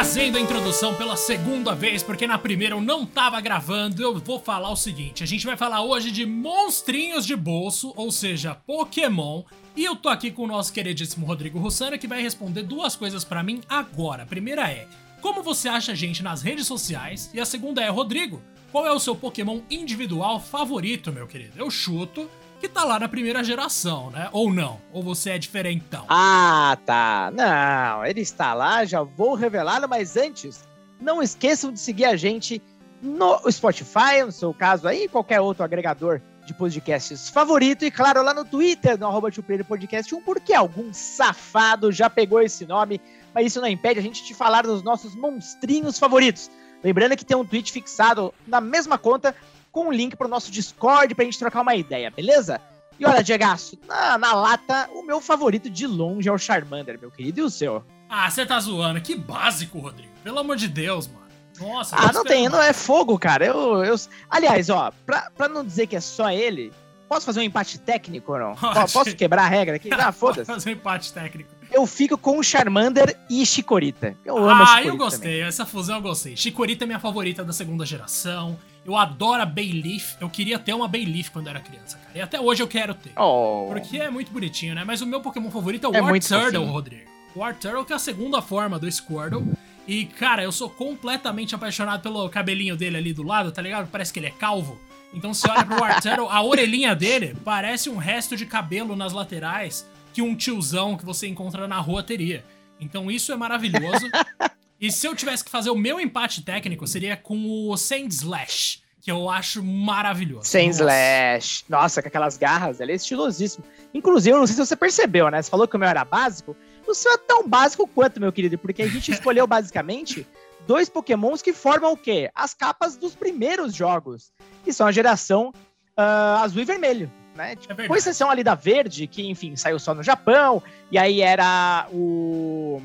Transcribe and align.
fazendo 0.00 0.38
a 0.38 0.40
introdução 0.40 0.94
pela 0.94 1.14
segunda 1.14 1.74
vez, 1.74 2.02
porque 2.02 2.26
na 2.26 2.38
primeira 2.38 2.74
eu 2.74 2.80
não 2.80 3.04
tava 3.04 3.38
gravando, 3.38 4.02
eu 4.02 4.18
vou 4.18 4.40
falar 4.40 4.70
o 4.70 4.76
seguinte: 4.76 5.22
a 5.22 5.26
gente 5.26 5.44
vai 5.44 5.58
falar 5.58 5.82
hoje 5.82 6.10
de 6.10 6.24
monstrinhos 6.24 7.26
de 7.26 7.36
bolso, 7.36 7.92
ou 7.94 8.10
seja, 8.10 8.54
Pokémon. 8.54 9.42
E 9.76 9.84
eu 9.84 9.94
tô 9.94 10.08
aqui 10.08 10.30
com 10.30 10.44
o 10.44 10.46
nosso 10.46 10.72
queridíssimo 10.72 11.26
Rodrigo 11.26 11.58
Rossana, 11.58 11.98
que 11.98 12.08
vai 12.08 12.22
responder 12.22 12.62
duas 12.62 12.96
coisas 12.96 13.24
para 13.24 13.42
mim 13.42 13.60
agora. 13.68 14.22
A 14.22 14.26
primeira 14.26 14.70
é: 14.70 14.88
como 15.20 15.42
você 15.42 15.68
acha 15.68 15.92
a 15.92 15.94
gente 15.94 16.22
nas 16.22 16.40
redes 16.40 16.66
sociais? 16.66 17.30
E 17.34 17.38
a 17.38 17.44
segunda 17.44 17.82
é: 17.82 17.90
Rodrigo, 17.90 18.40
qual 18.72 18.86
é 18.86 18.92
o 18.92 18.98
seu 18.98 19.14
Pokémon 19.14 19.60
individual 19.70 20.40
favorito, 20.40 21.12
meu 21.12 21.26
querido? 21.26 21.58
Eu 21.58 21.70
chuto 21.70 22.26
que 22.60 22.68
tá 22.68 22.84
lá 22.84 22.98
na 22.98 23.08
primeira 23.08 23.42
geração, 23.42 24.10
né? 24.10 24.28
Ou 24.32 24.52
não? 24.52 24.78
Ou 24.92 25.02
você 25.02 25.30
é 25.30 25.38
diferentão? 25.38 26.04
Ah, 26.08 26.76
tá. 26.84 27.32
Não, 27.34 28.04
ele 28.04 28.20
está 28.20 28.52
lá, 28.52 28.84
já 28.84 29.02
vou 29.02 29.34
revelá-lo, 29.34 29.88
mas 29.88 30.16
antes, 30.16 30.62
não 31.00 31.22
esqueçam 31.22 31.72
de 31.72 31.80
seguir 31.80 32.04
a 32.04 32.16
gente 32.16 32.62
no 33.02 33.40
Spotify, 33.50 34.22
no 34.24 34.30
seu 34.30 34.52
caso 34.52 34.86
aí, 34.86 35.08
qualquer 35.08 35.40
outro 35.40 35.64
agregador 35.64 36.20
de 36.44 36.52
podcasts 36.52 37.30
favorito, 37.30 37.84
e 37.84 37.90
claro, 37.90 38.22
lá 38.22 38.34
no 38.34 38.44
Twitter, 38.44 38.98
no 38.98 39.06
arroba 39.06 39.30
Podcast 39.66 40.14
1, 40.14 40.22
porque 40.22 40.52
algum 40.52 40.92
safado 40.92 41.90
já 41.90 42.10
pegou 42.10 42.42
esse 42.42 42.66
nome, 42.66 43.00
mas 43.34 43.46
isso 43.46 43.60
não 43.60 43.68
impede 43.68 44.00
a 44.00 44.02
gente 44.02 44.24
de 44.24 44.34
falar 44.34 44.62
dos 44.62 44.82
nossos 44.82 45.14
monstrinhos 45.14 45.98
favoritos. 45.98 46.50
Lembrando 46.82 47.16
que 47.16 47.24
tem 47.24 47.36
um 47.36 47.44
tweet 47.44 47.72
fixado 47.72 48.34
na 48.46 48.60
mesma 48.60 48.98
conta 48.98 49.34
com 49.72 49.86
um 49.88 49.92
link 49.92 50.16
pro 50.16 50.28
nosso 50.28 50.50
Discord 50.50 51.14
pra 51.14 51.24
gente 51.24 51.38
trocar 51.38 51.60
uma 51.62 51.74
ideia, 51.74 52.10
beleza? 52.10 52.60
E 52.98 53.06
olha, 53.06 53.22
Diego, 53.22 53.44
na, 53.88 54.18
na 54.18 54.32
lata, 54.34 54.88
o 54.92 55.02
meu 55.02 55.20
favorito 55.20 55.70
de 55.70 55.86
longe 55.86 56.28
é 56.28 56.32
o 56.32 56.36
Charmander, 56.38 56.98
meu 57.00 57.10
querido, 57.10 57.40
e 57.40 57.42
o 57.44 57.48
seu? 57.50 57.82
Ah, 58.08 58.28
você 58.30 58.44
tá 58.44 58.60
zoando. 58.60 59.00
Que 59.00 59.16
básico, 59.16 59.78
Rodrigo. 59.78 60.10
Pelo 60.22 60.38
amor 60.38 60.56
de 60.56 60.68
Deus, 60.68 61.06
mano. 61.06 61.20
Nossa, 61.60 61.96
Ah, 61.96 62.12
não 62.12 62.24
tem, 62.24 62.48
não 62.48 62.60
é 62.60 62.72
fogo, 62.72 63.18
cara. 63.18 63.44
Eu, 63.46 63.84
eu... 63.84 63.96
Aliás, 64.28 64.68
ó, 64.68 64.92
pra, 65.06 65.30
pra 65.36 65.48
não 65.48 65.64
dizer 65.64 65.86
que 65.86 65.96
é 65.96 66.00
só 66.00 66.30
ele, 66.30 66.72
posso 67.08 67.24
fazer 67.24 67.40
um 67.40 67.42
empate 67.42 67.78
técnico 67.78 68.32
ou 68.32 68.38
não? 68.38 68.54
Pode. 68.54 68.92
Posso 68.92 69.16
quebrar 69.16 69.44
a 69.44 69.48
regra 69.48 69.76
aqui? 69.76 69.88
Ah, 69.96 70.12
foda-se. 70.12 70.46
fazer 70.46 70.70
um 70.70 70.72
empate 70.72 71.12
técnico. 71.12 71.50
Eu 71.70 71.86
fico 71.86 72.18
com 72.18 72.38
o 72.38 72.42
Charmander 72.42 73.16
e 73.30 73.46
Chikorita. 73.46 74.14
Eu 74.24 74.36
amo 74.36 74.62
Ah, 74.62 74.66
Chikorita 74.66 74.88
eu 74.88 74.96
gostei. 74.96 75.20
também. 75.32 75.42
Essa 75.42 75.64
fusão 75.64 75.96
eu 75.96 76.02
gostei. 76.02 76.36
Chikorita 76.36 76.84
é 76.84 76.86
minha 76.86 77.00
favorita 77.00 77.44
da 77.44 77.52
segunda 77.52 77.86
geração. 77.86 78.58
Eu 78.90 78.96
adoro 78.96 79.40
a 79.40 79.46
Bayleaf. 79.46 80.16
Eu 80.20 80.28
queria 80.28 80.58
ter 80.58 80.74
uma 80.74 80.88
Bayleaf 80.88 81.30
quando 81.30 81.46
era 81.46 81.60
criança, 81.60 81.96
cara. 81.96 82.18
E 82.18 82.20
até 82.20 82.40
hoje 82.40 82.60
eu 82.60 82.66
quero 82.66 82.92
ter. 82.92 83.12
Oh. 83.16 83.66
Porque 83.68 83.98
é 83.98 84.10
muito 84.10 84.32
bonitinho, 84.32 84.74
né? 84.74 84.82
Mas 84.82 85.00
o 85.00 85.06
meu 85.06 85.20
Pokémon 85.20 85.48
favorito 85.48 85.86
é 85.86 85.88
o 85.88 86.16
É 86.16 86.18
Turtle. 86.18 86.64
Rodrigo. 86.64 87.08
O 87.32 87.38
War 87.38 87.54
Turtle 87.54 87.84
que 87.84 87.92
é 87.92 87.96
a 87.96 88.00
segunda 88.00 88.42
forma 88.42 88.80
do 88.80 88.90
Squirtle. 88.90 89.46
E, 89.86 90.06
cara, 90.06 90.42
eu 90.42 90.50
sou 90.50 90.68
completamente 90.68 91.54
apaixonado 91.54 92.02
pelo 92.02 92.28
cabelinho 92.28 92.76
dele 92.76 92.96
ali 92.96 93.12
do 93.12 93.22
lado, 93.22 93.52
tá 93.52 93.62
ligado? 93.62 93.88
Parece 93.88 94.12
que 94.12 94.18
ele 94.18 94.26
é 94.26 94.30
calvo. 94.32 94.76
Então 95.14 95.32
você 95.32 95.48
olha 95.48 95.64
pro 95.64 95.80
War 95.80 96.02
Turtle, 96.02 96.28
a 96.28 96.42
orelhinha 96.42 96.92
dele 96.96 97.36
parece 97.44 97.88
um 97.88 97.96
resto 97.96 98.36
de 98.36 98.44
cabelo 98.44 98.96
nas 98.96 99.12
laterais 99.12 99.88
que 100.12 100.20
um 100.20 100.34
tiozão 100.34 100.96
que 100.96 101.04
você 101.04 101.28
encontra 101.28 101.68
na 101.68 101.78
rua 101.78 102.02
teria. 102.02 102.44
Então 102.80 103.08
isso 103.08 103.30
é 103.30 103.36
maravilhoso. 103.36 104.08
e 104.80 104.90
se 104.90 105.06
eu 105.06 105.14
tivesse 105.14 105.44
que 105.44 105.50
fazer 105.50 105.70
o 105.70 105.76
meu 105.76 106.00
empate 106.00 106.42
técnico, 106.42 106.86
seria 106.86 107.16
com 107.16 107.68
o 107.68 107.76
Sandslash, 107.76 108.82
que 109.00 109.10
eu 109.10 109.28
acho 109.28 109.62
maravilhoso. 109.62 110.38
Nossa. 110.38 110.60
slash. 110.60 111.64
Nossa, 111.68 112.02
com 112.02 112.08
aquelas 112.08 112.36
garras, 112.36 112.80
ele 112.80 112.92
é 112.92 112.94
estilosíssimo. 112.94 113.64
Inclusive, 113.92 114.34
eu 114.34 114.40
não 114.40 114.46
sei 114.46 114.56
se 114.56 114.64
você 114.66 114.76
percebeu, 114.76 115.30
né? 115.30 115.42
Você 115.42 115.50
falou 115.50 115.68
que 115.68 115.76
o 115.76 115.78
meu 115.78 115.88
era 115.88 116.04
básico. 116.04 116.56
O 116.86 116.94
seu 116.94 117.12
é 117.12 117.18
tão 117.18 117.46
básico 117.46 117.86
quanto, 117.86 118.20
meu 118.20 118.32
querido, 118.32 118.56
porque 118.58 118.82
a 118.82 118.88
gente 118.88 119.10
escolheu 119.12 119.46
basicamente 119.46 120.26
dois 120.66 120.88
pokémons 120.88 121.42
que 121.42 121.52
formam 121.52 121.92
o 121.92 121.96
quê? 121.96 122.30
As 122.34 122.54
capas 122.54 122.96
dos 122.96 123.14
primeiros 123.14 123.74
jogos, 123.74 124.32
que 124.64 124.72
são 124.72 124.86
a 124.86 124.92
geração 124.92 125.52
ah, 125.96 126.40
azul 126.42 126.62
e 126.62 126.64
vermelho, 126.64 127.12
né? 127.34 127.56
Tipo, 127.56 127.68
verdade. 127.68 127.88
com 127.88 127.96
exceção 127.96 128.30
ali 128.30 128.42
da 128.42 128.54
verde, 128.54 129.06
que, 129.06 129.28
enfim, 129.28 129.56
saiu 129.56 129.78
só 129.78 129.94
no 129.94 130.02
Japão, 130.02 130.62
e 130.90 130.98
aí 130.98 131.20
era 131.20 131.86
o... 131.92 132.80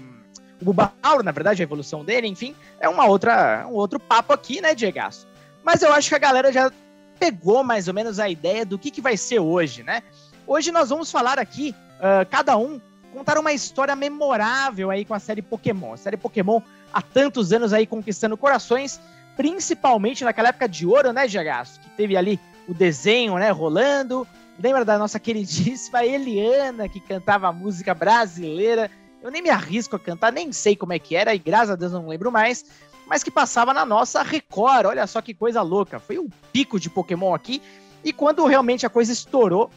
O 0.61 0.65
Bulbasauro, 0.65 1.23
na 1.23 1.31
verdade, 1.31 1.61
a 1.61 1.63
evolução 1.63 2.03
dele, 2.05 2.27
enfim, 2.27 2.55
é 2.79 2.87
uma 2.87 3.05
outra, 3.05 3.65
um 3.67 3.73
outro 3.73 3.99
papo 3.99 4.33
aqui, 4.33 4.61
né, 4.61 4.73
Diego? 4.73 4.99
Mas 5.63 5.81
eu 5.81 5.91
acho 5.93 6.09
que 6.09 6.15
a 6.15 6.19
galera 6.19 6.51
já 6.51 6.71
pegou 7.19 7.63
mais 7.63 7.87
ou 7.87 7.93
menos 7.93 8.19
a 8.19 8.29
ideia 8.29 8.65
do 8.65 8.77
que, 8.77 8.91
que 8.91 9.01
vai 9.01 9.17
ser 9.17 9.39
hoje, 9.39 9.83
né? 9.83 10.03
Hoje 10.47 10.71
nós 10.71 10.89
vamos 10.89 11.11
falar 11.11 11.39
aqui, 11.39 11.75
ah, 11.99 12.25
cada 12.29 12.57
um, 12.57 12.79
contar 13.13 13.37
uma 13.37 13.53
história 13.53 13.95
memorável 13.95 14.91
aí 14.91 15.05
com 15.05 15.13
a 15.13 15.19
série 15.19 15.41
Pokémon. 15.41 15.93
A 15.93 15.97
série 15.97 16.17
Pokémon 16.17 16.61
há 16.93 17.01
tantos 17.01 17.51
anos 17.51 17.73
aí 17.73 17.87
conquistando 17.87 18.37
corações, 18.37 18.99
principalmente 19.35 20.23
naquela 20.23 20.49
época 20.49 20.67
de 20.67 20.85
ouro, 20.85 21.11
né, 21.11 21.27
Jagaço? 21.27 21.79
Que 21.79 21.89
teve 21.91 22.15
ali 22.15 22.39
o 22.67 22.73
desenho, 22.73 23.35
né, 23.35 23.49
rolando. 23.51 24.27
Lembra 24.61 24.85
da 24.85 24.97
nossa 24.97 25.19
queridíssima 25.19 26.05
Eliana, 26.05 26.87
que 26.87 26.99
cantava 26.99 27.51
música 27.51 27.93
brasileira? 27.93 28.89
Eu 29.25 29.31
nem 29.31 29.41
me 29.41 29.49
arrisco 29.49 29.95
a 29.95 29.99
cantar, 29.99 30.31
nem 30.31 30.53
sei 30.53 30.75
como 30.75 30.93
é 30.93 30.99
que 30.99 31.15
era, 31.15 31.33
e 31.33 31.39
graças 31.39 31.71
a 31.71 31.75
Deus 31.75 31.91
não 31.91 32.07
lembro 32.07 32.31
mais 32.31 32.63
mas 33.05 33.23
que 33.23 33.31
passava 33.31 33.73
na 33.73 33.85
nossa 33.85 34.23
Record. 34.23 34.87
Olha 34.87 35.05
só 35.07 35.21
que 35.21 35.33
coisa 35.33 35.61
louca. 35.61 35.99
Foi 35.99 36.17
um 36.17 36.27
pico 36.51 36.79
de 36.79 36.89
Pokémon 36.89 37.33
aqui. 37.33 37.61
E 38.03 38.11
quando 38.11 38.45
realmente 38.45 38.85
a 38.85 38.89
coisa 38.89 39.11
estourou, 39.11 39.69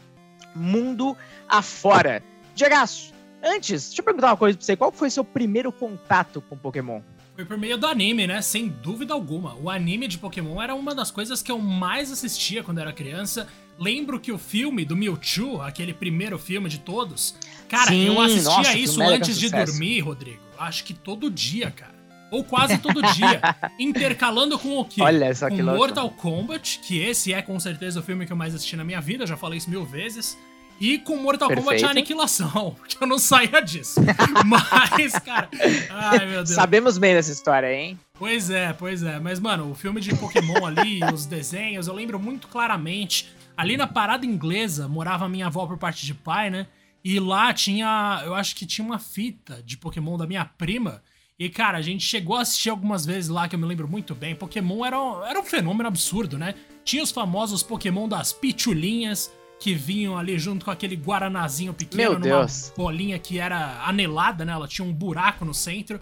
mundo 0.55 1.15
afora. 1.47 2.23
Diegaço, 2.55 3.13
antes, 3.43 3.87
deixa 3.87 4.01
eu 4.01 4.05
perguntar 4.05 4.27
uma 4.27 4.37
coisa 4.37 4.57
pra 4.57 4.65
você. 4.65 4.75
Qual 4.75 4.91
foi 4.91 5.09
seu 5.09 5.23
primeiro 5.23 5.71
contato 5.71 6.41
com 6.41 6.57
Pokémon? 6.57 7.01
Foi 7.35 7.45
por 7.45 7.57
meio 7.57 7.77
do 7.77 7.87
anime, 7.87 8.27
né? 8.27 8.41
Sem 8.41 8.67
dúvida 8.67 9.13
alguma. 9.13 9.55
O 9.55 9.69
anime 9.69 10.07
de 10.07 10.17
Pokémon 10.17 10.61
era 10.61 10.75
uma 10.75 10.93
das 10.93 11.09
coisas 11.09 11.41
que 11.41 11.51
eu 11.51 11.59
mais 11.59 12.11
assistia 12.11 12.63
quando 12.63 12.79
era 12.79 12.91
criança. 12.91 13.47
Lembro 13.79 14.19
que 14.19 14.31
o 14.31 14.37
filme 14.37 14.83
do 14.83 14.95
Mewtwo, 14.95 15.61
aquele 15.61 15.93
primeiro 15.93 16.37
filme 16.37 16.69
de 16.69 16.79
todos, 16.79 17.33
cara, 17.69 17.91
Sim, 17.91 18.07
eu 18.07 18.19
assistia 18.19 18.43
nossa, 18.51 18.77
isso 18.77 19.01
antes 19.01 19.39
de 19.39 19.47
sucesso. 19.47 19.71
dormir, 19.71 20.01
Rodrigo. 20.01 20.41
Acho 20.57 20.83
que 20.83 20.93
todo 20.93 21.31
dia, 21.31 21.71
cara. 21.71 21.97
Ou 22.29 22.43
quase 22.43 22.77
todo 22.77 23.01
dia. 23.13 23.41
intercalando 23.79 24.59
com 24.59 24.77
o 24.77 24.85
quê? 24.85 25.01
Olha 25.01 25.33
só 25.33 25.49
com 25.49 25.55
que 25.55 25.61
louco. 25.61 25.79
Mortal 25.79 26.09
Kombat, 26.11 26.79
que 26.79 26.99
esse 26.99 27.33
é 27.33 27.41
com 27.41 27.57
certeza 27.59 28.01
o 28.01 28.03
filme 28.03 28.25
que 28.25 28.33
eu 28.33 28.37
mais 28.37 28.53
assisti 28.53 28.75
na 28.75 28.83
minha 28.83 28.99
vida, 28.99 29.25
já 29.25 29.37
falei 29.37 29.57
isso 29.57 29.69
mil 29.69 29.85
vezes. 29.85 30.37
E 30.79 30.97
com 30.97 31.17
Mortal 31.17 31.49
Kombat 31.49 31.65
Perfeito. 31.65 31.89
Aniquilação, 31.89 32.75
porque 32.77 33.01
eu 33.01 33.07
não 33.07 33.17
saía 33.17 33.61
disso. 33.61 33.99
Mas, 34.45 35.13
cara. 35.13 35.49
Ai, 35.89 36.25
meu 36.25 36.43
Deus. 36.43 36.49
Sabemos 36.49 36.97
bem 36.97 37.13
dessa 37.13 37.31
história, 37.31 37.73
hein? 37.73 37.99
Pois 38.13 38.49
é, 38.49 38.73
pois 38.73 39.03
é. 39.03 39.19
Mas, 39.19 39.39
mano, 39.39 39.71
o 39.71 39.75
filme 39.75 39.99
de 39.99 40.15
Pokémon 40.15 40.65
ali, 40.65 40.99
os 41.13 41.25
desenhos, 41.25 41.87
eu 41.87 41.93
lembro 41.93 42.19
muito 42.19 42.47
claramente. 42.47 43.29
Ali 43.61 43.75
na 43.75 43.87
parada 43.87 44.25
inglesa 44.25 44.87
morava 44.87 45.27
minha 45.27 45.47
avó 45.47 45.65
por 45.67 45.77
parte 45.77 46.05
de 46.05 46.13
pai, 46.13 46.49
né? 46.49 46.67
E 47.03 47.19
lá 47.19 47.53
tinha. 47.53 48.21
Eu 48.25 48.33
acho 48.35 48.55
que 48.55 48.65
tinha 48.65 48.85
uma 48.85 48.99
fita 48.99 49.61
de 49.65 49.75
Pokémon 49.77 50.17
da 50.17 50.25
minha 50.25 50.45
prima. 50.45 51.01
E, 51.37 51.49
cara, 51.49 51.77
a 51.77 51.81
gente 51.81 52.03
chegou 52.03 52.35
a 52.37 52.41
assistir 52.41 52.69
algumas 52.69 53.05
vezes 53.05 53.29
lá, 53.29 53.47
que 53.47 53.55
eu 53.55 53.59
me 53.59 53.65
lembro 53.65 53.87
muito 53.87 54.13
bem. 54.15 54.35
Pokémon 54.35 54.85
era, 54.85 55.01
um- 55.01 55.23
era 55.25 55.39
um 55.39 55.43
fenômeno 55.43 55.87
absurdo, 55.87 56.37
né? 56.37 56.53
Tinha 56.83 57.01
os 57.03 57.11
famosos 57.11 57.63
Pokémon 57.63 58.07
das 58.09 58.31
pitulinhas, 58.33 59.31
que 59.59 59.73
vinham 59.73 60.17
ali 60.17 60.37
junto 60.39 60.63
com 60.65 60.71
aquele 60.71 60.95
guaranazinho 60.95 61.73
pequeno, 61.73 62.11
Meu 62.11 62.19
numa 62.19 62.39
Deus. 62.39 62.73
bolinha 62.77 63.19
que 63.19 63.39
era 63.39 63.83
anelada, 63.85 64.43
né? 64.45 64.53
Ela 64.53 64.67
tinha 64.67 64.85
um 64.87 64.93
buraco 64.93 65.43
no 65.43 65.53
centro. 65.53 65.99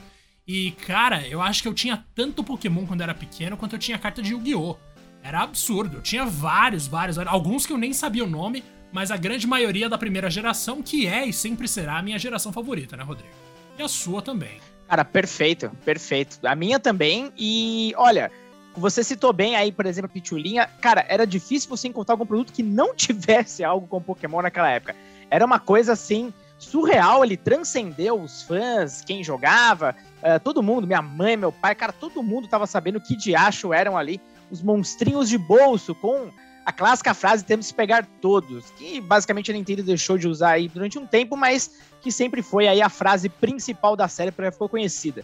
E, 0.48 0.72
cara, 0.86 1.28
eu 1.28 1.42
acho 1.42 1.62
que 1.62 1.68
eu 1.68 1.74
tinha 1.74 2.06
tanto 2.16 2.44
Pokémon 2.44 2.86
quando 2.86 3.02
era 3.02 3.14
pequeno 3.14 3.58
quanto 3.58 3.74
eu 3.76 3.80
tinha 3.80 3.98
carta 3.98 4.22
de 4.22 4.32
Yu-Gi-Oh! 4.32 4.78
Era 5.24 5.42
absurdo. 5.42 5.98
Eu 5.98 6.02
tinha 6.02 6.26
vários, 6.26 6.88
vários. 6.88 7.18
Alguns 7.18 7.66
que 7.66 7.74
eu 7.74 7.78
nem 7.78 7.94
sabia 7.94 8.24
o 8.24 8.28
nome, 8.28 8.64
mas 8.92 9.12
a 9.12 9.18
grande 9.18 9.46
maioria 9.46 9.90
da 9.90 9.98
primeira 9.98 10.30
geração, 10.30 10.82
que 10.82 11.06
é 11.06 11.26
e 11.26 11.34
sempre 11.34 11.68
será 11.68 11.98
a 11.98 12.02
minha 12.02 12.18
geração 12.18 12.52
favorita, 12.52 12.96
né, 12.96 13.04
Rodrigo? 13.04 13.34
E 13.78 13.84
a 13.84 13.88
sua 13.88 14.22
também. 14.22 14.60
Cara, 14.88 15.04
perfeito, 15.04 15.70
perfeito. 15.84 16.40
A 16.44 16.56
minha 16.56 16.80
também. 16.80 17.32
E 17.38 17.94
olha, 17.98 18.32
você 18.76 19.04
citou 19.04 19.34
bem 19.34 19.56
aí, 19.56 19.72
por 19.72 19.86
exemplo, 19.86 20.10
a 20.10 20.14
Pitulinha. 20.14 20.70
Cara, 20.82 21.06
era 21.10 21.28
difícil 21.28 21.70
você 21.70 21.88
encontrar 21.88 22.14
algum 22.14 22.26
produto 22.26 22.54
que 22.54 22.64
não 22.64 22.94
tivesse 22.96 23.64
algo 23.64 23.88
com 23.88 24.02
Pokémon 24.02 24.42
naquela 24.42 24.70
época. 24.70 24.96
Era 25.30 25.46
uma 25.46 25.60
coisa 25.60 25.94
assim 25.94 26.34
surreal, 26.58 27.24
ele 27.24 27.38
transcendeu 27.38 28.20
os 28.20 28.42
fãs, 28.42 29.04
quem 29.06 29.24
jogava, 29.24 29.96
eh, 30.24 30.40
todo 30.40 30.64
mundo, 30.64 30.88
minha 30.88 31.04
mãe, 31.04 31.38
meu 31.38 31.52
pai, 31.52 31.76
cara, 31.76 31.94
todo 31.94 32.24
mundo 32.24 32.48
tava 32.48 32.66
sabendo 32.66 33.00
que 33.00 33.16
diacho 33.16 33.72
eram 33.72 33.96
ali 33.96 34.20
os 34.52 34.62
monstrinhos 34.62 35.30
de 35.30 35.38
bolso 35.38 35.94
com 35.96 36.32
a 36.66 36.72
clássica 36.74 37.14
frase 37.14 37.46
temos 37.46 37.68
que 37.68 37.74
pegar 37.74 38.06
todos, 38.22 38.72
que 38.72 39.00
basicamente 39.00 39.50
a 39.50 39.54
Nintendo 39.54 39.84
deixou 39.84 40.18
de 40.18 40.28
usar 40.28 40.52
aí 40.52 40.68
durante 40.68 41.00
um 41.00 41.08
tempo, 41.08 41.38
mas 41.38 41.72
que 42.02 42.12
sempre 42.12 42.42
foi 42.42 42.68
aí 42.68 42.82
a 42.82 42.90
frase 42.90 43.30
principal 43.30 43.96
da 43.96 44.10
série 44.10 44.32
porque 44.32 44.52
ficou 44.52 44.68
conhecida. 44.68 45.24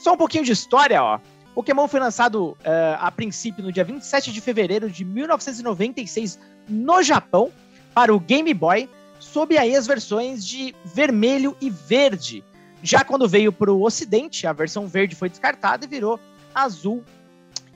Só 0.00 0.14
um 0.14 0.16
pouquinho 0.16 0.44
de 0.44 0.50
história, 0.50 1.00
ó. 1.00 1.20
Pokémon 1.54 1.86
foi 1.86 2.00
lançado 2.00 2.56
eh, 2.64 2.96
a 2.98 3.10
princípio 3.12 3.62
no 3.62 3.70
dia 3.70 3.84
27 3.84 4.32
de 4.32 4.40
fevereiro 4.40 4.90
de 4.90 5.04
1996 5.04 6.38
no 6.68 7.02
Japão 7.02 7.52
para 7.94 8.12
o 8.12 8.18
Game 8.18 8.52
Boy, 8.52 8.88
sob 9.20 9.56
aí 9.58 9.76
as 9.76 9.86
versões 9.86 10.44
de 10.44 10.74
vermelho 10.84 11.56
e 11.60 11.70
verde. 11.70 12.42
Já 12.82 13.04
quando 13.04 13.28
veio 13.28 13.52
para 13.52 13.72
o 13.72 13.84
Ocidente, 13.84 14.46
a 14.46 14.52
versão 14.52 14.88
verde 14.88 15.14
foi 15.14 15.28
descartada 15.28 15.84
e 15.84 15.88
virou 15.88 16.18
azul 16.54 17.04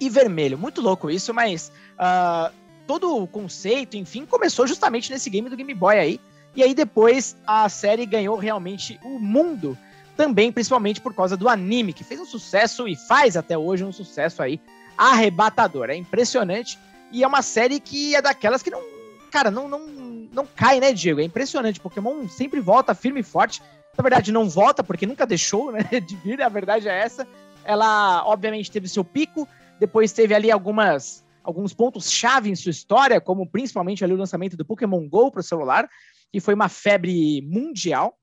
e 0.06 0.10
vermelho. 0.10 0.58
Muito 0.58 0.80
louco 0.80 1.10
isso, 1.10 1.32
mas 1.32 1.72
uh, 1.94 2.52
todo 2.86 3.22
o 3.22 3.26
conceito, 3.26 3.96
enfim, 3.96 4.24
começou 4.24 4.66
justamente 4.66 5.10
nesse 5.10 5.30
game 5.30 5.48
do 5.48 5.56
Game 5.56 5.74
Boy 5.74 5.98
aí. 5.98 6.20
E 6.54 6.62
aí 6.62 6.74
depois 6.74 7.36
a 7.46 7.68
série 7.68 8.06
ganhou 8.06 8.36
realmente 8.36 8.98
o 9.02 9.18
mundo 9.18 9.76
também, 10.16 10.52
principalmente 10.52 11.00
por 11.00 11.14
causa 11.14 11.36
do 11.36 11.48
anime, 11.48 11.92
que 11.92 12.04
fez 12.04 12.20
um 12.20 12.26
sucesso 12.26 12.86
e 12.86 12.94
faz 12.96 13.36
até 13.36 13.58
hoje 13.58 13.84
um 13.84 13.92
sucesso 13.92 14.42
aí 14.42 14.60
arrebatador. 14.96 15.90
É 15.90 15.96
impressionante. 15.96 16.78
E 17.10 17.22
é 17.22 17.26
uma 17.26 17.42
série 17.42 17.80
que 17.80 18.14
é 18.14 18.22
daquelas 18.22 18.62
que 18.62 18.70
não. 18.70 18.80
Cara, 19.30 19.50
não, 19.50 19.68
não, 19.68 19.80
não 20.32 20.46
cai, 20.46 20.78
né, 20.78 20.92
Diego? 20.92 21.20
É 21.20 21.24
impressionante. 21.24 21.80
Pokémon 21.80 22.28
sempre 22.28 22.60
volta 22.60 22.94
firme 22.94 23.20
e 23.20 23.24
forte. 23.24 23.60
Na 23.96 24.02
verdade, 24.02 24.32
não 24.32 24.48
volta, 24.48 24.82
porque 24.82 25.06
nunca 25.06 25.26
deixou, 25.26 25.72
né? 25.72 25.82
De 26.00 26.16
vir, 26.16 26.40
a 26.40 26.48
verdade 26.48 26.88
é 26.88 26.96
essa. 26.96 27.26
Ela, 27.64 28.24
obviamente, 28.26 28.70
teve 28.70 28.88
seu 28.88 29.04
pico, 29.04 29.48
depois 29.78 30.12
teve 30.12 30.34
ali 30.34 30.50
algumas 30.50 31.24
alguns 31.42 31.74
pontos-chave 31.74 32.50
em 32.50 32.54
sua 32.56 32.70
história, 32.70 33.20
como 33.20 33.46
principalmente 33.46 34.02
ali 34.02 34.14
o 34.14 34.16
lançamento 34.16 34.56
do 34.56 34.64
Pokémon 34.64 35.06
GO 35.06 35.30
para 35.30 35.40
o 35.40 35.44
celular, 35.44 35.86
que 36.32 36.40
foi 36.40 36.54
uma 36.54 36.70
febre 36.70 37.42
mundial. 37.42 38.16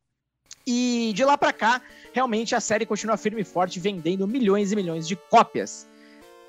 E 0.66 1.12
de 1.16 1.24
lá 1.24 1.38
para 1.38 1.54
cá, 1.54 1.82
realmente 2.14 2.56
a 2.56 2.60
série 2.60 2.86
continua 2.86 3.18
firme 3.18 3.42
e 3.42 3.46
forte, 3.46 3.80
vendendo 3.80 4.28
milhões 4.28 4.72
e 4.72 4.76
milhões 4.76 5.08
de 5.08 5.16
cópias. 5.16 5.88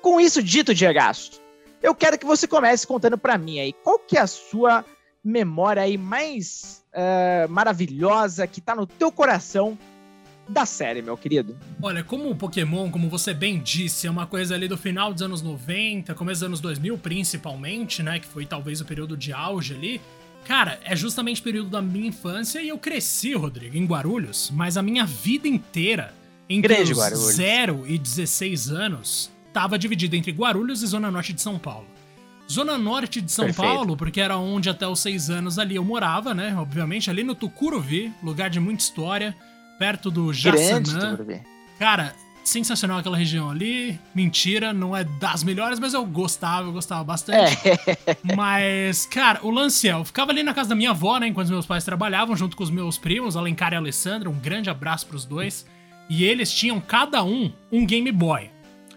Com 0.01 0.19
isso 0.19 0.41
dito, 0.41 0.73
Diego, 0.73 0.99
eu 1.81 1.93
quero 1.93 2.17
que 2.17 2.25
você 2.25 2.47
comece 2.47 2.87
contando 2.87 3.17
para 3.17 3.37
mim 3.37 3.59
aí, 3.59 3.71
qual 3.71 3.99
que 3.99 4.17
é 4.17 4.21
a 4.21 4.27
sua 4.27 4.83
memória 5.23 5.83
aí 5.83 5.97
mais 5.97 6.83
uh, 6.93 7.49
maravilhosa 7.49 8.47
que 8.47 8.59
tá 8.59 8.75
no 8.75 8.85
teu 8.85 9.11
coração 9.11 9.77
da 10.47 10.65
série, 10.65 11.01
meu 11.01 11.17
querido? 11.17 11.55
Olha, 11.81 12.03
como 12.03 12.29
o 12.29 12.35
Pokémon, 12.35 12.91
como 12.91 13.09
você 13.09 13.33
bem 13.33 13.59
disse, 13.59 14.07
é 14.07 14.11
uma 14.11 14.27
coisa 14.27 14.55
ali 14.55 14.67
do 14.67 14.77
final 14.77 15.13
dos 15.13 15.21
anos 15.21 15.41
90, 15.41 16.13
começo 16.15 16.41
dos 16.41 16.47
anos 16.47 16.59
2000 16.59 16.97
principalmente, 16.97 18.03
né, 18.03 18.19
que 18.19 18.27
foi 18.27 18.45
talvez 18.45 18.81
o 18.81 18.85
período 18.85 19.15
de 19.15 19.31
auge 19.31 19.73
ali. 19.73 20.01
Cara, 20.45 20.79
é 20.83 20.95
justamente 20.95 21.39
o 21.39 21.43
período 21.43 21.69
da 21.69 21.81
minha 21.81 22.07
infância 22.07 22.61
e 22.61 22.69
eu 22.69 22.77
cresci, 22.77 23.33
Rodrigo, 23.33 23.77
em 23.77 23.85
Guarulhos, 23.85 24.51
mas 24.53 24.75
a 24.75 24.81
minha 24.81 25.05
vida 25.05 25.47
inteira, 25.47 26.13
entre 26.49 26.73
Grande 26.73 26.91
os 26.91 26.97
Guarulhos. 26.97 27.35
0 27.35 27.85
e 27.87 27.97
16 27.97 28.69
anos, 28.69 29.31
tava 29.53 29.79
dividida 29.79 30.17
entre 30.17 30.33
Guarulhos 30.33 30.83
e 30.83 30.87
Zona 30.87 31.09
Norte 31.09 31.31
de 31.31 31.41
São 31.41 31.57
Paulo. 31.57 31.87
Zona 32.51 32.77
Norte 32.77 33.21
de 33.21 33.31
São 33.31 33.45
Perfeito. 33.45 33.67
Paulo, 33.67 33.95
porque 33.95 34.19
era 34.19 34.37
onde 34.37 34.69
até 34.69 34.85
os 34.85 34.99
seis 34.99 35.29
anos 35.29 35.57
ali 35.57 35.75
eu 35.75 35.83
morava, 35.83 36.33
né? 36.33 36.53
Obviamente, 36.57 37.09
ali 37.09 37.23
no 37.23 37.33
Tucuruvi, 37.33 38.11
lugar 38.21 38.49
de 38.49 38.59
muita 38.59 38.83
história, 38.83 39.35
perto 39.83 40.09
do 40.09 40.31
Jaçanã. 40.31 41.19
Cara, 41.77 42.15
sensacional 42.41 42.99
aquela 42.99 43.17
região 43.17 43.49
ali. 43.49 43.99
Mentira, 44.15 44.71
não 44.71 44.95
é 44.95 45.03
das 45.03 45.43
melhores, 45.43 45.77
mas 45.77 45.93
eu 45.93 46.05
gostava, 46.05 46.69
eu 46.69 46.71
gostava 46.71 47.03
bastante. 47.03 47.57
É. 47.67 48.17
Mas, 48.33 49.05
cara, 49.05 49.41
o 49.43 49.51
lance 49.51 49.89
é, 49.89 49.91
eu 49.91 50.05
ficava 50.05 50.31
ali 50.31 50.41
na 50.41 50.53
casa 50.53 50.69
da 50.69 50.75
minha 50.75 50.91
avó, 50.91 51.17
né? 51.17 51.27
Enquanto 51.27 51.49
meus 51.49 51.65
pais 51.65 51.83
trabalhavam, 51.83 52.33
junto 52.33 52.55
com 52.55 52.63
os 52.63 52.69
meus 52.69 52.97
primos, 52.97 53.35
Alencar 53.35 53.73
e 53.73 53.75
Alessandra. 53.75 54.29
Um 54.29 54.39
grande 54.39 54.69
abraço 54.69 55.05
pros 55.05 55.25
dois. 55.25 55.65
E 56.09 56.23
eles 56.23 56.49
tinham 56.49 56.79
cada 56.79 57.21
um 57.25 57.51
um 57.69 57.85
Game 57.85 58.09
Boy. 58.13 58.49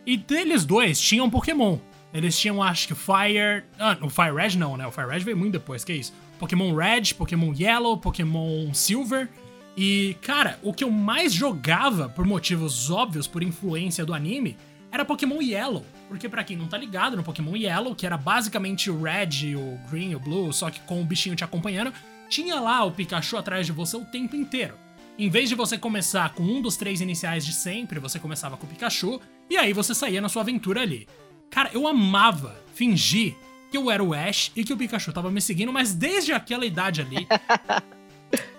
E 0.06 0.17
deles 0.17 0.65
dois 0.65 1.00
tinham 1.00 1.29
Pokémon. 1.29 1.79
Eles 2.15 2.38
tinham, 2.38 2.62
acho 2.62 2.87
que 2.87 2.94
Fire. 2.94 3.65
Ah, 3.77 3.97
o 4.03 4.09
Fire 4.09 4.33
Red 4.33 4.56
não, 4.56 4.77
né? 4.77 4.87
O 4.87 4.93
Fire 4.93 5.09
Red 5.09 5.21
veio 5.21 5.37
muito 5.37 5.55
depois, 5.55 5.83
que 5.83 5.91
é 5.91 5.97
isso? 5.97 6.12
Pokémon 6.38 6.73
Red, 6.77 7.15
Pokémon 7.15 7.53
Yellow, 7.53 7.99
Pokémon 7.99 8.73
Silver. 8.73 9.29
E, 9.76 10.17
cara, 10.23 10.58
o 10.62 10.73
que 10.73 10.82
eu 10.82 10.90
mais 10.90 11.34
jogava, 11.34 12.08
por 12.08 12.25
motivos 12.25 12.90
óbvios, 12.90 13.26
por 13.26 13.43
influência 13.43 14.06
do 14.06 14.14
anime, 14.14 14.56
era 14.90 15.05
Pokémon 15.05 15.43
Yellow. 15.43 15.84
Porque, 16.08 16.28
para 16.28 16.43
quem 16.43 16.56
não 16.56 16.67
tá 16.67 16.78
ligado, 16.78 17.17
no 17.17 17.23
Pokémon 17.23 17.55
Yellow, 17.55 17.94
que 17.94 18.06
era 18.06 18.17
basicamente 18.17 18.90
o 18.90 19.02
Red, 19.02 19.55
o 19.55 19.78
Green, 19.90 20.14
o 20.14 20.20
Blue, 20.20 20.52
só 20.52 20.70
que 20.70 20.81
com 20.81 21.02
o 21.02 21.05
bichinho 21.05 21.37
te 21.37 21.44
acompanhando, 21.44 21.93
tinha 22.28 22.58
lá 22.58 22.84
o 22.84 22.93
Pikachu 22.93 23.37
atrás 23.37 23.67
de 23.67 23.73
você 23.73 23.96
o 23.96 24.05
tempo 24.05 24.34
inteiro. 24.34 24.75
Em 25.19 25.28
vez 25.28 25.49
de 25.49 25.55
você 25.55 25.76
começar 25.76 26.32
com 26.34 26.43
um 26.43 26.62
dos 26.62 26.76
três 26.76 27.00
iniciais 27.00 27.44
de 27.44 27.52
sempre, 27.52 27.99
você 27.99 28.19
começava 28.19 28.56
com 28.56 28.67
o 28.67 28.69
Pikachu, 28.69 29.20
e 29.50 29.56
aí 29.56 29.73
você 29.73 29.94
saía 29.94 30.20
na 30.20 30.28
sua 30.28 30.43
aventura 30.43 30.81
ali. 30.81 31.06
Cara, 31.50 31.70
eu 31.73 31.87
amava 31.87 32.56
fingir 32.75 33.34
que 33.70 33.76
eu 33.76 33.90
era 33.90 34.02
o 34.02 34.14
Ash 34.14 34.52
e 34.55 34.64
que 34.64 34.73
o 34.73 34.76
Pikachu 34.76 35.12
tava 35.12 35.31
me 35.31 35.40
seguindo, 35.40 35.73
mas 35.73 35.93
desde 35.93 36.32
aquela 36.32 36.64
idade 36.64 37.00
ali, 37.00 37.26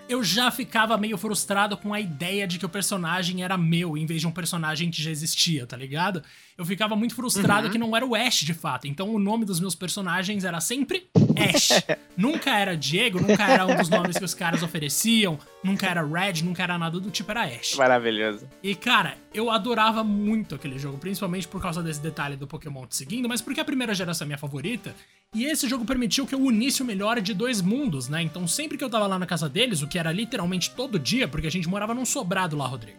eu 0.08 0.24
já 0.24 0.50
ficava 0.50 0.96
meio 0.96 1.18
frustrado 1.18 1.76
com 1.76 1.92
a 1.92 2.00
ideia 2.00 2.46
de 2.46 2.58
que 2.58 2.64
o 2.64 2.68
personagem 2.68 3.44
era 3.44 3.58
meu, 3.58 3.96
em 3.96 4.06
vez 4.06 4.22
de 4.22 4.26
um 4.26 4.30
personagem 4.30 4.90
que 4.90 5.02
já 5.02 5.10
existia, 5.10 5.66
tá 5.66 5.76
ligado? 5.76 6.22
Eu 6.56 6.64
ficava 6.64 6.96
muito 6.96 7.14
frustrado 7.14 7.66
uhum. 7.66 7.72
que 7.72 7.78
não 7.78 7.94
era 7.94 8.04
o 8.04 8.14
Ash 8.14 8.40
de 8.40 8.54
fato. 8.54 8.88
Então 8.88 9.14
o 9.14 9.18
nome 9.18 9.44
dos 9.44 9.60
meus 9.60 9.74
personagens 9.74 10.44
era 10.44 10.60
sempre 10.60 11.08
Ash. 11.36 11.84
nunca 12.16 12.56
era 12.56 12.76
Diego, 12.76 13.20
nunca 13.20 13.44
era 13.46 13.66
um 13.66 13.76
dos 13.76 13.88
nomes 13.88 14.16
que 14.18 14.24
os 14.24 14.34
caras 14.34 14.62
ofereciam, 14.62 15.38
nunca 15.62 15.86
era 15.86 16.02
Red, 16.02 16.42
nunca 16.42 16.62
era 16.62 16.78
nada 16.78 16.98
do 16.98 17.10
tipo, 17.10 17.30
era 17.30 17.44
Ash. 17.44 17.74
Maravilhoso. 17.74 18.48
E 18.62 18.74
cara, 18.74 19.18
eu 19.32 19.50
adorava 19.50 20.02
muito 20.02 20.54
aquele 20.54 20.78
jogo, 20.78 20.96
principalmente 20.96 21.46
por 21.46 21.60
causa 21.60 21.82
desse 21.82 22.00
detalhe 22.00 22.34
do 22.34 22.46
Pokémon 22.46 22.86
te 22.86 22.96
seguindo, 22.96 23.28
mas 23.28 23.42
porque 23.42 23.60
a 23.60 23.64
primeira 23.64 23.94
geração 23.94 24.24
é 24.24 24.26
minha 24.28 24.38
favorita. 24.38 24.94
E 25.34 25.44
esse 25.44 25.68
jogo 25.68 25.84
permitiu 25.84 26.26
que 26.26 26.34
eu 26.34 26.40
unisse 26.40 26.82
o 26.82 26.86
melhor 26.86 27.20
de 27.20 27.34
dois 27.34 27.60
mundos, 27.60 28.08
né? 28.08 28.22
Então 28.22 28.46
sempre 28.46 28.78
que 28.78 28.84
eu 28.84 28.88
tava 28.88 29.06
lá 29.06 29.18
na 29.18 29.26
casa 29.26 29.48
deles, 29.48 29.82
o 29.82 29.86
que 29.86 29.98
era 29.98 30.10
literalmente 30.10 30.70
todo 30.70 30.98
dia, 30.98 31.28
porque 31.28 31.46
a 31.46 31.50
gente 31.50 31.68
morava 31.68 31.92
num 31.92 32.06
sobrado 32.06 32.56
lá, 32.56 32.66
Rodrigo. 32.66 32.96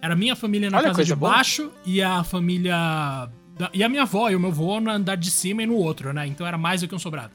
Era 0.00 0.16
minha 0.16 0.34
família 0.34 0.70
na 0.70 0.78
Olha, 0.78 0.88
casa 0.88 1.04
de 1.04 1.14
boa. 1.14 1.32
baixo 1.32 1.70
e 1.84 2.02
a 2.02 2.24
família. 2.24 3.28
Da... 3.58 3.70
E 3.74 3.84
a 3.84 3.88
minha 3.88 4.02
avó 4.02 4.30
e 4.30 4.36
o 4.36 4.40
meu 4.40 4.50
avô 4.50 4.80
no 4.80 4.90
andar 4.90 5.16
de 5.16 5.30
cima 5.30 5.62
e 5.62 5.66
no 5.66 5.74
outro, 5.74 6.12
né? 6.14 6.26
Então 6.26 6.46
era 6.46 6.56
mais 6.56 6.80
do 6.80 6.88
que 6.88 6.94
um 6.94 6.98
sobrado. 6.98 7.32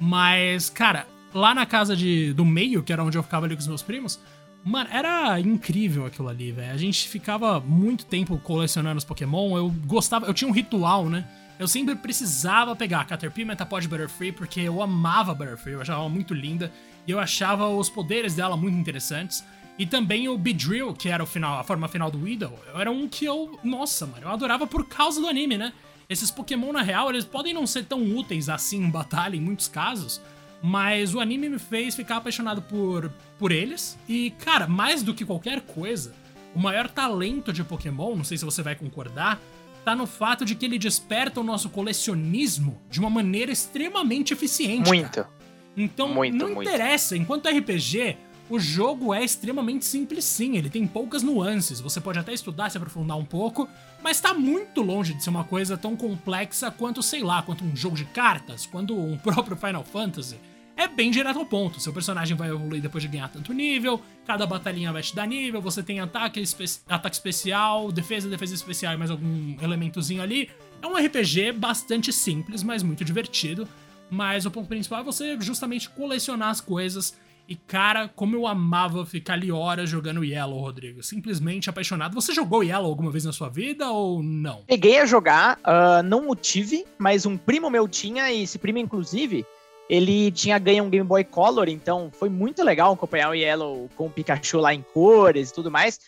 Mas, 0.00 0.68
cara, 0.68 1.06
lá 1.32 1.54
na 1.54 1.64
casa 1.64 1.96
de... 1.96 2.32
do 2.32 2.44
meio, 2.44 2.82
que 2.82 2.92
era 2.92 3.04
onde 3.04 3.16
eu 3.16 3.22
ficava 3.22 3.46
ali 3.46 3.54
com 3.54 3.60
os 3.60 3.68
meus 3.68 3.82
primos, 3.82 4.18
Mano, 4.64 4.90
era 4.90 5.38
incrível 5.38 6.06
aquilo 6.06 6.28
ali, 6.28 6.50
velho. 6.50 6.72
A 6.72 6.76
gente 6.76 7.08
ficava 7.08 7.60
muito 7.60 8.04
tempo 8.04 8.36
colecionando 8.38 8.98
os 8.98 9.04
Pokémon. 9.04 9.56
Eu 9.56 9.72
gostava, 9.86 10.26
eu 10.26 10.34
tinha 10.34 10.50
um 10.50 10.52
ritual, 10.52 11.08
né? 11.08 11.24
Eu 11.58 11.66
sempre 11.66 11.94
precisava 11.94 12.76
pegar 12.76 13.06
Caterpie 13.06 13.44
Metapod 13.44 13.88
Butterfree 13.88 14.32
porque 14.32 14.60
eu 14.60 14.82
amava 14.82 15.34
Butterfree, 15.34 15.72
eu 15.72 15.80
achava 15.80 16.00
ela 16.00 16.08
muito 16.08 16.34
linda 16.34 16.70
e 17.06 17.10
eu 17.10 17.18
achava 17.18 17.66
os 17.68 17.88
poderes 17.88 18.34
dela 18.34 18.56
muito 18.56 18.76
interessantes. 18.76 19.42
E 19.78 19.86
também 19.86 20.28
o 20.28 20.36
Beedrill, 20.36 20.94
que 20.94 21.08
era 21.08 21.22
o 21.22 21.26
final, 21.26 21.58
a 21.58 21.64
forma 21.64 21.88
final 21.88 22.10
do 22.10 22.22
Weedle, 22.22 22.58
era 22.74 22.90
um 22.90 23.08
que 23.08 23.24
eu, 23.24 23.58
nossa, 23.62 24.06
mano, 24.06 24.22
eu 24.22 24.30
adorava 24.30 24.66
por 24.66 24.86
causa 24.86 25.20
do 25.20 25.28
anime, 25.28 25.58
né? 25.58 25.72
Esses 26.08 26.30
Pokémon 26.30 26.72
na 26.72 26.82
real, 26.82 27.10
eles 27.10 27.24
podem 27.24 27.52
não 27.52 27.66
ser 27.66 27.84
tão 27.84 28.02
úteis 28.16 28.48
assim 28.48 28.82
em 28.82 28.90
batalha 28.90 29.36
em 29.36 29.40
muitos 29.40 29.68
casos, 29.68 30.20
mas 30.62 31.14
o 31.14 31.20
anime 31.20 31.48
me 31.48 31.58
fez 31.58 31.94
ficar 31.94 32.18
apaixonado 32.18 32.62
por 32.62 33.12
por 33.38 33.52
eles. 33.52 33.98
E, 34.08 34.30
cara, 34.30 34.66
mais 34.66 35.02
do 35.02 35.14
que 35.14 35.24
qualquer 35.24 35.60
coisa, 35.62 36.14
o 36.54 36.58
maior 36.58 36.88
talento 36.88 37.52
de 37.52 37.62
Pokémon, 37.62 38.16
não 38.16 38.24
sei 38.24 38.38
se 38.38 38.44
você 38.44 38.62
vai 38.62 38.74
concordar, 38.74 39.40
tá 39.86 39.94
no 39.94 40.04
fato 40.04 40.44
de 40.44 40.56
que 40.56 40.66
ele 40.66 40.80
desperta 40.80 41.40
o 41.40 41.44
nosso 41.44 41.70
colecionismo 41.70 42.76
de 42.90 42.98
uma 42.98 43.08
maneira 43.08 43.52
extremamente 43.52 44.32
eficiente. 44.32 44.88
Muito. 44.88 45.12
Cara. 45.12 45.28
Então, 45.76 46.08
muito, 46.08 46.36
não 46.36 46.54
muito. 46.56 46.68
interessa, 46.68 47.16
enquanto 47.16 47.48
RPG, 47.48 48.16
o 48.50 48.58
jogo 48.58 49.14
é 49.14 49.24
extremamente 49.24 49.84
simples 49.84 50.24
sim, 50.24 50.56
ele 50.56 50.68
tem 50.68 50.84
poucas 50.88 51.22
nuances, 51.22 51.80
você 51.80 52.00
pode 52.00 52.18
até 52.18 52.32
estudar, 52.32 52.68
se 52.68 52.76
aprofundar 52.76 53.16
um 53.16 53.24
pouco, 53.24 53.68
mas 54.02 54.20
tá 54.20 54.34
muito 54.34 54.82
longe 54.82 55.14
de 55.14 55.22
ser 55.22 55.30
uma 55.30 55.44
coisa 55.44 55.76
tão 55.76 55.94
complexa 55.94 56.68
quanto, 56.68 57.00
sei 57.00 57.22
lá, 57.22 57.40
quanto 57.42 57.64
um 57.64 57.76
jogo 57.76 57.94
de 57.94 58.06
cartas, 58.06 58.66
quanto 58.66 58.98
um 58.98 59.16
próprio 59.22 59.56
Final 59.56 59.84
Fantasy. 59.84 60.36
É 60.76 60.86
bem 60.86 61.10
direto 61.10 61.38
ao 61.38 61.46
ponto, 61.46 61.80
seu 61.80 61.92
personagem 61.92 62.36
vai 62.36 62.50
evoluir 62.50 62.82
depois 62.82 63.02
de 63.02 63.08
ganhar 63.08 63.28
tanto 63.28 63.52
nível, 63.54 64.00
cada 64.26 64.46
batalhinha 64.46 64.92
vai 64.92 65.02
te 65.02 65.16
dar 65.16 65.26
nível, 65.26 65.60
você 65.62 65.82
tem 65.82 66.00
ataque, 66.00 66.38
espe 66.38 66.64
ataque 66.86 67.16
especial, 67.16 67.90
defesa, 67.90 68.28
defesa 68.28 68.54
especial 68.54 68.92
e 68.92 68.96
mais 68.98 69.10
algum 69.10 69.56
elementozinho 69.62 70.22
ali. 70.22 70.50
É 70.82 70.86
um 70.86 70.94
RPG 70.94 71.52
bastante 71.52 72.12
simples, 72.12 72.62
mas 72.62 72.82
muito 72.82 73.04
divertido. 73.04 73.66
Mas 74.10 74.46
o 74.46 74.50
ponto 74.50 74.68
principal 74.68 75.00
é 75.00 75.04
você 75.04 75.40
justamente 75.40 75.88
colecionar 75.90 76.50
as 76.50 76.60
coisas. 76.60 77.16
E 77.48 77.54
cara, 77.54 78.08
como 78.08 78.34
eu 78.34 78.46
amava 78.46 79.06
ficar 79.06 79.34
ali 79.34 79.52
horas 79.52 79.88
jogando 79.88 80.24
Yellow, 80.24 80.60
Rodrigo. 80.60 81.02
Simplesmente 81.02 81.70
apaixonado. 81.70 82.14
Você 82.14 82.32
jogou 82.32 82.62
Yellow 82.62 82.86
alguma 82.86 83.10
vez 83.10 83.24
na 83.24 83.32
sua 83.32 83.48
vida 83.48 83.88
ou 83.90 84.22
não? 84.22 84.62
Peguei 84.66 84.98
a 84.98 85.06
jogar, 85.06 85.58
uh, 85.58 86.02
não 86.04 86.28
o 86.28 86.34
tive, 86.34 86.84
mas 86.98 87.24
um 87.24 87.36
primo 87.36 87.70
meu 87.70 87.88
tinha, 87.88 88.30
e 88.32 88.42
esse 88.42 88.58
primo, 88.58 88.78
inclusive, 88.78 89.46
ele 89.88 90.30
tinha 90.32 90.58
ganho 90.58 90.84
um 90.84 90.90
Game 90.90 91.06
Boy 91.06 91.24
Color, 91.24 91.68
então 91.68 92.10
foi 92.12 92.28
muito 92.28 92.62
legal 92.64 92.92
acompanhar 92.92 93.30
o 93.30 93.34
Yellow 93.34 93.88
com 93.94 94.06
o 94.06 94.10
Pikachu 94.10 94.58
lá 94.58 94.74
em 94.74 94.82
cores 94.82 95.50
e 95.50 95.54
tudo 95.54 95.70
mais. 95.70 96.00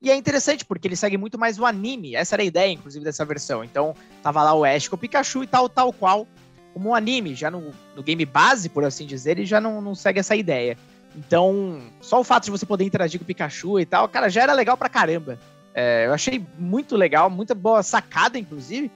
E 0.00 0.10
é 0.10 0.16
interessante 0.16 0.64
porque 0.64 0.88
ele 0.88 0.96
segue 0.96 1.16
muito 1.16 1.38
mais 1.38 1.58
o 1.58 1.64
anime. 1.64 2.14
Essa 2.14 2.34
era 2.34 2.42
a 2.42 2.46
ideia, 2.46 2.72
inclusive, 2.72 3.04
dessa 3.04 3.24
versão. 3.24 3.64
Então, 3.64 3.94
tava 4.22 4.42
lá 4.42 4.54
o 4.54 4.64
Ash 4.64 4.88
com 4.88 4.96
o 4.96 4.98
Pikachu 4.98 5.42
e 5.42 5.46
tal, 5.46 5.68
tal 5.68 5.92
qual 5.92 6.26
como 6.72 6.90
um 6.90 6.94
anime. 6.94 7.34
Já 7.34 7.50
no, 7.50 7.72
no 7.94 8.02
game 8.02 8.24
base, 8.24 8.68
por 8.68 8.84
assim 8.84 9.06
dizer, 9.06 9.32
ele 9.32 9.46
já 9.46 9.60
não, 9.60 9.80
não 9.80 9.94
segue 9.94 10.20
essa 10.20 10.36
ideia. 10.36 10.76
Então, 11.14 11.80
só 12.00 12.20
o 12.20 12.24
fato 12.24 12.44
de 12.44 12.50
você 12.50 12.66
poder 12.66 12.84
interagir 12.84 13.18
com 13.18 13.24
o 13.24 13.26
Pikachu 13.26 13.80
e 13.80 13.86
tal, 13.86 14.06
cara, 14.08 14.28
já 14.28 14.42
era 14.42 14.52
legal 14.52 14.76
pra 14.76 14.88
caramba. 14.88 15.38
É, 15.74 16.06
eu 16.06 16.12
achei 16.12 16.44
muito 16.58 16.94
legal, 16.94 17.30
muita 17.30 17.54
boa 17.54 17.82
sacada, 17.82 18.38
inclusive. 18.38 18.90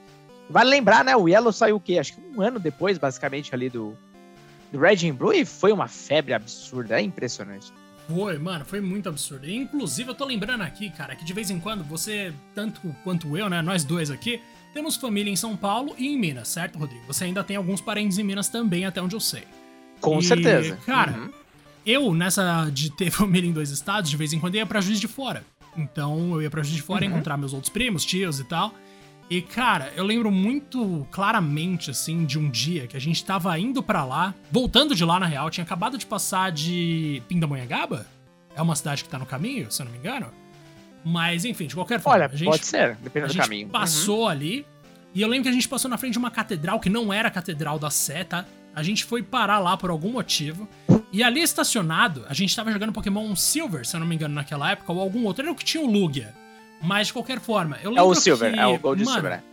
Vale 0.49 0.69
lembrar, 0.69 1.03
né? 1.03 1.15
O 1.15 1.27
Yellow 1.27 1.51
saiu 1.51 1.77
o 1.77 1.79
quê? 1.79 1.97
Acho 1.97 2.13
que 2.13 2.21
um 2.35 2.41
ano 2.41 2.59
depois, 2.59 2.97
basicamente, 2.97 3.53
ali 3.55 3.69
do, 3.69 3.97
do 4.71 4.79
Red 4.79 5.09
and 5.09 5.15
Blue, 5.15 5.33
e 5.33 5.45
foi 5.45 5.71
uma 5.71 5.87
febre 5.87 6.33
absurda. 6.33 6.99
É 6.99 7.01
impressionante. 7.01 7.71
Foi, 8.07 8.37
mano, 8.37 8.65
foi 8.65 8.81
muito 8.81 9.07
absurdo. 9.07 9.45
E, 9.45 9.55
inclusive, 9.55 10.09
eu 10.09 10.15
tô 10.15 10.25
lembrando 10.25 10.61
aqui, 10.61 10.89
cara, 10.89 11.15
que 11.15 11.23
de 11.23 11.33
vez 11.33 11.49
em 11.49 11.59
quando 11.59 11.83
você, 11.83 12.33
tanto 12.53 12.81
quanto 13.03 13.37
eu, 13.37 13.49
né? 13.49 13.61
Nós 13.61 13.83
dois 13.83 14.09
aqui, 14.09 14.41
temos 14.73 14.95
família 14.95 15.31
em 15.31 15.35
São 15.35 15.55
Paulo 15.55 15.93
e 15.97 16.07
em 16.07 16.17
Minas, 16.17 16.47
certo, 16.47 16.77
Rodrigo? 16.77 17.03
Você 17.07 17.25
ainda 17.25 17.43
tem 17.43 17.55
alguns 17.55 17.81
parentes 17.81 18.17
em 18.17 18.23
Minas 18.23 18.49
também, 18.49 18.85
até 18.85 19.01
onde 19.01 19.15
eu 19.15 19.19
sei. 19.19 19.43
Com 19.99 20.19
e, 20.19 20.23
certeza. 20.23 20.77
Cara, 20.85 21.11
uhum. 21.13 21.29
eu, 21.85 22.13
nessa 22.13 22.69
de 22.69 22.89
ter 22.89 23.11
família 23.11 23.49
em 23.49 23.53
dois 23.53 23.69
estados, 23.69 24.09
de 24.09 24.17
vez 24.17 24.33
em 24.33 24.39
quando 24.39 24.55
ia 24.55 24.65
pra 24.65 24.81
Juiz 24.81 24.99
de 24.99 25.07
Fora. 25.07 25.43
Então 25.77 26.33
eu 26.33 26.41
ia 26.41 26.49
pra 26.49 26.63
Juiz 26.63 26.75
de 26.75 26.81
Fora 26.81 27.05
uhum. 27.05 27.11
encontrar 27.11 27.37
meus 27.37 27.53
outros 27.53 27.71
primos, 27.71 28.03
tios 28.03 28.39
e 28.39 28.43
tal. 28.43 28.73
E, 29.31 29.41
cara, 29.41 29.93
eu 29.95 30.03
lembro 30.03 30.29
muito 30.29 31.07
claramente, 31.09 31.89
assim, 31.89 32.25
de 32.25 32.37
um 32.37 32.49
dia 32.49 32.85
que 32.85 32.97
a 32.97 32.99
gente 32.99 33.23
tava 33.23 33.57
indo 33.57 33.81
para 33.81 34.03
lá, 34.03 34.35
voltando 34.51 34.93
de 34.93 35.05
lá, 35.05 35.21
na 35.21 35.25
real, 35.25 35.49
tinha 35.49 35.63
acabado 35.63 35.97
de 35.97 36.05
passar 36.05 36.51
de 36.51 37.23
Pindamonhangaba? 37.29 38.05
É 38.53 38.61
uma 38.61 38.75
cidade 38.75 39.05
que 39.05 39.09
tá 39.09 39.17
no 39.17 39.25
caminho, 39.25 39.71
se 39.71 39.81
eu 39.81 39.85
não 39.85 39.93
me 39.93 39.99
engano. 39.99 40.27
Mas, 41.01 41.45
enfim, 41.45 41.65
de 41.67 41.75
qualquer 41.75 42.01
forma. 42.01 42.25
Olha, 42.25 42.37
gente, 42.37 42.49
pode 42.49 42.65
ser, 42.65 42.97
depende 42.97 43.27
do 43.27 43.37
caminho. 43.37 43.69
passou 43.69 44.23
uhum. 44.23 44.27
ali, 44.27 44.65
e 45.15 45.21
eu 45.21 45.29
lembro 45.29 45.43
que 45.43 45.49
a 45.49 45.53
gente 45.53 45.69
passou 45.69 45.89
na 45.89 45.97
frente 45.97 46.11
de 46.11 46.19
uma 46.19 46.29
catedral 46.29 46.77
que 46.81 46.89
não 46.89 47.13
era 47.13 47.29
a 47.29 47.31
Catedral 47.31 47.79
da 47.79 47.89
Sé, 47.89 48.25
tá? 48.25 48.43
A 48.75 48.83
gente 48.83 49.05
foi 49.05 49.23
parar 49.23 49.59
lá 49.59 49.77
por 49.77 49.89
algum 49.91 50.11
motivo. 50.11 50.67
E 51.09 51.23
ali 51.23 51.41
estacionado, 51.41 52.25
a 52.27 52.33
gente 52.33 52.53
tava 52.53 52.69
jogando 52.69 52.91
Pokémon 52.91 53.33
Silver, 53.37 53.87
se 53.87 53.95
eu 53.95 54.01
não 54.01 54.07
me 54.07 54.15
engano, 54.15 54.35
naquela 54.35 54.71
época, 54.71 54.91
ou 54.91 54.99
algum 54.99 55.23
outro. 55.23 55.41
Era 55.41 55.51
o 55.53 55.55
que 55.55 55.63
tinha 55.63 55.81
o 55.81 55.89
Lugia. 55.89 56.33
Mas 56.81 57.07
de 57.07 57.13
qualquer 57.13 57.39
forma, 57.39 57.77
eu 57.83 57.91
lembro. 57.91 58.03
É 58.03 58.07
o 58.07 58.15
Silver, 58.15 58.53
que, 58.53 58.59
é 58.59 58.65
o 58.65 58.79
Gold 58.79 59.03
mano, 59.03 59.15
Silver. 59.15 59.33
É. 59.33 59.43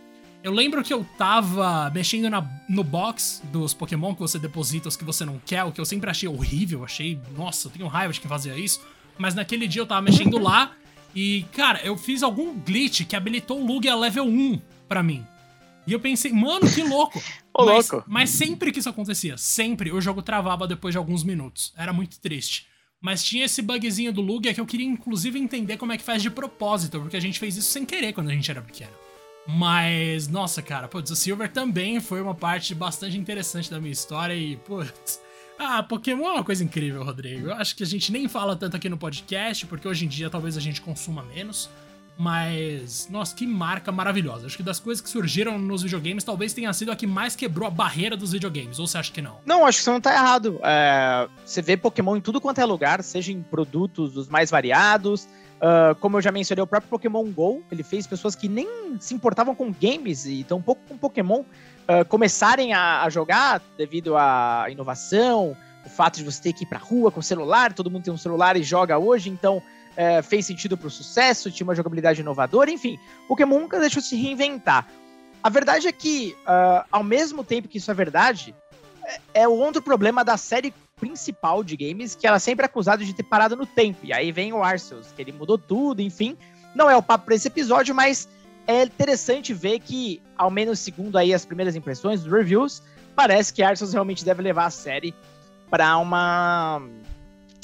Eu 0.41 0.53
lembro 0.53 0.81
que 0.83 0.93
eu 0.93 1.05
tava 1.17 1.89
mexendo 1.93 2.29
na, 2.29 2.47
no 2.67 2.83
box 2.83 3.41
dos 3.51 3.73
Pokémon 3.73 4.13
que 4.13 4.21
você 4.21 4.39
deposita, 4.39 4.87
os 4.87 4.95
que 4.95 5.03
você 5.03 5.25
não 5.25 5.39
quer, 5.45 5.63
o 5.65 5.71
que 5.71 5.81
eu 5.81 5.85
sempre 5.85 6.09
achei 6.09 6.29
horrível. 6.29 6.83
Achei, 6.85 7.19
nossa, 7.37 7.67
eu 7.67 7.71
tenho 7.71 7.87
raiva 7.87 8.13
de 8.13 8.21
quem 8.21 8.29
fazia 8.29 8.57
isso. 8.57 8.81
Mas 9.17 9.35
naquele 9.35 9.67
dia 9.67 9.81
eu 9.81 9.85
tava 9.85 10.01
mexendo 10.01 10.39
lá 10.39 10.71
e, 11.13 11.45
cara, 11.51 11.81
eu 11.83 11.97
fiz 11.97 12.23
algum 12.23 12.57
glitch 12.57 13.05
que 13.05 13.15
habilitou 13.15 13.59
o 13.59 13.65
Lugia 13.65 13.95
level 13.95 14.25
1 14.25 14.61
pra 14.87 15.03
mim. 15.03 15.25
E 15.85 15.91
eu 15.91 15.99
pensei, 15.99 16.31
mano, 16.31 16.71
que 16.73 16.83
louco. 16.83 17.21
Ô, 17.53 17.65
mas, 17.65 17.89
louco. 17.89 18.05
Mas 18.07 18.29
sempre 18.29 18.71
que 18.71 18.79
isso 18.79 18.89
acontecia, 18.89 19.37
sempre 19.37 19.91
o 19.91 19.99
jogo 19.99 20.21
travava 20.21 20.67
depois 20.67 20.93
de 20.93 20.97
alguns 20.97 21.23
minutos. 21.23 21.73
Era 21.75 21.91
muito 21.91 22.19
triste. 22.19 22.67
Mas 23.01 23.23
tinha 23.23 23.45
esse 23.45 23.61
bugzinho 23.61 24.11
do 24.11 24.21
Lugia 24.21 24.53
que 24.53 24.59
eu 24.59 24.65
queria 24.65 24.85
inclusive 24.85 25.39
entender 25.39 25.77
como 25.77 25.93
é 25.93 25.97
que 25.97 26.03
faz 26.03 26.21
de 26.21 26.29
propósito, 26.29 26.99
porque 26.99 27.17
a 27.17 27.21
gente 27.21 27.39
fez 27.39 27.55
isso 27.55 27.71
sem 27.71 27.85
querer 27.85 28.13
quando 28.13 28.29
a 28.29 28.33
gente 28.33 28.51
era 28.51 28.61
pequeno. 28.61 28.91
Mas, 29.47 30.27
nossa, 30.27 30.61
cara, 30.61 30.87
putz, 30.87 31.09
o 31.09 31.15
Silver 31.15 31.51
também 31.51 31.99
foi 31.99 32.21
uma 32.21 32.35
parte 32.35 32.75
bastante 32.75 33.17
interessante 33.17 33.71
da 33.71 33.79
minha 33.79 33.91
história 33.91 34.35
e, 34.35 34.57
putz. 34.57 35.19
Ah, 35.57 35.81
Pokémon 35.83 36.27
é 36.27 36.33
uma 36.33 36.43
coisa 36.43 36.63
incrível, 36.63 37.03
Rodrigo. 37.03 37.47
Eu 37.47 37.53
acho 37.53 37.75
que 37.75 37.83
a 37.83 37.85
gente 37.85 38.11
nem 38.11 38.27
fala 38.29 38.55
tanto 38.55 38.77
aqui 38.77 38.87
no 38.87 38.97
podcast, 38.97 39.65
porque 39.65 39.87
hoje 39.87 40.05
em 40.05 40.07
dia 40.07 40.29
talvez 40.29 40.55
a 40.55 40.61
gente 40.61 40.81
consuma 40.81 41.23
menos. 41.23 41.69
Mas, 42.19 43.07
nossa, 43.09 43.33
que 43.33 43.47
marca 43.47 43.93
maravilhosa. 43.93 44.45
Acho 44.45 44.57
que 44.57 44.61
das 44.61 44.77
coisas 44.77 44.99
que 44.99 45.09
surgiram 45.09 45.57
nos 45.57 45.83
videogames, 45.83 46.21
talvez 46.21 46.51
tenha 46.51 46.73
sido 46.73 46.91
a 46.91 46.95
que 46.95 47.07
mais 47.07 47.33
quebrou 47.33 47.65
a 47.65 47.71
barreira 47.71 48.17
dos 48.17 48.33
videogames. 48.33 48.77
Ou 48.77 48.85
você 48.85 48.97
acha 48.97 49.09
que 49.09 49.21
não? 49.21 49.37
Não, 49.45 49.65
acho 49.65 49.77
que 49.77 49.85
você 49.85 49.89
não 49.89 50.01
tá 50.01 50.13
errado. 50.13 50.59
É, 50.61 51.29
você 51.45 51.61
vê 51.61 51.77
Pokémon 51.77 52.17
em 52.17 52.21
tudo 52.21 52.41
quanto 52.41 52.59
é 52.59 52.65
lugar, 52.65 53.01
seja 53.03 53.31
em 53.31 53.41
produtos 53.41 54.11
dos 54.11 54.27
mais 54.27 54.51
variados. 54.51 55.29
Uh, 55.59 55.95
como 56.01 56.17
eu 56.17 56.21
já 56.21 56.29
mencionei, 56.29 56.61
o 56.61 56.67
próprio 56.67 56.89
Pokémon 56.89 57.23
GO, 57.31 57.63
ele 57.71 57.83
fez 57.83 58.05
pessoas 58.05 58.35
que 58.35 58.49
nem 58.49 58.97
se 58.99 59.13
importavam 59.13 59.55
com 59.55 59.71
games 59.71 60.25
e 60.25 60.43
tão 60.43 60.61
pouco 60.61 60.81
com 60.89 60.97
Pokémon 60.97 61.39
uh, 61.39 62.03
começarem 62.09 62.73
a, 62.73 63.03
a 63.03 63.09
jogar 63.09 63.61
devido 63.77 64.17
à 64.17 64.65
inovação, 64.69 65.55
o 65.85 65.89
fato 65.89 66.17
de 66.17 66.25
você 66.25 66.41
ter 66.41 66.53
que 66.53 66.65
ir 66.65 66.67
pra 66.67 66.79
rua 66.79 67.11
com 67.11 67.21
celular, 67.21 67.71
todo 67.71 67.89
mundo 67.89 68.03
tem 68.03 68.13
um 68.13 68.17
celular 68.17 68.57
e 68.57 68.63
joga 68.63 68.97
hoje, 68.97 69.29
então 69.29 69.63
é, 69.99 70.21
fez 70.21 70.45
sentido 70.45 70.77
para 70.77 70.87
o 70.87 70.89
sucesso, 70.89 71.51
tinha 71.51 71.67
uma 71.67 71.75
jogabilidade 71.75 72.21
inovadora, 72.21 72.71
enfim, 72.71 72.97
Pokémon 73.27 73.59
nunca 73.59 73.77
deixou 73.81 74.01
de 74.01 74.07
se 74.07 74.15
reinventar. 74.15 74.87
A 75.43 75.49
verdade 75.49 75.89
é 75.89 75.91
que, 75.91 76.37
uh, 76.43 76.87
ao 76.89 77.03
mesmo 77.03 77.43
tempo 77.43 77.67
que 77.67 77.79
isso 77.79 77.91
é 77.91 77.93
verdade, 77.93 78.55
é, 79.03 79.41
é 79.41 79.47
o 79.47 79.51
outro 79.51 79.81
problema 79.81 80.23
da 80.23 80.37
série 80.37 80.73
principal 80.95 81.65
de 81.65 81.75
games, 81.75 82.15
que 82.15 82.25
ela 82.25 82.37
é 82.37 82.39
sempre 82.39 82.63
é 82.63 82.67
acusada 82.67 83.03
de 83.03 83.13
ter 83.13 83.23
parado 83.23 83.57
no 83.57 83.65
tempo. 83.65 83.99
E 84.03 84.13
aí 84.13 84.31
vem 84.31 84.53
o 84.53 84.63
Arceus, 84.63 85.07
que 85.13 85.21
ele 85.21 85.33
mudou 85.33 85.57
tudo, 85.57 86.01
enfim. 86.01 86.37
Não 86.73 86.89
é 86.89 86.95
o 86.95 87.03
papo 87.03 87.25
para 87.25 87.35
esse 87.35 87.49
episódio, 87.49 87.93
mas 87.93 88.29
é 88.67 88.83
interessante 88.83 89.53
ver 89.53 89.81
que, 89.81 90.21
ao 90.37 90.49
menos 90.49 90.79
segundo 90.79 91.17
aí 91.17 91.33
as 91.33 91.43
primeiras 91.43 91.75
impressões 91.75 92.23
dos 92.23 92.31
reviews, 92.31 92.81
parece 93.17 93.53
que 93.53 93.61
Arceus 93.61 93.91
realmente 93.91 94.23
deve 94.23 94.41
levar 94.41 94.67
a 94.67 94.69
série 94.69 95.13
para 95.69 95.97
uma, 95.97 96.81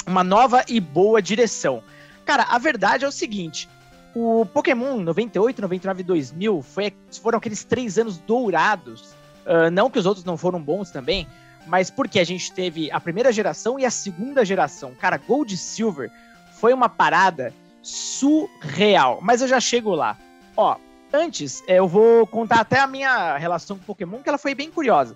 uma 0.06 0.24
nova 0.24 0.65
e 0.68 0.82
boa 0.82 1.22
direção. 1.22 1.82
Cara, 2.25 2.44
a 2.44 2.58
verdade 2.58 3.05
é 3.05 3.08
o 3.08 3.12
seguinte: 3.12 3.70
o 4.15 4.46
Pokémon 4.46 5.00
98, 5.00 5.62
99 5.62 6.01
e 6.01 6.03
2000 6.03 6.62
foi, 6.62 6.94
foram 7.22 7.38
aqueles 7.38 7.63
três 7.63 7.98
anos 7.98 8.17
dourados. 8.17 9.13
Uh, 9.46 9.70
não 9.72 9.89
que 9.89 10.00
os 10.00 10.05
outros 10.05 10.25
não 10.25 10.38
foram 10.38 10.60
bons 10.60 10.89
também, 10.89 11.27
mas 11.67 11.91
porque 11.91 12.20
a 12.20 12.24
gente 12.24 12.51
teve 12.51 12.89
a 12.91 13.00
primeira 13.00 13.32
geração 13.32 13.79
e 13.79 13.86
a 13.86 13.91
segunda 13.91 14.44
geração. 14.44 14.94
Cara, 14.96 15.17
Gold 15.17 15.53
e 15.53 15.58
Silver 15.58 16.12
foi 16.60 16.74
uma 16.74 16.89
parada 16.89 17.53
surreal. 17.82 19.20
Mas 19.22 19.41
eu 19.41 19.48
já 19.48 19.60
chego 19.60 19.94
lá. 19.94 20.17
Ó, 20.58 20.77
antes, 21.13 21.63
é, 21.67 21.79
eu 21.79 21.88
vou 21.88 22.25
contar 22.25 22.62
até 22.62 22.79
a 22.79 22.88
minha 22.88 23.38
relação 23.38 23.77
com 23.77 23.84
Pokémon, 23.84 24.22
que 24.22 24.29
ela 24.29 24.38
foi 24.38 24.55
bem 24.55 24.72
curiosa. 24.72 25.15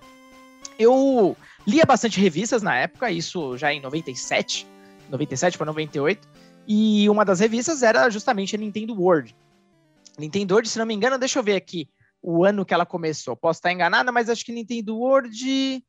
Eu 0.78 1.36
lia 1.66 1.84
bastante 1.84 2.20
revistas 2.20 2.62
na 2.62 2.76
época, 2.76 3.10
isso 3.10 3.56
já 3.56 3.72
em 3.72 3.80
97, 3.80 4.66
97 5.10 5.58
para 5.58 5.66
98. 5.66 6.28
E 6.66 7.08
uma 7.08 7.24
das 7.24 7.40
revistas 7.40 7.82
era 7.82 8.08
justamente 8.10 8.54
a 8.54 8.58
Nintendo 8.58 8.94
World. 8.94 9.34
Nintendo 10.18 10.54
World, 10.54 10.68
se 10.68 10.78
não 10.78 10.86
me 10.86 10.94
engano, 10.94 11.18
deixa 11.18 11.38
eu 11.38 11.42
ver 11.42 11.56
aqui 11.56 11.88
o 12.22 12.44
ano 12.44 12.64
que 12.64 12.74
ela 12.74 12.86
começou. 12.86 13.36
Posso 13.36 13.58
estar 13.58 13.72
enganada, 13.72 14.12
mas 14.12 14.28
acho 14.28 14.44
que 14.44 14.52
Nintendo 14.52 14.96
World. 14.96 15.82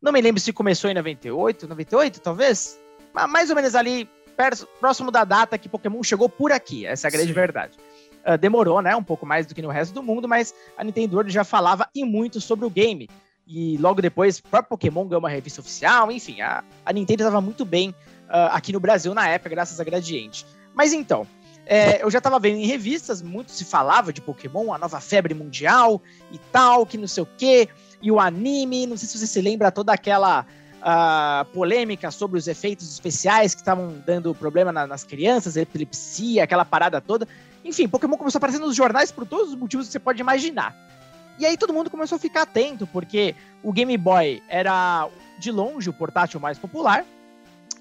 Não 0.00 0.12
me 0.12 0.20
lembro 0.20 0.40
se 0.40 0.52
começou 0.52 0.90
em 0.90 0.94
98, 0.94 1.68
98, 1.68 2.20
talvez. 2.20 2.78
Mas 3.12 3.30
mais 3.30 3.50
ou 3.50 3.56
menos 3.56 3.74
ali, 3.74 4.08
próximo 4.80 5.10
da 5.10 5.24
data 5.24 5.56
que 5.56 5.68
Pokémon 5.68 6.02
chegou 6.02 6.28
por 6.28 6.52
aqui. 6.52 6.84
Essa 6.84 7.06
é 7.06 7.08
a 7.08 7.12
grande 7.12 7.28
Sim. 7.28 7.34
verdade. 7.34 7.78
Uh, 8.26 8.38
demorou, 8.38 8.80
né? 8.80 8.96
Um 8.96 9.02
pouco 9.02 9.26
mais 9.26 9.46
do 9.46 9.54
que 9.54 9.62
no 9.62 9.68
resto 9.68 9.94
do 9.94 10.02
mundo, 10.02 10.26
mas 10.26 10.54
a 10.76 10.84
Nintendo 10.84 11.14
World 11.14 11.32
já 11.32 11.44
falava 11.44 11.88
e 11.94 12.04
muito 12.04 12.40
sobre 12.40 12.64
o 12.64 12.70
game. 12.70 13.08
E 13.46 13.76
logo 13.76 14.00
depois, 14.00 14.38
o 14.38 14.42
próprio 14.42 14.70
Pokémon 14.70 15.06
ganhou 15.06 15.20
uma 15.20 15.28
revista 15.28 15.60
oficial, 15.60 16.10
enfim, 16.10 16.40
a, 16.40 16.64
a 16.84 16.92
Nintendo 16.92 17.22
estava 17.22 17.42
muito 17.42 17.64
bem 17.64 17.94
uh, 18.28 18.50
aqui 18.52 18.72
no 18.72 18.80
Brasil 18.80 19.14
na 19.14 19.28
época, 19.28 19.50
graças 19.50 19.78
a 19.80 19.84
Gradiente. 19.84 20.46
Mas 20.74 20.92
então, 20.92 21.26
é, 21.66 22.02
eu 22.02 22.10
já 22.10 22.18
estava 22.18 22.38
vendo 22.38 22.58
em 22.58 22.66
revistas, 22.66 23.22
muito 23.22 23.50
se 23.50 23.64
falava 23.64 24.12
de 24.12 24.20
Pokémon, 24.20 24.72
a 24.72 24.78
nova 24.78 25.00
febre 25.00 25.32
mundial 25.32 26.02
e 26.30 26.38
tal, 26.52 26.84
que 26.84 26.98
não 26.98 27.06
sei 27.06 27.22
o 27.22 27.28
quê, 27.38 27.68
e 28.02 28.10
o 28.10 28.20
anime, 28.20 28.86
não 28.86 28.96
sei 28.96 29.08
se 29.08 29.18
você 29.18 29.26
se 29.26 29.40
lembra 29.40 29.70
toda 29.70 29.92
aquela 29.92 30.44
uh, 30.80 31.44
polêmica 31.52 32.10
sobre 32.10 32.38
os 32.38 32.46
efeitos 32.46 32.92
especiais 32.92 33.54
que 33.54 33.60
estavam 33.62 34.02
dando 34.04 34.34
problema 34.34 34.70
na, 34.70 34.86
nas 34.86 35.04
crianças, 35.04 35.56
epilepsia, 35.56 36.44
aquela 36.44 36.64
parada 36.64 37.00
toda. 37.00 37.26
Enfim, 37.64 37.88
Pokémon 37.88 38.18
começou 38.18 38.38
a 38.38 38.40
aparecer 38.40 38.60
nos 38.60 38.76
jornais 38.76 39.10
por 39.10 39.26
todos 39.26 39.50
os 39.50 39.54
motivos 39.54 39.86
que 39.86 39.92
você 39.92 39.98
pode 39.98 40.20
imaginar. 40.20 40.76
E 41.38 41.46
aí 41.46 41.56
todo 41.56 41.72
mundo 41.72 41.90
começou 41.90 42.16
a 42.16 42.18
ficar 42.18 42.42
atento, 42.42 42.86
porque 42.86 43.34
o 43.62 43.72
Game 43.72 43.96
Boy 43.96 44.42
era 44.48 45.08
de 45.38 45.50
longe 45.50 45.88
o 45.88 45.92
portátil 45.92 46.38
mais 46.38 46.58
popular, 46.58 47.04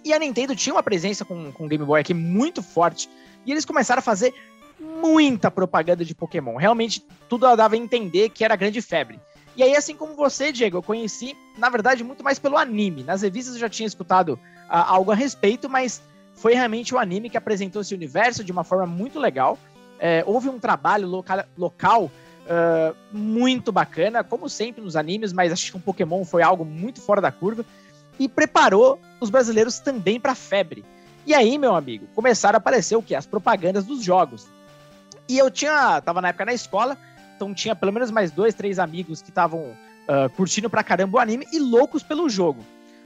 e 0.03 0.13
a 0.13 0.19
Nintendo 0.19 0.55
tinha 0.55 0.73
uma 0.73 0.83
presença 0.83 1.23
com, 1.23 1.51
com 1.51 1.65
o 1.65 1.67
Game 1.67 1.83
Boy 1.85 2.01
aqui 2.01 2.13
muito 2.13 2.61
forte. 2.61 3.09
E 3.45 3.51
eles 3.51 3.65
começaram 3.65 3.99
a 3.99 4.03
fazer 4.03 4.33
muita 4.79 5.49
propaganda 5.49 6.03
de 6.03 6.13
Pokémon. 6.13 6.55
Realmente, 6.55 7.05
tudo 7.29 7.55
dava 7.55 7.75
a 7.75 7.77
entender 7.77 8.29
que 8.29 8.43
era 8.43 8.55
grande 8.55 8.81
febre. 8.81 9.19
E 9.55 9.63
aí, 9.63 9.75
assim 9.75 9.95
como 9.95 10.15
você, 10.15 10.51
Diego, 10.51 10.77
eu 10.77 10.83
conheci, 10.83 11.37
na 11.57 11.69
verdade, 11.69 12.03
muito 12.03 12.23
mais 12.23 12.39
pelo 12.39 12.57
anime. 12.57 13.03
Nas 13.03 13.21
revistas 13.21 13.53
eu 13.53 13.59
já 13.59 13.69
tinha 13.69 13.85
escutado 13.85 14.33
uh, 14.33 14.39
algo 14.67 15.11
a 15.11 15.15
respeito, 15.15 15.69
mas 15.69 16.01
foi 16.33 16.55
realmente 16.55 16.93
o 16.93 16.97
anime 16.97 17.29
que 17.29 17.37
apresentou 17.37 17.81
esse 17.81 17.93
universo 17.93 18.43
de 18.43 18.51
uma 18.51 18.63
forma 18.63 18.87
muito 18.87 19.19
legal. 19.19 19.57
É, 19.99 20.23
houve 20.25 20.49
um 20.49 20.59
trabalho 20.59 21.07
local, 21.07 21.43
local 21.55 22.05
uh, 22.05 22.95
muito 23.11 23.71
bacana, 23.71 24.23
como 24.23 24.49
sempre 24.49 24.83
nos 24.83 24.95
animes, 24.95 25.31
mas 25.31 25.51
acho 25.53 25.71
que 25.71 25.77
um 25.77 25.81
Pokémon 25.81 26.25
foi 26.25 26.41
algo 26.41 26.65
muito 26.65 26.99
fora 26.99 27.21
da 27.21 27.31
curva 27.31 27.63
e 28.19 28.27
preparou 28.27 28.99
os 29.19 29.29
brasileiros 29.29 29.79
também 29.79 30.19
para 30.19 30.33
a 30.33 30.35
febre. 30.35 30.85
E 31.25 31.33
aí, 31.33 31.57
meu 31.57 31.75
amigo, 31.75 32.07
começaram 32.13 32.57
a 32.57 32.59
aparecer 32.59 32.95
o 32.95 33.01
que? 33.01 33.15
As 33.15 33.25
propagandas 33.25 33.85
dos 33.85 34.03
jogos. 34.03 34.47
E 35.27 35.37
eu 35.37 35.49
tinha, 35.49 36.01
tava 36.01 36.21
na 36.21 36.29
época 36.29 36.45
na 36.45 36.53
escola, 36.53 36.97
então 37.35 37.53
tinha 37.53 37.75
pelo 37.75 37.93
menos 37.93 38.11
mais 38.11 38.31
dois, 38.31 38.53
três 38.53 38.77
amigos 38.77 39.21
que 39.21 39.29
estavam 39.29 39.61
uh, 39.61 40.29
curtindo 40.35 40.69
pra 40.69 40.83
caramba 40.83 41.17
o 41.17 41.19
anime 41.21 41.47
e 41.51 41.59
loucos 41.59 42.03
pelo 42.03 42.29
jogo. 42.29 42.63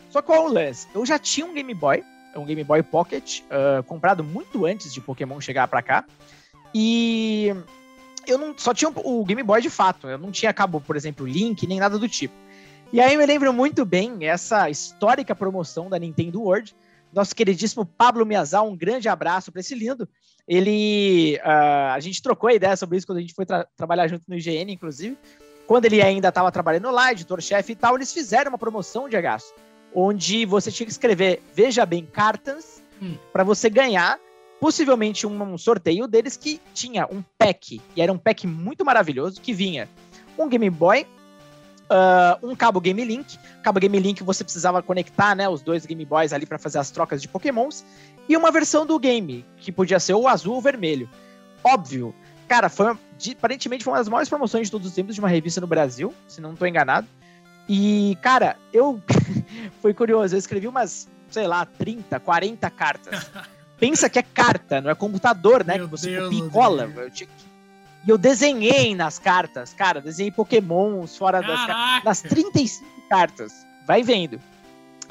Só 0.10 0.22
qual 0.22 0.46
o 0.46 0.52
lance? 0.52 0.88
Eu 0.96 1.06
já 1.06 1.20
tinha 1.20 1.46
um 1.46 1.54
Game 1.54 1.74
Boy, 1.74 2.04
um 2.36 2.46
Game 2.46 2.64
Boy 2.64 2.82
Pocket, 2.82 3.42
uh, 3.42 3.84
comprado 3.84 4.24
muito 4.24 4.66
antes 4.66 4.92
de 4.92 5.00
Pokémon 5.00 5.40
chegar 5.40 5.68
para 5.68 5.82
cá. 5.82 6.06
E 6.74 7.54
eu 8.26 8.38
não 8.38 8.58
só 8.58 8.74
tinha 8.74 8.92
o 8.96 9.24
Game 9.26 9.44
Boy 9.44 9.62
de 9.62 9.70
fato, 9.70 10.08
eu 10.08 10.18
não 10.18 10.32
tinha 10.32 10.54
cabo, 10.54 10.82
por 10.82 10.96
exemplo, 10.96 11.26
Link, 11.26 11.66
nem 11.68 11.80
nada 11.80 11.98
do 11.98 12.08
tipo. 12.10 12.34
E 12.92 13.02
aí 13.02 13.18
me 13.18 13.26
lembro 13.26 13.52
muito 13.52 13.84
bem 13.84 14.28
essa 14.28 14.70
histórica 14.70 15.36
promoção 15.36 15.90
da 15.90 16.00
Nintendo 16.00 16.42
World. 16.42 16.74
Nosso 17.14 17.36
queridíssimo 17.36 17.86
Pablo 17.86 18.26
Miazal, 18.26 18.68
um 18.68 18.78
grande 18.78 19.10
abraço 19.10 19.52
para 19.52 19.60
esse 19.60 19.76
lindo. 19.76 20.08
Ele. 20.48 21.38
Uh, 21.44 21.92
a 21.94 22.00
gente 22.00 22.22
trocou 22.22 22.50
a 22.50 22.54
ideia 22.54 22.78
sobre 22.78 22.98
isso 22.98 23.06
quando 23.06 23.18
a 23.18 23.22
gente 23.22 23.34
foi 23.34 23.46
tra 23.46 23.68
trabalhar 23.76 24.08
junto 24.08 24.24
no 24.28 24.36
IGN, 24.36 24.72
inclusive. 24.72 25.18
Quando 25.66 25.84
ele 25.84 26.02
ainda 26.02 26.30
estava 26.30 26.50
trabalhando 26.50 26.90
lá, 26.90 27.12
editor-chefe 27.12 27.74
e 27.74 27.76
tal, 27.76 27.96
eles 27.96 28.14
fizeram 28.14 28.50
uma 28.50 28.58
promoção 28.58 29.10
de 29.10 29.18
agaço, 29.18 29.54
onde 29.94 30.46
você 30.46 30.72
tinha 30.72 30.86
que 30.86 30.94
escrever, 30.94 31.42
veja 31.54 31.86
bem, 31.86 32.06
cartas 32.06 32.82
hum. 33.02 33.18
para 33.34 33.44
você 33.44 33.70
ganhar 33.70 34.18
possivelmente 34.62 35.28
um, 35.28 35.58
sorteio 35.58 36.08
deles 36.08 36.38
que 36.38 36.62
tinha 36.74 37.06
um 37.06 37.22
pack, 37.38 37.82
e 37.96 38.02
era 38.02 38.12
um 38.12 38.18
pack 38.18 38.48
muito 38.48 38.86
maravilhoso, 38.86 39.42
que 39.42 39.54
vinha 39.54 39.90
um 40.38 40.48
Game 40.48 40.70
Boy, 40.70 41.06
uh, 41.90 42.48
um 42.48 42.56
cabo 42.56 42.80
Game 42.80 43.04
Link, 43.04 43.38
cabo 43.62 43.80
Game 43.80 44.00
Link 44.00 44.24
você 44.24 44.44
precisava 44.44 44.82
conectar 44.82 45.36
né, 45.36 45.48
os 45.48 45.62
dois 45.62 45.86
Game 45.86 46.04
Boys 46.06 46.34
ali 46.34 46.46
para 46.46 46.58
fazer 46.58 46.80
as 46.80 46.92
trocas 46.92 47.22
de 47.22 47.28
Pokémons, 47.28 47.86
e 48.28 48.36
uma 48.36 48.52
versão 48.52 48.86
do 48.86 49.00
game, 49.00 49.46
que 49.58 49.72
podia 49.72 50.00
ser 50.00 50.14
o 50.14 50.28
azul 50.28 50.54
ou 50.54 50.60
o 50.60 50.62
vermelho. 50.62 51.10
Óbvio, 51.64 52.14
cara, 52.48 52.70
foi 52.70 52.98
aparentemente 53.32 53.84
foi 53.84 53.94
uma 53.94 54.00
das 54.00 54.10
maiores 54.10 54.30
promoções 54.30 54.68
de 54.68 54.72
todos 54.72 54.88
os 54.88 54.94
tempos 54.94 55.16
de 55.16 55.22
uma 55.22 55.30
revista 55.30 55.60
no 55.60 55.68
Brasil, 55.68 56.14
se 56.28 56.42
não 56.42 56.54
estou 56.54 56.68
enganado. 56.68 57.08
E, 57.68 58.18
cara, 58.22 58.56
eu. 58.72 59.02
foi 59.82 59.94
curioso, 59.94 60.36
eu 60.36 60.40
escrevi 60.40 60.68
umas, 60.68 61.10
sei 61.30 61.48
lá, 61.48 61.66
30, 61.66 62.20
40 62.20 62.70
cartas. 62.70 63.30
pensa 63.80 64.10
que 64.10 64.20
é 64.20 64.24
carta, 64.24 64.82
não 64.82 64.90
é 64.90 64.96
computador, 64.96 65.64
né? 65.64 65.78
Meu 65.78 65.86
que 65.86 65.92
você 65.92 66.12
Deus 66.12 66.26
copia 66.26 66.46
e 66.46 66.50
cola. 66.50 66.92
Eu 66.96 67.12
tinha 67.12 67.28
que... 67.28 67.34
E 68.08 68.10
eu 68.10 68.18
desenhei 68.18 68.96
nas 68.96 69.20
cartas, 69.20 69.74
cara, 69.74 70.00
desenhei 70.00 70.32
pokémons 70.32 71.18
fora 71.18 71.42
das, 71.42 72.04
das 72.06 72.22
35 72.22 72.86
cartas. 73.10 73.52
Vai 73.86 74.02
vendo. 74.02 74.40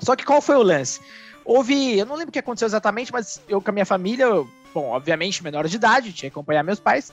Só 0.00 0.16
que 0.16 0.24
qual 0.24 0.40
foi 0.40 0.56
o 0.56 0.62
lance? 0.62 0.98
Houve, 1.44 1.98
eu 1.98 2.06
não 2.06 2.14
lembro 2.16 2.30
o 2.30 2.32
que 2.32 2.38
aconteceu 2.38 2.64
exatamente, 2.66 3.12
mas 3.12 3.40
eu 3.48 3.60
com 3.60 3.70
a 3.70 3.72
minha 3.72 3.84
família, 3.84 4.24
eu, 4.24 4.48
bom, 4.72 4.86
obviamente 4.86 5.44
menor 5.44 5.68
de 5.68 5.76
idade, 5.76 6.12
tinha 6.12 6.30
que 6.30 6.34
acompanhar 6.34 6.62
meus 6.62 6.80
pais, 6.80 7.12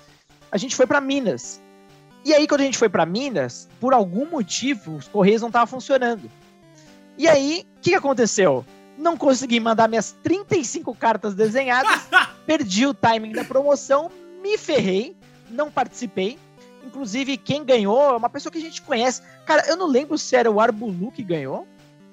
a 0.49 0.57
gente 0.57 0.73
foi 0.73 0.87
para 0.87 1.01
Minas. 1.01 1.61
E 2.23 2.33
aí 2.33 2.47
quando 2.47 2.61
a 2.61 2.63
gente 2.63 2.77
foi 2.77 2.87
para 2.87 3.05
Minas, 3.05 3.67
por 3.79 3.93
algum 3.93 4.25
motivo, 4.25 4.95
os 4.95 5.09
correios 5.09 5.41
não 5.41 5.49
estavam 5.49 5.67
funcionando. 5.67 6.31
E 7.17 7.27
aí, 7.27 7.67
o 7.77 7.81
que 7.81 7.93
aconteceu? 7.93 8.65
não 8.97 9.17
consegui 9.17 9.59
mandar 9.59 9.89
minhas 9.89 10.15
35 10.23 10.95
cartas 10.95 11.33
desenhadas, 11.33 12.07
perdi 12.45 12.85
o 12.85 12.93
timing 12.93 13.31
da 13.31 13.43
promoção, 13.43 14.09
me 14.41 14.57
ferrei, 14.57 15.15
não 15.53 15.71
participei. 15.71 16.37
Inclusive, 16.85 17.37
quem 17.37 17.63
ganhou 17.63 18.01
é 18.13 18.17
uma 18.17 18.29
pessoa 18.29 18.51
que 18.51 18.57
a 18.57 18.61
gente 18.61 18.81
conhece. 18.81 19.21
Cara, 19.45 19.63
eu 19.67 19.77
não 19.77 19.87
lembro 19.87 20.17
se 20.17 20.35
era 20.35 20.51
o 20.51 20.59
Arbulu 20.59 21.11
que 21.11 21.23
ganhou 21.23 21.67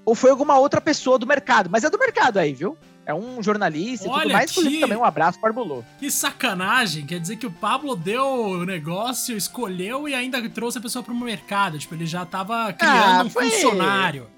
ou 0.04 0.14
foi 0.14 0.30
alguma 0.30 0.58
outra 0.58 0.80
pessoa 0.80 1.18
do 1.18 1.26
mercado, 1.26 1.68
mas 1.70 1.84
é 1.84 1.90
do 1.90 1.98
mercado 1.98 2.38
aí, 2.38 2.52
viu? 2.52 2.76
É 3.04 3.14
um 3.14 3.42
jornalista 3.42 4.08
Olha, 4.08 4.18
e 4.18 4.22
tudo 4.22 4.32
mais. 4.32 4.50
Inclusive, 4.50 4.74
que... 4.76 4.80
também 4.80 4.98
um 4.98 5.04
abraço 5.04 5.40
para 5.40 5.48
o 5.48 5.50
Arbulu. 5.50 5.84
Que 5.98 6.10
sacanagem! 6.10 7.06
Quer 7.06 7.18
dizer 7.18 7.36
que 7.36 7.46
o 7.46 7.50
Pablo 7.50 7.96
deu 7.96 8.24
o 8.24 8.64
negócio, 8.64 9.36
escolheu 9.36 10.08
e 10.08 10.14
ainda 10.14 10.46
trouxe 10.48 10.78
a 10.78 10.80
pessoa 10.80 11.02
para 11.02 11.12
o 11.12 11.16
mercado. 11.16 11.78
Tipo, 11.78 11.94
ele 11.94 12.06
já 12.06 12.24
tava 12.24 12.72
criando 12.72 13.20
ah, 13.20 13.24
um 13.24 13.30
foi... 13.30 13.50
funcionário. 13.50 14.28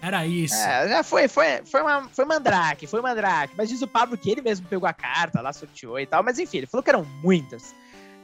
Era 0.00 0.26
isso. 0.26 0.54
É, 0.54 0.88
já 0.88 1.02
foi, 1.04 1.28
foi, 1.28 1.62
foi, 1.64 1.80
uma, 1.80 2.08
foi 2.08 2.24
mandrake, 2.24 2.86
foi 2.88 3.00
mandrake. 3.00 3.54
Mas 3.56 3.68
diz 3.68 3.82
o 3.82 3.86
Pablo 3.86 4.18
que 4.18 4.30
ele 4.30 4.42
mesmo 4.42 4.66
pegou 4.66 4.88
a 4.88 4.92
carta 4.92 5.40
lá, 5.40 5.52
sorteou 5.52 6.00
e 6.00 6.06
tal. 6.06 6.22
Mas 6.22 6.38
enfim, 6.38 6.58
ele 6.58 6.66
falou 6.66 6.82
que 6.82 6.90
eram 6.90 7.04
muitas. 7.22 7.74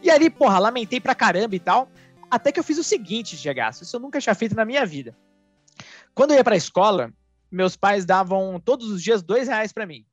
E 0.02 0.10
ali, 0.10 0.30
porra, 0.30 0.58
lamentei 0.58 1.00
pra 1.00 1.14
caramba 1.14 1.54
e 1.54 1.60
tal. 1.60 1.90
Até 2.30 2.52
que 2.52 2.60
eu 2.60 2.64
fiz 2.64 2.78
o 2.78 2.84
seguinte, 2.84 3.36
Diego, 3.36 3.60
isso 3.70 3.96
eu 3.96 4.00
nunca 4.00 4.20
tinha 4.20 4.34
feito 4.34 4.54
na 4.54 4.64
minha 4.64 4.84
vida. 4.84 5.16
Quando 6.14 6.32
eu 6.32 6.36
ia 6.36 6.44
pra 6.44 6.56
escola, 6.56 7.12
meus 7.50 7.76
pais 7.76 8.04
davam 8.04 8.60
todos 8.60 8.90
os 8.90 9.02
dias 9.02 9.22
dois 9.22 9.48
reais 9.48 9.72
para 9.72 9.86
mim. 9.86 10.04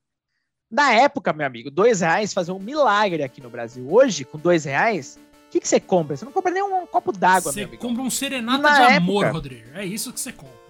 Na 0.72 0.92
época, 0.94 1.34
meu 1.34 1.46
amigo, 1.46 1.70
dois 1.70 2.02
reais 2.02 2.34
fazia 2.34 2.54
um 2.54 2.60
milagre 2.60 3.24
aqui 3.24 3.42
no 3.42 3.50
Brasil. 3.50 3.86
Hoje, 3.90 4.24
com 4.24 4.38
dois 4.38 4.66
reais, 4.66 5.20
o 5.48 5.52
que, 5.52 5.60
que 5.60 5.68
você 5.68 5.80
compra? 5.80 6.16
Você 6.16 6.26
não 6.26 6.32
compra 6.32 6.52
nem 6.52 6.64
um 6.64 6.86
copo 6.88 7.12
d'água, 7.12 7.52
meu 7.52 7.66
amigo. 7.66 7.82
Você 7.82 7.88
compra 7.88 8.04
um 8.04 8.10
serenata 8.10 8.62
de 8.62 8.82
época, 8.82 8.96
amor, 8.96 9.26
Rodrigo. 9.28 9.70
É 9.74 9.86
isso 9.86 10.12
que 10.12 10.20
você 10.20 10.32
compra. 10.32 10.66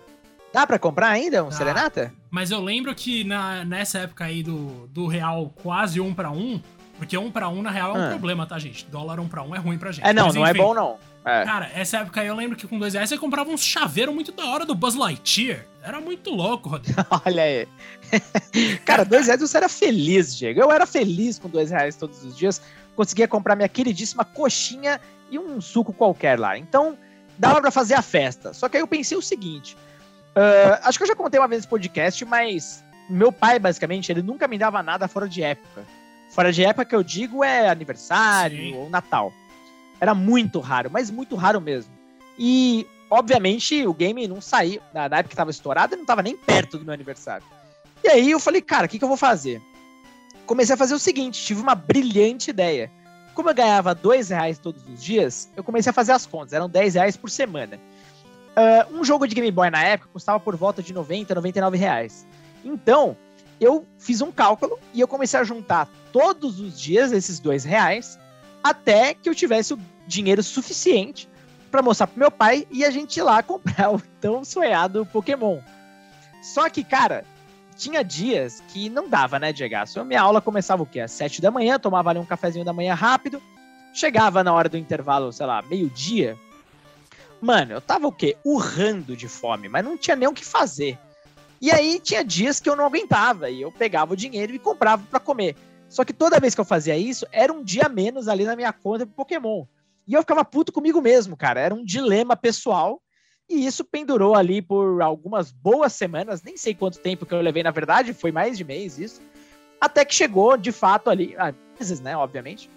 Dá 0.54 0.66
pra 0.66 0.80
comprar 0.80 1.10
ainda 1.10 1.44
um 1.44 1.50
Dá. 1.50 1.56
Serenata? 1.56 2.13
Mas 2.32 2.50
eu 2.50 2.62
lembro 2.62 2.96
que 2.96 3.26
na, 3.26 3.66
nessa 3.66 4.00
época 4.00 4.24
aí 4.24 4.42
do, 4.42 4.88
do 4.88 5.06
real 5.06 5.54
quase 5.62 6.00
um 6.00 6.13
para 6.13 6.32
um, 6.32 6.62
porque 6.98 7.18
um 7.18 7.32
para 7.32 7.50
um 7.50 7.62
na 7.62 7.70
real 7.70 7.96
é 7.96 8.00
um 8.00 8.06
ah. 8.06 8.10
problema, 8.10 8.46
tá, 8.46 8.58
gente? 8.58 8.86
Dólar 8.86 9.20
um 9.20 9.28
para 9.28 9.44
um 9.44 9.56
é 9.56 9.60
ruim 9.60 9.78
pra 9.78 9.92
gente. 9.92 10.06
É, 10.06 10.14
não, 10.14 10.28
Mas, 10.28 10.36
não 10.36 10.46
é 10.46 10.54
bom 10.54 10.74
não. 10.74 10.98
É. 11.26 11.44
Cara, 11.44 11.72
essa 11.74 11.98
época 11.98 12.22
aí 12.22 12.28
eu 12.28 12.36
lembro 12.36 12.56
que 12.56 12.68
com 12.68 12.78
dois 12.78 12.94
reais 12.94 13.10
você 13.10 13.18
comprava 13.18 13.50
um 13.50 13.58
chaveiro 13.58 14.14
muito 14.14 14.32
da 14.32 14.46
hora 14.46 14.66
do 14.66 14.76
Buzz 14.76 14.96
Lightyear. 14.96 15.66
Era 15.82 16.00
muito 16.00 16.30
louco, 16.30 16.70
Rodrigo. 16.70 17.04
Olha 17.26 17.44
aí. 17.44 17.68
Cara, 18.86 19.04
dois 19.04 19.26
reais 19.26 19.42
você 19.42 19.58
era 19.58 19.70
feliz, 19.70 20.38
Diego. 20.38 20.60
Eu 20.60 20.72
era 20.72 20.86
feliz 20.86 21.40
com 21.40 21.50
dois 21.50 21.72
reais 21.72 21.96
todos 21.96 22.24
os 22.24 22.38
dias. 22.38 22.62
Conseguia 22.96 23.28
comprar 23.28 23.56
minha 23.56 23.68
queridíssima 23.70 24.24
coxinha 24.24 25.02
e 25.32 25.40
um 25.40 25.60
suco 25.60 25.92
qualquer 25.92 26.40
lá. 26.40 26.58
Então, 26.58 26.98
dava 27.38 27.60
para 27.60 27.72
fazer 27.72 27.96
a 27.96 28.02
festa. 28.02 28.54
Só 28.54 28.70
que 28.70 28.78
aí 28.78 28.84
eu 28.84 28.88
pensei 28.88 29.18
o 29.18 29.22
seguinte: 29.22 29.76
Uh, 30.36 30.76
acho 30.84 30.98
que 30.98 31.04
eu 31.04 31.08
já 31.08 31.16
contei 31.16 31.40
uma 31.40 31.48
vez 31.48 31.60
esse 31.60 31.68
podcast, 31.68 32.26
mas 32.26 32.84
meu 33.10 33.32
pai, 33.32 33.58
basicamente, 33.58 34.12
ele 34.12 34.22
nunca 34.22 34.50
me 34.50 34.58
dava 34.58 34.84
nada 34.84 35.08
fora 35.08 35.30
de 35.30 35.42
época. 35.42 35.84
Fora 36.30 36.52
de 36.52 36.64
época 36.64 36.86
que 36.86 36.96
eu 36.96 37.04
digo 37.04 37.44
é 37.44 37.70
aniversário 37.70 38.58
Sim. 38.58 38.76
ou 38.76 38.90
Natal. 38.90 39.32
Era 40.00 40.14
muito 40.14 40.60
raro, 40.60 40.90
mas 40.92 41.10
muito 41.10 41.36
raro 41.36 41.62
mesmo. 41.62 41.92
E, 42.38 42.86
obviamente, 43.10 43.86
o 43.88 43.94
game 43.94 44.28
não 44.28 44.42
saiu. 44.42 44.82
Na, 44.94 45.06
época 45.06 45.30
que 45.30 45.36
tava 45.36 45.52
estourado, 45.52 45.96
não 45.96 46.06
tava 46.06 46.22
nem 46.22 46.36
perto 46.36 46.78
do 46.78 46.86
meu 46.86 46.94
aniversário. 46.94 47.46
E 48.04 48.10
aí 48.10 48.32
eu 48.32 48.40
falei, 48.40 48.62
cara, 48.62 48.86
o 48.86 48.90
que, 48.90 49.00
que 49.00 49.04
eu 49.04 49.08
vou 49.08 49.18
fazer? 49.18 49.62
Comecei 50.46 50.76
a 50.76 50.78
fazer 50.78 50.94
o 50.94 51.00
seguinte, 51.00 51.44
tive 51.44 51.62
uma 51.62 51.74
brilhante 51.74 52.50
ideia. 52.50 52.92
Como 53.34 53.50
eu 53.50 53.54
ganhava 53.54 53.96
dois 53.96 54.30
reais 54.30 54.60
todos 54.60 54.88
os 54.88 55.04
dias, 55.04 55.50
eu 55.56 55.64
comecei 55.64 55.90
a 55.90 55.94
fazer 55.94 56.12
as 56.12 56.26
contas. 56.26 56.54
Eram 56.54 56.70
10 56.70 56.96
reais 56.96 57.18
por 57.18 57.30
semana. 57.30 57.80
Uh, 58.56 59.00
um 59.00 59.04
jogo 59.04 59.28
de 59.28 59.36
Game 59.36 59.52
Boy 59.52 59.70
na 59.70 59.84
época 59.84 60.10
custava 60.14 60.40
por 60.40 60.56
volta 60.56 60.82
de 60.82 60.94
90, 60.94 61.36
99 61.36 61.78
reais. 61.78 62.26
Então, 62.64 63.18
eu 63.60 63.86
fiz 63.98 64.22
um 64.22 64.32
cálculo 64.32 64.80
e 64.94 65.00
eu 65.00 65.08
comecei 65.08 65.39
a 65.39 65.44
juntar 65.44 65.88
todos 66.12 66.60
os 66.60 66.80
dias 66.80 67.12
esses 67.12 67.39
dois 67.39 67.63
reais 67.63 68.20
até 68.63 69.13
que 69.13 69.30
eu 69.30 69.36
tivesse 69.36 69.74
o 69.74 69.80
dinheiro 70.08 70.41
suficiente 70.41 71.30
para 71.72 71.82
mostrar 71.82 72.08
pro 72.08 72.20
meu 72.20 72.32
pai 72.32 72.68
e 72.72 72.84
a 72.86 72.89
gente 72.89 73.18
ir 73.18 73.24
lá 73.24 73.41
comprar 73.44 73.94
o 73.94 74.02
tão 74.20 74.44
sonhado 74.44 75.06
Pokémon. 75.06 75.60
Só 76.41 76.70
que, 76.70 76.84
cara, 76.84 77.26
tinha 77.76 78.04
dias 78.04 78.63
que 78.70 78.89
não 78.89 79.10
dava, 79.10 79.39
né, 79.39 79.52
Diego? 79.52 79.76
A 79.76 80.04
minha 80.04 80.22
aula 80.22 80.41
começava 80.41 80.84
o 80.84 80.86
quê? 80.86 81.00
Às 81.00 81.12
sete 81.12 81.41
da 81.41 81.52
manhã, 81.52 81.80
tomava 81.80 82.10
ali 82.10 82.20
um 82.20 82.26
cafezinho 82.26 82.63
da 82.63 82.72
manhã 82.72 82.94
rápido, 82.94 83.41
chegava 83.94 84.44
na 84.44 84.54
hora 84.54 84.70
do 84.70 84.78
intervalo, 84.78 85.32
sei 85.34 85.46
lá, 85.46 85.62
meio-dia, 85.63 86.38
Mano, 87.41 87.74
eu 87.74 87.82
tava 87.82 88.08
o 88.08 88.12
quê? 88.12 88.38
Urrando 88.44 89.15
de 89.15 89.28
fome, 89.28 89.70
mas 89.70 89.84
não 89.84 89.98
tinha 89.98 90.15
nem 90.15 90.28
o 90.28 90.34
que 90.34 90.44
fazer. 90.44 90.98
E 91.65 91.71
aí 91.71 91.99
tinha 91.99 92.23
dias 92.23 92.60
que 92.60 92.69
eu 92.69 92.75
não 92.75 92.86
aguentava 92.86 93.49
e 93.49 93.63
eu 93.63 93.71
pegava 93.71 94.13
o 94.13 94.15
dinheiro 94.15 94.54
e 94.54 94.60
comprava 94.60 95.04
para 95.10 95.19
comer. 95.19 95.56
Só 95.89 96.06
que 96.06 96.13
toda 96.13 96.39
vez 96.39 96.54
que 96.54 96.62
eu 96.62 96.65
fazia 96.65 96.95
isso, 96.95 97.25
era 97.32 97.51
um 97.51 97.63
dia 97.63 97.89
menos 97.89 98.28
ali 98.28 98.43
na 98.43 98.56
minha 98.56 98.71
conta 98.71 99.04
pro 99.04 99.15
Pokémon. 99.15 99.65
E 100.08 100.13
eu 100.13 100.21
ficava 100.21 100.45
puto 100.45 100.71
comigo 100.71 101.01
mesmo, 101.01 101.36
cara. 101.36 101.60
Era 101.60 101.73
um 101.73 101.84
dilema 101.84 102.36
pessoal. 102.36 103.01
E 103.49 103.65
isso 103.65 103.84
pendurou 103.84 104.36
ali 104.36 104.62
por 104.62 105.01
algumas 105.01 105.51
boas 105.51 105.93
semanas, 105.93 106.43
nem 106.43 106.56
sei 106.56 106.75
quanto 106.75 106.99
tempo 106.99 107.25
que 107.25 107.34
eu 107.34 107.41
levei, 107.41 107.63
na 107.63 107.71
verdade, 107.71 108.13
foi 108.13 108.32
mais 108.32 108.60
de 108.60 108.63
mês 108.63 108.99
isso. 108.99 109.19
Até 109.82 110.06
que 110.06 110.13
chegou, 110.13 110.56
de 110.58 110.71
fato, 110.71 111.10
ali, 111.10 111.34
ah, 111.36 111.51
meses, 111.80 111.99
né, 111.99 112.15
obviamente. 112.15 112.69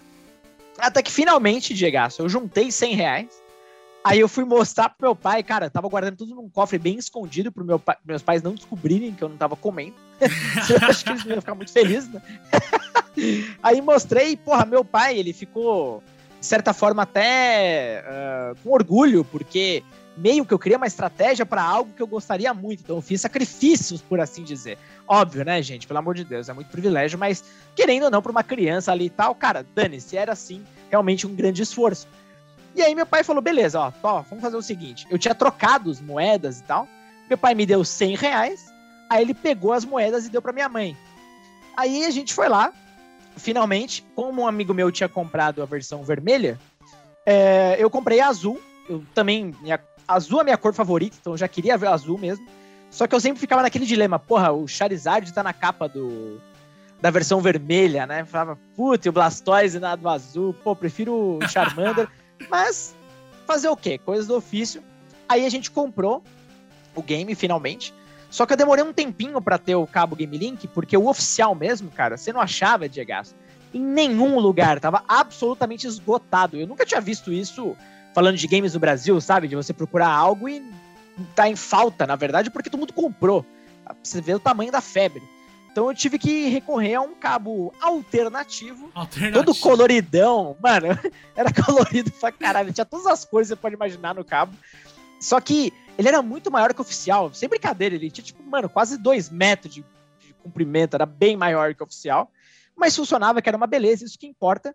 Até 0.79 1.03
que 1.03 1.11
finalmente, 1.11 1.75
Diego, 1.75 1.97
eu 2.17 2.27
juntei 2.27 2.71
100 2.71 2.95
reais 2.95 3.48
Aí 4.03 4.19
eu 4.19 4.29
fui 4.29 4.45
mostrar 4.45 4.89
pro 4.89 5.09
meu 5.09 5.15
pai, 5.15 5.43
cara, 5.43 5.69
tava 5.69 5.89
guardando 5.89 6.17
tudo 6.17 6.33
num 6.33 6.49
cofre 6.49 6.77
bem 6.77 6.97
escondido 6.97 7.51
pro 7.51 7.65
meu 7.65 7.81
meus 8.05 8.21
pais 8.21 8.41
não 8.41 8.53
descobrirem 8.53 9.13
que 9.13 9.23
eu 9.23 9.29
não 9.29 9.37
tava 9.37 9.55
comendo. 9.55 9.95
eu 10.19 10.87
acho 10.87 11.03
que 11.03 11.11
eles 11.11 11.25
iam 11.25 11.41
ficar 11.41 11.55
muito 11.55 11.71
felizes, 11.71 12.09
né? 12.09 12.21
Aí 13.61 13.81
mostrei, 13.81 14.37
porra, 14.37 14.65
meu 14.65 14.85
pai, 14.85 15.17
ele 15.17 15.33
ficou, 15.33 16.01
de 16.39 16.45
certa 16.45 16.73
forma, 16.73 17.03
até 17.03 18.03
uh, 18.05 18.55
com 18.63 18.71
orgulho, 18.71 19.25
porque 19.25 19.83
meio 20.15 20.45
que 20.45 20.53
eu 20.53 20.59
criei 20.59 20.77
uma 20.77 20.87
estratégia 20.87 21.45
para 21.45 21.63
algo 21.63 21.93
que 21.93 22.01
eu 22.01 22.07
gostaria 22.07 22.53
muito. 22.53 22.81
Então 22.81 22.97
eu 22.97 23.01
fiz 23.01 23.21
sacrifícios, 23.21 24.01
por 24.01 24.19
assim 24.19 24.43
dizer. 24.43 24.77
Óbvio, 25.07 25.43
né, 25.43 25.61
gente? 25.61 25.87
Pelo 25.87 25.99
amor 25.99 26.15
de 26.15 26.23
Deus, 26.23 26.49
é 26.49 26.53
muito 26.53 26.69
privilégio, 26.69 27.17
mas 27.17 27.43
querendo 27.75 28.03
ou 28.03 28.11
não, 28.11 28.21
para 28.21 28.31
uma 28.31 28.43
criança 28.43 28.91
ali 28.91 29.05
e 29.05 29.09
tal, 29.09 29.33
cara, 29.33 29.65
dane-se, 29.75 30.17
era 30.17 30.33
assim, 30.33 30.63
realmente 30.89 31.25
um 31.25 31.33
grande 31.33 31.61
esforço. 31.61 32.07
E 32.79 32.81
aí 32.81 32.95
meu 32.95 33.05
pai 33.05 33.25
falou, 33.25 33.41
beleza, 33.41 33.77
ó, 33.77 33.91
ó, 34.01 34.21
vamos 34.21 34.41
fazer 34.41 34.55
o 34.55 34.61
seguinte. 34.61 35.05
Eu 35.09 35.19
tinha 35.19 35.35
trocado 35.35 35.91
as 35.91 35.99
moedas 35.99 36.61
e 36.61 36.63
tal. 36.63 36.87
Meu 37.27 37.37
pai 37.37 37.53
me 37.53 37.65
deu 37.65 37.83
100 37.83 38.15
reais. 38.15 38.71
Aí 39.09 39.21
ele 39.21 39.33
pegou 39.33 39.73
as 39.73 39.83
moedas 39.83 40.25
e 40.25 40.29
deu 40.29 40.41
para 40.41 40.53
minha 40.53 40.69
mãe. 40.69 40.95
Aí 41.75 42.05
a 42.05 42.09
gente 42.09 42.33
foi 42.33 42.47
lá, 42.47 42.71
finalmente, 43.35 44.05
como 44.15 44.43
um 44.43 44.47
amigo 44.47 44.73
meu 44.73 44.89
tinha 44.93 45.09
comprado 45.09 45.61
a 45.61 45.65
versão 45.65 46.03
vermelha, 46.03 46.57
é, 47.25 47.75
eu 47.77 47.89
comprei 47.89 48.21
a 48.21 48.29
azul. 48.29 48.61
Eu 48.87 49.03
também. 49.13 49.53
Minha, 49.61 49.77
azul 50.07 50.39
é 50.39 50.45
minha 50.45 50.57
cor 50.57 50.73
favorita, 50.73 51.17
então 51.19 51.33
eu 51.33 51.37
já 51.37 51.49
queria 51.49 51.77
ver 51.77 51.87
azul 51.87 52.17
mesmo. 52.17 52.47
Só 52.89 53.07
que 53.07 53.13
eu 53.13 53.19
sempre 53.19 53.41
ficava 53.41 53.61
naquele 53.61 53.85
dilema, 53.85 54.17
porra, 54.17 54.53
o 54.53 54.69
Charizard 54.69 55.33
tá 55.33 55.43
na 55.43 55.51
capa 55.51 55.89
do, 55.89 56.41
da 57.01 57.11
versão 57.11 57.41
vermelha, 57.41 58.07
né? 58.07 58.23
Falava, 58.23 58.57
puta, 58.73 59.09
o 59.09 59.11
Blastoise 59.11 59.79
na 59.79 59.97
do 59.97 60.07
azul, 60.07 60.55
pô, 60.63 60.73
prefiro 60.73 61.37
o 61.37 61.47
Charmander. 61.49 62.07
Mas 62.49 62.95
fazer 63.45 63.69
o 63.69 63.75
quê? 63.75 63.97
Coisas 63.97 64.27
do 64.27 64.35
ofício. 64.35 64.83
Aí 65.27 65.45
a 65.45 65.49
gente 65.49 65.71
comprou 65.71 66.23
o 66.95 67.01
game 67.01 67.33
finalmente. 67.35 67.93
Só 68.29 68.45
que 68.45 68.53
eu 68.53 68.57
demorei 68.57 68.83
um 68.83 68.93
tempinho 68.93 69.41
para 69.41 69.57
ter 69.57 69.75
o 69.75 69.87
cabo 69.87 70.15
Game 70.15 70.37
Link, 70.37 70.67
porque 70.67 70.95
o 70.95 71.07
oficial 71.07 71.55
mesmo, 71.55 71.89
cara, 71.89 72.15
você 72.15 72.31
não 72.31 72.39
achava, 72.39 72.87
Diego. 72.87 73.11
Em 73.73 73.79
nenhum 73.79 74.39
lugar, 74.39 74.79
tava 74.79 75.03
absolutamente 75.07 75.87
esgotado. 75.87 76.57
Eu 76.57 76.67
nunca 76.67 76.85
tinha 76.85 77.01
visto 77.01 77.31
isso 77.31 77.75
falando 78.13 78.37
de 78.37 78.47
games 78.47 78.73
do 78.73 78.79
Brasil, 78.79 79.19
sabe? 79.19 79.47
De 79.47 79.55
você 79.55 79.73
procurar 79.73 80.09
algo 80.09 80.47
e 80.47 80.63
tá 81.35 81.49
em 81.49 81.55
falta, 81.55 82.05
na 82.05 82.15
verdade, 82.15 82.49
porque 82.51 82.69
todo 82.69 82.79
mundo 82.79 82.93
comprou. 82.93 83.45
Você 84.03 84.21
ver 84.21 84.35
o 84.35 84.39
tamanho 84.39 84.71
da 84.71 84.81
febre. 84.81 85.23
Então 85.71 85.87
eu 85.87 85.95
tive 85.95 86.17
que 86.17 86.47
recorrer 86.47 86.95
a 86.95 87.01
um 87.01 87.13
cabo 87.13 87.73
alternativo, 87.79 88.89
alternativo. 88.93 89.45
todo 89.45 89.59
coloridão. 89.59 90.57
Mano, 90.61 90.87
era 91.35 91.53
colorido 91.53 92.11
pra 92.11 92.31
caralho. 92.31 92.73
Tinha 92.73 92.85
todas 92.85 93.05
as 93.05 93.23
cores 93.23 93.47
que 93.47 93.55
você 93.55 93.61
pode 93.61 93.75
imaginar 93.75 94.15
no 94.15 94.25
cabo. 94.25 94.55
Só 95.19 95.39
que 95.39 95.73
ele 95.97 96.07
era 96.07 96.21
muito 96.21 96.49
maior 96.49 96.73
que 96.73 96.79
o 96.79 96.83
oficial. 96.83 97.33
Sem 97.33 97.47
brincadeira, 97.49 97.95
ele 97.95 98.09
tinha, 98.09 98.23
tipo, 98.23 98.41
mano, 98.43 98.69
quase 98.69 98.97
dois 98.97 99.29
metros 99.29 99.73
de, 99.73 99.85
de 100.19 100.33
comprimento. 100.41 100.95
Era 100.95 101.05
bem 101.05 101.37
maior 101.37 101.75
que 101.75 101.83
o 101.83 101.85
oficial. 101.85 102.31
Mas 102.75 102.95
funcionava, 102.95 103.41
que 103.41 103.49
era 103.49 103.57
uma 103.57 103.67
beleza, 103.67 104.05
isso 104.05 104.17
que 104.17 104.25
importa. 104.25 104.73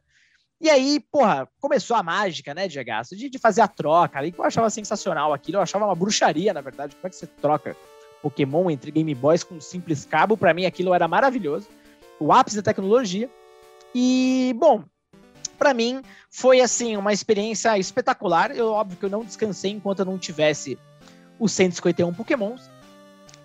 E 0.61 0.71
aí, 0.71 1.01
porra, 1.11 1.49
começou 1.61 1.97
a 1.97 2.03
mágica, 2.03 2.55
né, 2.55 2.69
Diego? 2.69 2.91
De, 3.13 3.29
de 3.29 3.39
fazer 3.39 3.63
a 3.63 3.69
troca 3.69 4.19
ali, 4.19 4.31
que 4.31 4.39
eu 4.39 4.45
achava 4.45 4.71
sensacional 4.71 5.33
aquilo. 5.33 5.59
Eu 5.59 5.63
achava 5.63 5.85
uma 5.85 5.95
bruxaria, 5.95 6.55
na 6.55 6.61
verdade. 6.61 6.95
Como 6.95 7.07
é 7.07 7.11
que 7.11 7.17
você 7.17 7.27
troca 7.27 7.77
Pokémon 8.25 8.71
entre 8.71 8.91
Game 8.91 9.15
Boys 9.15 9.45
com 9.45 9.57
um 9.57 9.61
simples 9.61 10.07
cabo? 10.07 10.35
Para 10.35 10.55
mim, 10.55 10.65
aquilo 10.65 10.95
era 10.95 11.07
maravilhoso. 11.07 11.69
O 12.19 12.33
ápice 12.33 12.57
da 12.57 12.63
tecnologia. 12.63 13.29
E, 13.95 14.57
bom, 14.59 14.83
para 15.59 15.75
mim 15.75 16.01
foi 16.31 16.63
assim 16.63 16.97
uma 16.97 17.13
experiência 17.13 17.79
espetacular. 17.79 18.51
Eu 18.51 18.69
óbvio 18.69 18.97
que 18.97 19.05
eu 19.05 19.11
não 19.11 19.23
descansei 19.23 19.73
enquanto 19.73 19.99
eu 19.99 20.07
não 20.07 20.17
tivesse 20.17 20.79
os 21.39 21.53
151 21.53 22.15
Pokémons, 22.15 22.71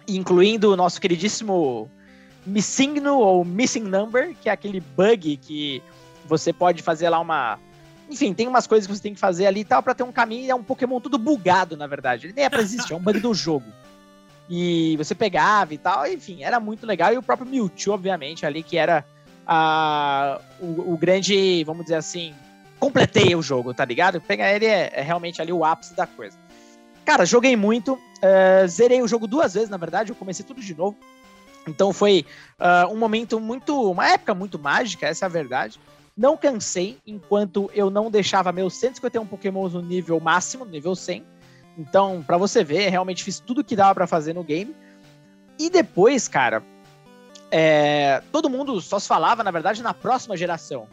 incluindo 0.07 0.71
o 0.71 0.77
nosso 0.77 1.01
queridíssimo 1.01 1.91
Missingno 2.45 3.19
ou 3.19 3.43
Missing 3.43 3.83
Number, 3.83 4.33
que 4.41 4.47
é 4.47 4.53
aquele 4.53 4.79
bug 4.79 5.35
que 5.37 5.83
você 6.25 6.53
pode 6.53 6.81
fazer 6.81 7.09
lá 7.09 7.19
uma. 7.19 7.59
Enfim, 8.09 8.33
tem 8.33 8.47
umas 8.47 8.65
coisas 8.65 8.87
que 8.87 8.95
você 8.95 9.03
tem 9.03 9.13
que 9.13 9.19
fazer 9.19 9.45
ali 9.45 9.59
e 9.59 9.65
tal 9.65 9.83
para 9.83 9.93
ter 9.93 10.03
um 10.03 10.11
caminho. 10.11 10.49
É 10.49 10.55
um 10.55 10.63
Pokémon 10.63 11.01
tudo 11.01 11.17
bugado, 11.17 11.75
na 11.75 11.85
verdade. 11.85 12.27
Ele 12.27 12.33
nem 12.33 12.45
é 12.45 12.49
pra 12.49 12.61
existir, 12.61 12.93
é 12.93 12.95
um 12.95 13.01
bug 13.01 13.19
do 13.19 13.33
jogo. 13.33 13.65
E 14.49 14.97
você 14.97 15.13
pegava 15.13 15.73
e 15.73 15.77
tal, 15.77 16.07
enfim, 16.07 16.43
era 16.43 16.59
muito 16.59 16.85
legal. 16.85 17.13
E 17.13 17.17
o 17.17 17.23
próprio 17.23 17.47
Mewtwo, 17.47 17.93
obviamente, 17.93 18.45
ali, 18.45 18.63
que 18.63 18.77
era 18.77 19.05
a, 19.45 20.41
o, 20.59 20.93
o 20.93 20.97
grande, 20.97 21.63
vamos 21.63 21.83
dizer 21.83 21.95
assim, 21.95 22.33
completei 22.79 23.35
o 23.35 23.41
jogo, 23.41 23.73
tá 23.73 23.85
ligado? 23.85 24.19
Pegar 24.21 24.53
ele 24.53 24.65
é, 24.65 24.91
é, 24.93 25.01
realmente 25.01 25.41
ali 25.41 25.51
o 25.51 25.63
ápice 25.63 25.93
da 25.93 26.07
coisa. 26.07 26.37
Cara, 27.05 27.25
joguei 27.25 27.55
muito, 27.55 27.93
uh, 27.93 28.67
zerei 28.67 29.01
o 29.01 29.07
jogo 29.07 29.27
duas 29.27 29.53
vezes, 29.53 29.69
na 29.69 29.77
verdade, 29.77 30.11
eu 30.11 30.15
comecei 30.15 30.45
tudo 30.45 30.61
de 30.61 30.75
novo. 30.75 30.97
Então 31.67 31.91
foi 31.91 32.25
uh, 32.59 32.91
um 32.91 32.97
momento 32.97 33.39
muito, 33.39 33.91
uma 33.91 34.09
época 34.09 34.33
muito 34.33 34.57
mágica, 34.57 35.07
essa 35.07 35.25
é 35.25 35.27
a 35.27 35.29
verdade. 35.29 35.79
Não 36.15 36.35
cansei 36.35 36.97
enquanto 37.05 37.69
eu 37.73 37.89
não 37.89 38.11
deixava 38.11 38.51
meus 38.51 38.73
151 38.75 39.25
Pokémons 39.25 39.73
no 39.73 39.81
nível 39.81 40.19
máximo, 40.19 40.65
no 40.65 40.71
nível 40.71 40.95
100. 40.95 41.23
Então, 41.79 42.21
para 42.21 42.37
você 42.37 42.61
ver, 42.61 42.89
realmente 42.89 43.23
fiz 43.23 43.39
tudo 43.39 43.63
que 43.63 43.73
dava 43.73 43.95
para 43.95 44.05
fazer 44.05 44.33
no 44.33 44.43
game. 44.43 44.75
E 45.57 45.69
depois, 45.69 46.27
cara, 46.27 46.61
é, 47.49 48.21
todo 48.33 48.49
mundo 48.49 48.81
só 48.81 48.99
se 48.99 49.07
falava, 49.07 49.45
na 49.45 49.49
verdade, 49.49 49.81
na 49.81 49.93
próxima 49.93 50.35
geração, 50.35 50.89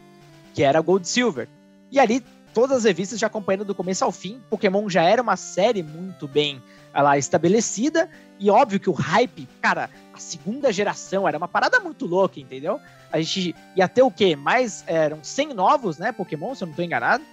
que 0.53 0.63
era 0.63 0.79
Gold 0.79 1.05
Silver. 1.05 1.49
E 1.91 1.99
ali, 1.99 2.23
todas 2.53 2.77
as 2.77 2.83
revistas 2.85 3.19
já 3.19 3.27
acompanhando 3.27 3.65
do 3.65 3.75
começo 3.75 4.05
ao 4.05 4.13
fim. 4.13 4.41
Pokémon 4.49 4.87
já 4.87 5.03
era 5.03 5.21
uma 5.21 5.35
série 5.35 5.83
muito 5.83 6.25
bem 6.25 6.63
lá 6.93 7.17
estabelecida. 7.17 8.09
E 8.39 8.49
óbvio 8.49 8.79
que 8.79 8.89
o 8.89 8.93
hype, 8.93 9.45
cara, 9.61 9.89
a 10.13 10.19
segunda 10.19 10.71
geração 10.71 11.27
era 11.27 11.37
uma 11.37 11.49
parada 11.49 11.81
muito 11.81 12.05
louca, 12.05 12.39
entendeu? 12.39 12.79
A 13.11 13.19
gente 13.19 13.53
ia 13.75 13.89
ter 13.89 14.03
o 14.03 14.11
quê? 14.11 14.37
Mais, 14.37 14.85
eram 14.87 15.21
100 15.21 15.53
novos, 15.53 15.97
né, 15.97 16.13
Pokémon, 16.13 16.55
se 16.55 16.63
eu 16.63 16.67
não 16.67 16.73
tô 16.73 16.81
enganado. 16.81 17.25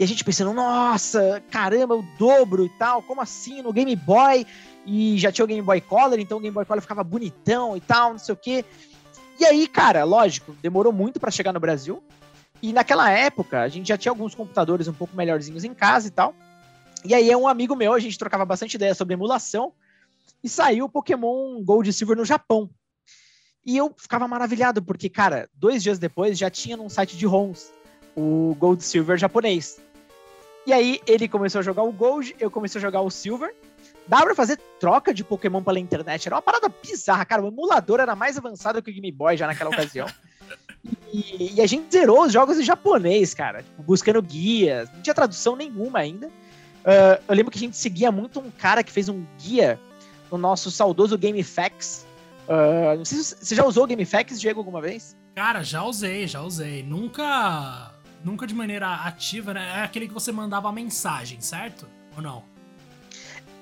E 0.00 0.04
a 0.04 0.06
gente 0.06 0.24
pensando, 0.24 0.52
nossa, 0.52 1.42
caramba, 1.50 1.94
o 1.94 2.02
dobro 2.18 2.64
e 2.64 2.68
tal, 2.70 3.02
como 3.02 3.20
assim, 3.20 3.62
no 3.62 3.72
Game 3.72 3.94
Boy? 3.94 4.46
E 4.86 5.18
já 5.18 5.30
tinha 5.30 5.44
o 5.44 5.48
Game 5.48 5.62
Boy 5.62 5.80
Color, 5.80 6.18
então 6.18 6.38
o 6.38 6.40
Game 6.40 6.54
Boy 6.54 6.64
Color 6.64 6.80
ficava 6.80 7.04
bonitão 7.04 7.76
e 7.76 7.80
tal, 7.80 8.12
não 8.12 8.18
sei 8.18 8.32
o 8.32 8.36
quê. 8.36 8.64
E 9.38 9.44
aí, 9.44 9.66
cara, 9.66 10.04
lógico, 10.04 10.56
demorou 10.62 10.92
muito 10.92 11.20
para 11.20 11.30
chegar 11.30 11.52
no 11.52 11.60
Brasil. 11.60 12.02
E 12.60 12.72
naquela 12.72 13.10
época, 13.10 13.60
a 13.60 13.68
gente 13.68 13.88
já 13.88 13.98
tinha 13.98 14.10
alguns 14.10 14.34
computadores 14.34 14.88
um 14.88 14.92
pouco 14.92 15.16
melhorzinhos 15.16 15.64
em 15.64 15.74
casa 15.74 16.08
e 16.08 16.10
tal. 16.10 16.34
E 17.04 17.14
aí, 17.14 17.34
um 17.34 17.48
amigo 17.48 17.74
meu, 17.74 17.92
a 17.92 17.98
gente 17.98 18.18
trocava 18.18 18.44
bastante 18.44 18.74
ideia 18.74 18.94
sobre 18.94 19.14
emulação 19.14 19.72
e 20.42 20.48
saiu 20.48 20.86
o 20.86 20.88
Pokémon 20.88 21.62
Gold 21.62 21.90
e 21.90 21.92
Silver 21.92 22.16
no 22.16 22.24
Japão. 22.24 22.70
E 23.64 23.76
eu 23.76 23.94
ficava 23.96 24.26
maravilhado, 24.26 24.82
porque, 24.82 25.08
cara, 25.08 25.48
dois 25.54 25.82
dias 25.82 25.98
depois 25.98 26.38
já 26.38 26.50
tinha 26.50 26.76
num 26.76 26.88
site 26.88 27.16
de 27.16 27.26
ROMs 27.26 27.72
o 28.16 28.56
Gold 28.58 28.82
Silver 28.84 29.16
japonês. 29.16 29.80
E 30.66 30.72
aí 30.72 31.00
ele 31.06 31.26
começou 31.28 31.58
a 31.58 31.62
jogar 31.62 31.82
o 31.82 31.92
Gold, 31.92 32.36
eu 32.38 32.50
comecei 32.50 32.78
a 32.78 32.82
jogar 32.82 33.00
o 33.00 33.10
Silver. 33.10 33.54
Dava 34.06 34.26
pra 34.26 34.34
fazer 34.34 34.58
troca 34.80 35.14
de 35.14 35.22
Pokémon 35.22 35.62
pela 35.62 35.78
internet. 35.78 36.26
Era 36.26 36.36
uma 36.36 36.42
parada 36.42 36.68
bizarra, 36.82 37.24
cara. 37.24 37.42
O 37.42 37.48
emulador 37.48 38.00
era 38.00 38.16
mais 38.16 38.36
avançado 38.36 38.82
que 38.82 38.90
o 38.90 38.94
Game 38.94 39.10
Boy 39.12 39.36
já 39.36 39.46
naquela 39.46 39.70
ocasião. 39.70 40.06
E, 41.12 41.54
e, 41.56 41.60
a 41.60 41.66
gente 41.66 41.92
zerou 41.92 42.24
os 42.24 42.32
jogos 42.32 42.58
em 42.58 42.64
japonês, 42.64 43.34
cara. 43.34 43.62
Tipo, 43.62 43.82
buscando 43.82 44.20
guias. 44.20 44.90
Não 44.90 45.02
tinha 45.02 45.14
tradução 45.14 45.54
nenhuma 45.54 46.00
ainda. 46.00 46.26
Uh, 46.26 47.22
eu 47.28 47.34
lembro 47.36 47.52
que 47.52 47.58
a 47.58 47.60
gente 47.60 47.76
seguia 47.76 48.10
muito 48.10 48.40
um 48.40 48.50
cara 48.50 48.82
que 48.82 48.90
fez 48.90 49.08
um 49.08 49.24
guia 49.38 49.78
no 50.30 50.38
nosso 50.38 50.70
saudoso 50.70 51.16
GameFAQs. 51.16 52.06
Uh, 52.48 52.96
não 52.96 53.04
sei 53.04 53.18
se 53.18 53.36
você 53.36 53.54
já 53.54 53.64
usou 53.64 53.84
o 53.84 53.86
GameFAQs, 53.86 54.40
Diego, 54.40 54.58
alguma 54.58 54.80
vez? 54.80 55.16
Cara, 55.36 55.62
já 55.62 55.84
usei, 55.84 56.26
já 56.26 56.42
usei. 56.42 56.82
Nunca. 56.82 57.94
Nunca 58.24 58.46
de 58.46 58.54
maneira 58.54 58.88
ativa, 58.94 59.52
né? 59.54 59.78
É 59.78 59.82
aquele 59.82 60.06
que 60.06 60.14
você 60.14 60.30
mandava 60.30 60.68
a 60.68 60.72
mensagem, 60.72 61.40
certo? 61.40 61.88
Ou 62.16 62.22
não? 62.22 62.44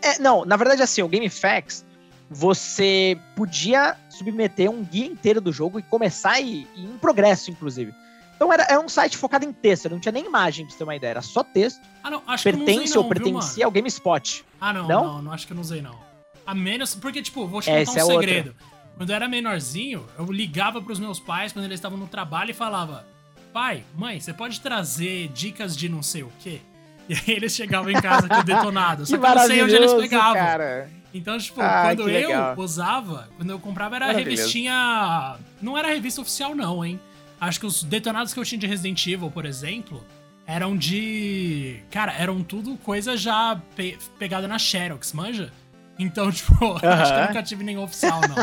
É, 0.02 0.18
não, 0.18 0.44
na 0.44 0.56
verdade, 0.56 0.82
assim, 0.82 1.02
o 1.02 1.08
GameFAQs, 1.08 1.84
você 2.30 3.18
podia 3.34 3.96
submeter 4.08 4.70
um 4.70 4.84
guia 4.84 5.06
inteiro 5.06 5.40
do 5.40 5.52
jogo 5.52 5.78
e 5.78 5.82
começar 5.82 6.40
e, 6.40 6.66
e 6.74 6.84
em 6.84 6.98
progresso, 6.98 7.50
inclusive. 7.50 7.92
Então 8.36 8.52
era, 8.52 8.62
era 8.62 8.80
um 8.80 8.88
site 8.88 9.18
focado 9.18 9.44
em 9.44 9.52
texto, 9.52 9.90
não 9.90 10.00
tinha 10.00 10.12
nem 10.12 10.24
imagem, 10.24 10.64
pra 10.64 10.72
você 10.72 10.78
ter 10.78 10.84
uma 10.84 10.96
ideia, 10.96 11.10
era 11.10 11.22
só 11.22 11.44
texto. 11.44 11.80
Ah, 12.02 12.10
não, 12.10 12.22
acho 12.26 12.44
Pertence 12.44 12.64
que 12.64 12.76
não 12.76 12.84
usei, 12.84 12.94
não, 12.94 13.02
ou 13.02 13.08
pertencia 13.08 13.64
ao 13.66 13.70
GameSpot. 13.70 14.44
Ah, 14.58 14.72
não, 14.72 14.88
não, 14.88 15.04
não, 15.04 15.22
não, 15.22 15.32
acho 15.32 15.46
que 15.46 15.52
eu 15.52 15.56
não 15.56 15.62
usei, 15.62 15.82
não. 15.82 15.98
A 16.46 16.54
menos. 16.54 16.94
Porque, 16.94 17.22
tipo, 17.22 17.46
vou 17.46 17.60
te 17.60 17.66
contar 17.66 17.92
um 17.92 17.96
é 17.96 18.04
segredo. 18.14 18.56
Quando 18.96 19.10
eu 19.10 19.16
era 19.16 19.28
menorzinho, 19.28 20.06
eu 20.18 20.30
ligava 20.32 20.80
pros 20.80 20.98
meus 20.98 21.20
pais 21.20 21.52
quando 21.52 21.64
eles 21.64 21.76
estavam 21.76 21.98
no 21.98 22.06
trabalho 22.06 22.50
e 22.50 22.54
falava: 22.54 23.06
Pai, 23.52 23.84
mãe, 23.94 24.20
você 24.20 24.32
pode 24.32 24.60
trazer 24.60 25.28
dicas 25.28 25.76
de 25.76 25.88
não 25.88 26.02
sei 26.02 26.22
o 26.22 26.32
quê? 26.38 26.60
E 27.08 27.14
aí 27.14 27.22
eles 27.26 27.52
chegavam 27.52 27.90
em 27.90 28.00
casa 28.00 28.28
com 28.28 28.44
detonado. 28.44 29.02
Só 29.04 29.18
que, 29.18 29.26
eu 29.26 29.34
não 29.34 29.44
sei 29.44 29.62
onde 29.64 29.74
eles 29.74 29.92
pegavam. 29.94 30.34
Cara. 30.34 30.88
Então, 31.12 31.36
tipo, 31.38 31.60
ah, 31.60 31.82
quando 31.88 32.02
eu 32.02 32.06
legal. 32.06 32.54
usava, 32.56 33.28
quando 33.36 33.50
eu 33.50 33.58
comprava 33.58 33.96
era 33.96 34.12
revistinha. 34.12 35.36
Não 35.60 35.76
era 35.76 35.88
revista 35.88 36.20
oficial, 36.20 36.54
não, 36.54 36.84
hein? 36.84 37.00
Acho 37.40 37.58
que 37.58 37.66
os 37.66 37.82
detonados 37.82 38.32
que 38.32 38.38
eu 38.38 38.44
tinha 38.44 38.60
de 38.60 38.66
Resident 38.68 39.04
Evil, 39.08 39.28
por 39.28 39.44
exemplo, 39.44 40.04
eram 40.46 40.76
de. 40.76 41.80
Cara, 41.90 42.12
eram 42.12 42.44
tudo 42.44 42.76
coisa 42.76 43.16
já 43.16 43.60
pe 43.74 43.98
pegada 44.16 44.46
na 44.46 44.56
Xerox, 44.56 45.12
manja? 45.12 45.52
Então, 45.98 46.30
tipo, 46.32 46.52
uh 46.64 46.78
-huh. 46.78 46.88
acho 46.88 47.12
que 47.12 47.18
eu 47.18 47.26
nunca 47.26 47.42
tive 47.42 47.64
nenhum 47.64 47.82
oficial, 47.82 48.20
não. 48.20 48.36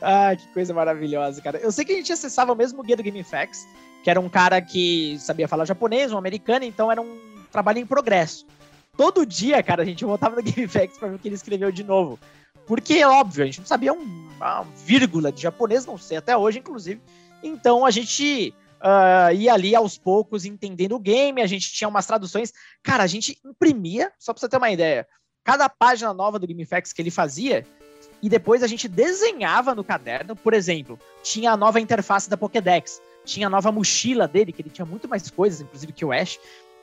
Ah, 0.00 0.34
que 0.36 0.46
coisa 0.48 0.72
maravilhosa, 0.72 1.40
cara. 1.40 1.58
Eu 1.58 1.70
sei 1.72 1.84
que 1.84 1.92
a 1.92 1.96
gente 1.96 2.12
acessava 2.12 2.52
o 2.52 2.56
mesmo 2.56 2.82
guia 2.82 2.96
do 2.96 3.02
GameFAQs, 3.02 3.66
que 4.02 4.10
era 4.10 4.20
um 4.20 4.28
cara 4.28 4.60
que 4.60 5.18
sabia 5.18 5.48
falar 5.48 5.64
japonês, 5.64 6.12
um 6.12 6.18
americano, 6.18 6.64
então 6.64 6.90
era 6.90 7.00
um 7.00 7.18
trabalho 7.50 7.78
em 7.78 7.86
progresso. 7.86 8.46
Todo 8.96 9.26
dia, 9.26 9.62
cara, 9.62 9.82
a 9.82 9.86
gente 9.86 10.04
voltava 10.04 10.36
no 10.36 10.42
GameFAQs 10.44 10.98
pra 10.98 11.08
ver 11.08 11.14
o 11.16 11.18
que 11.18 11.28
ele 11.28 11.34
escreveu 11.34 11.70
de 11.72 11.84
novo. 11.84 12.18
Porque, 12.66 13.04
óbvio, 13.04 13.42
a 13.42 13.46
gente 13.46 13.60
não 13.60 13.66
sabia 13.66 13.92
um, 13.92 14.28
uma 14.36 14.62
vírgula 14.84 15.30
de 15.30 15.42
japonês, 15.42 15.84
não 15.84 15.98
sei 15.98 16.16
até 16.16 16.36
hoje, 16.36 16.58
inclusive. 16.58 17.00
Então 17.42 17.84
a 17.84 17.90
gente 17.90 18.54
uh, 18.80 19.34
ia 19.34 19.52
ali 19.52 19.74
aos 19.74 19.98
poucos 19.98 20.44
entendendo 20.44 20.94
o 20.94 21.00
game, 21.00 21.42
a 21.42 21.46
gente 21.46 21.72
tinha 21.72 21.88
umas 21.88 22.06
traduções. 22.06 22.52
Cara, 22.82 23.02
a 23.02 23.06
gente 23.06 23.38
imprimia, 23.44 24.10
só 24.18 24.32
pra 24.32 24.40
você 24.40 24.48
ter 24.48 24.56
uma 24.56 24.70
ideia, 24.70 25.06
cada 25.42 25.68
página 25.68 26.14
nova 26.14 26.38
do 26.38 26.46
GameFAQs 26.46 26.92
que 26.92 27.02
ele 27.02 27.10
fazia, 27.10 27.66
e 28.22 28.28
depois 28.28 28.62
a 28.62 28.66
gente 28.66 28.88
desenhava 28.88 29.74
no 29.74 29.84
caderno, 29.84 30.34
por 30.34 30.54
exemplo, 30.54 30.98
tinha 31.22 31.52
a 31.52 31.56
nova 31.56 31.80
interface 31.80 32.28
da 32.28 32.36
Pokédex, 32.36 33.00
tinha 33.24 33.46
a 33.46 33.50
nova 33.50 33.70
mochila 33.72 34.28
dele, 34.28 34.52
que 34.52 34.62
ele 34.62 34.70
tinha 34.70 34.86
muito 34.86 35.08
mais 35.08 35.30
coisas, 35.30 35.60
inclusive 35.60 35.92
que 35.92 36.04
o 36.04 36.12
Ash. 36.12 36.38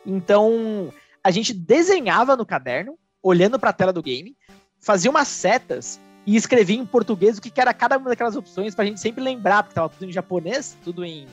Então, 0.05 0.91
a 1.23 1.31
gente 1.31 1.53
desenhava 1.53 2.35
no 2.35 2.45
caderno, 2.45 2.97
olhando 3.21 3.59
para 3.59 3.69
a 3.69 3.73
tela 3.73 3.93
do 3.93 4.01
game, 4.01 4.35
fazia 4.79 5.11
umas 5.11 5.27
setas 5.27 5.99
e 6.25 6.35
escrevia 6.35 6.77
em 6.77 6.85
português 6.85 7.37
o 7.37 7.41
que, 7.41 7.51
era 7.59 7.73
cada 7.73 7.97
uma 7.97 8.09
daquelas 8.09 8.35
opções 8.35 8.75
pra 8.75 8.85
gente 8.85 8.99
sempre 8.99 9.23
lembrar, 9.23 9.63
porque 9.63 9.75
tava 9.75 9.89
tudo 9.89 10.05
em 10.05 10.11
japonês, 10.11 10.77
tudo 10.83 11.03
em, 11.03 11.27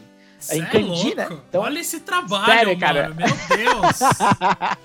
em 0.51 0.65
kanji, 0.67 1.13
é 1.13 1.15
né? 1.17 1.29
Então, 1.49 1.63
Olha 1.63 1.81
esse 1.81 2.01
trabalho, 2.01 2.47
sério, 2.47 2.79
cara. 2.79 3.09
meu 3.11 3.27
Deus! 3.27 4.01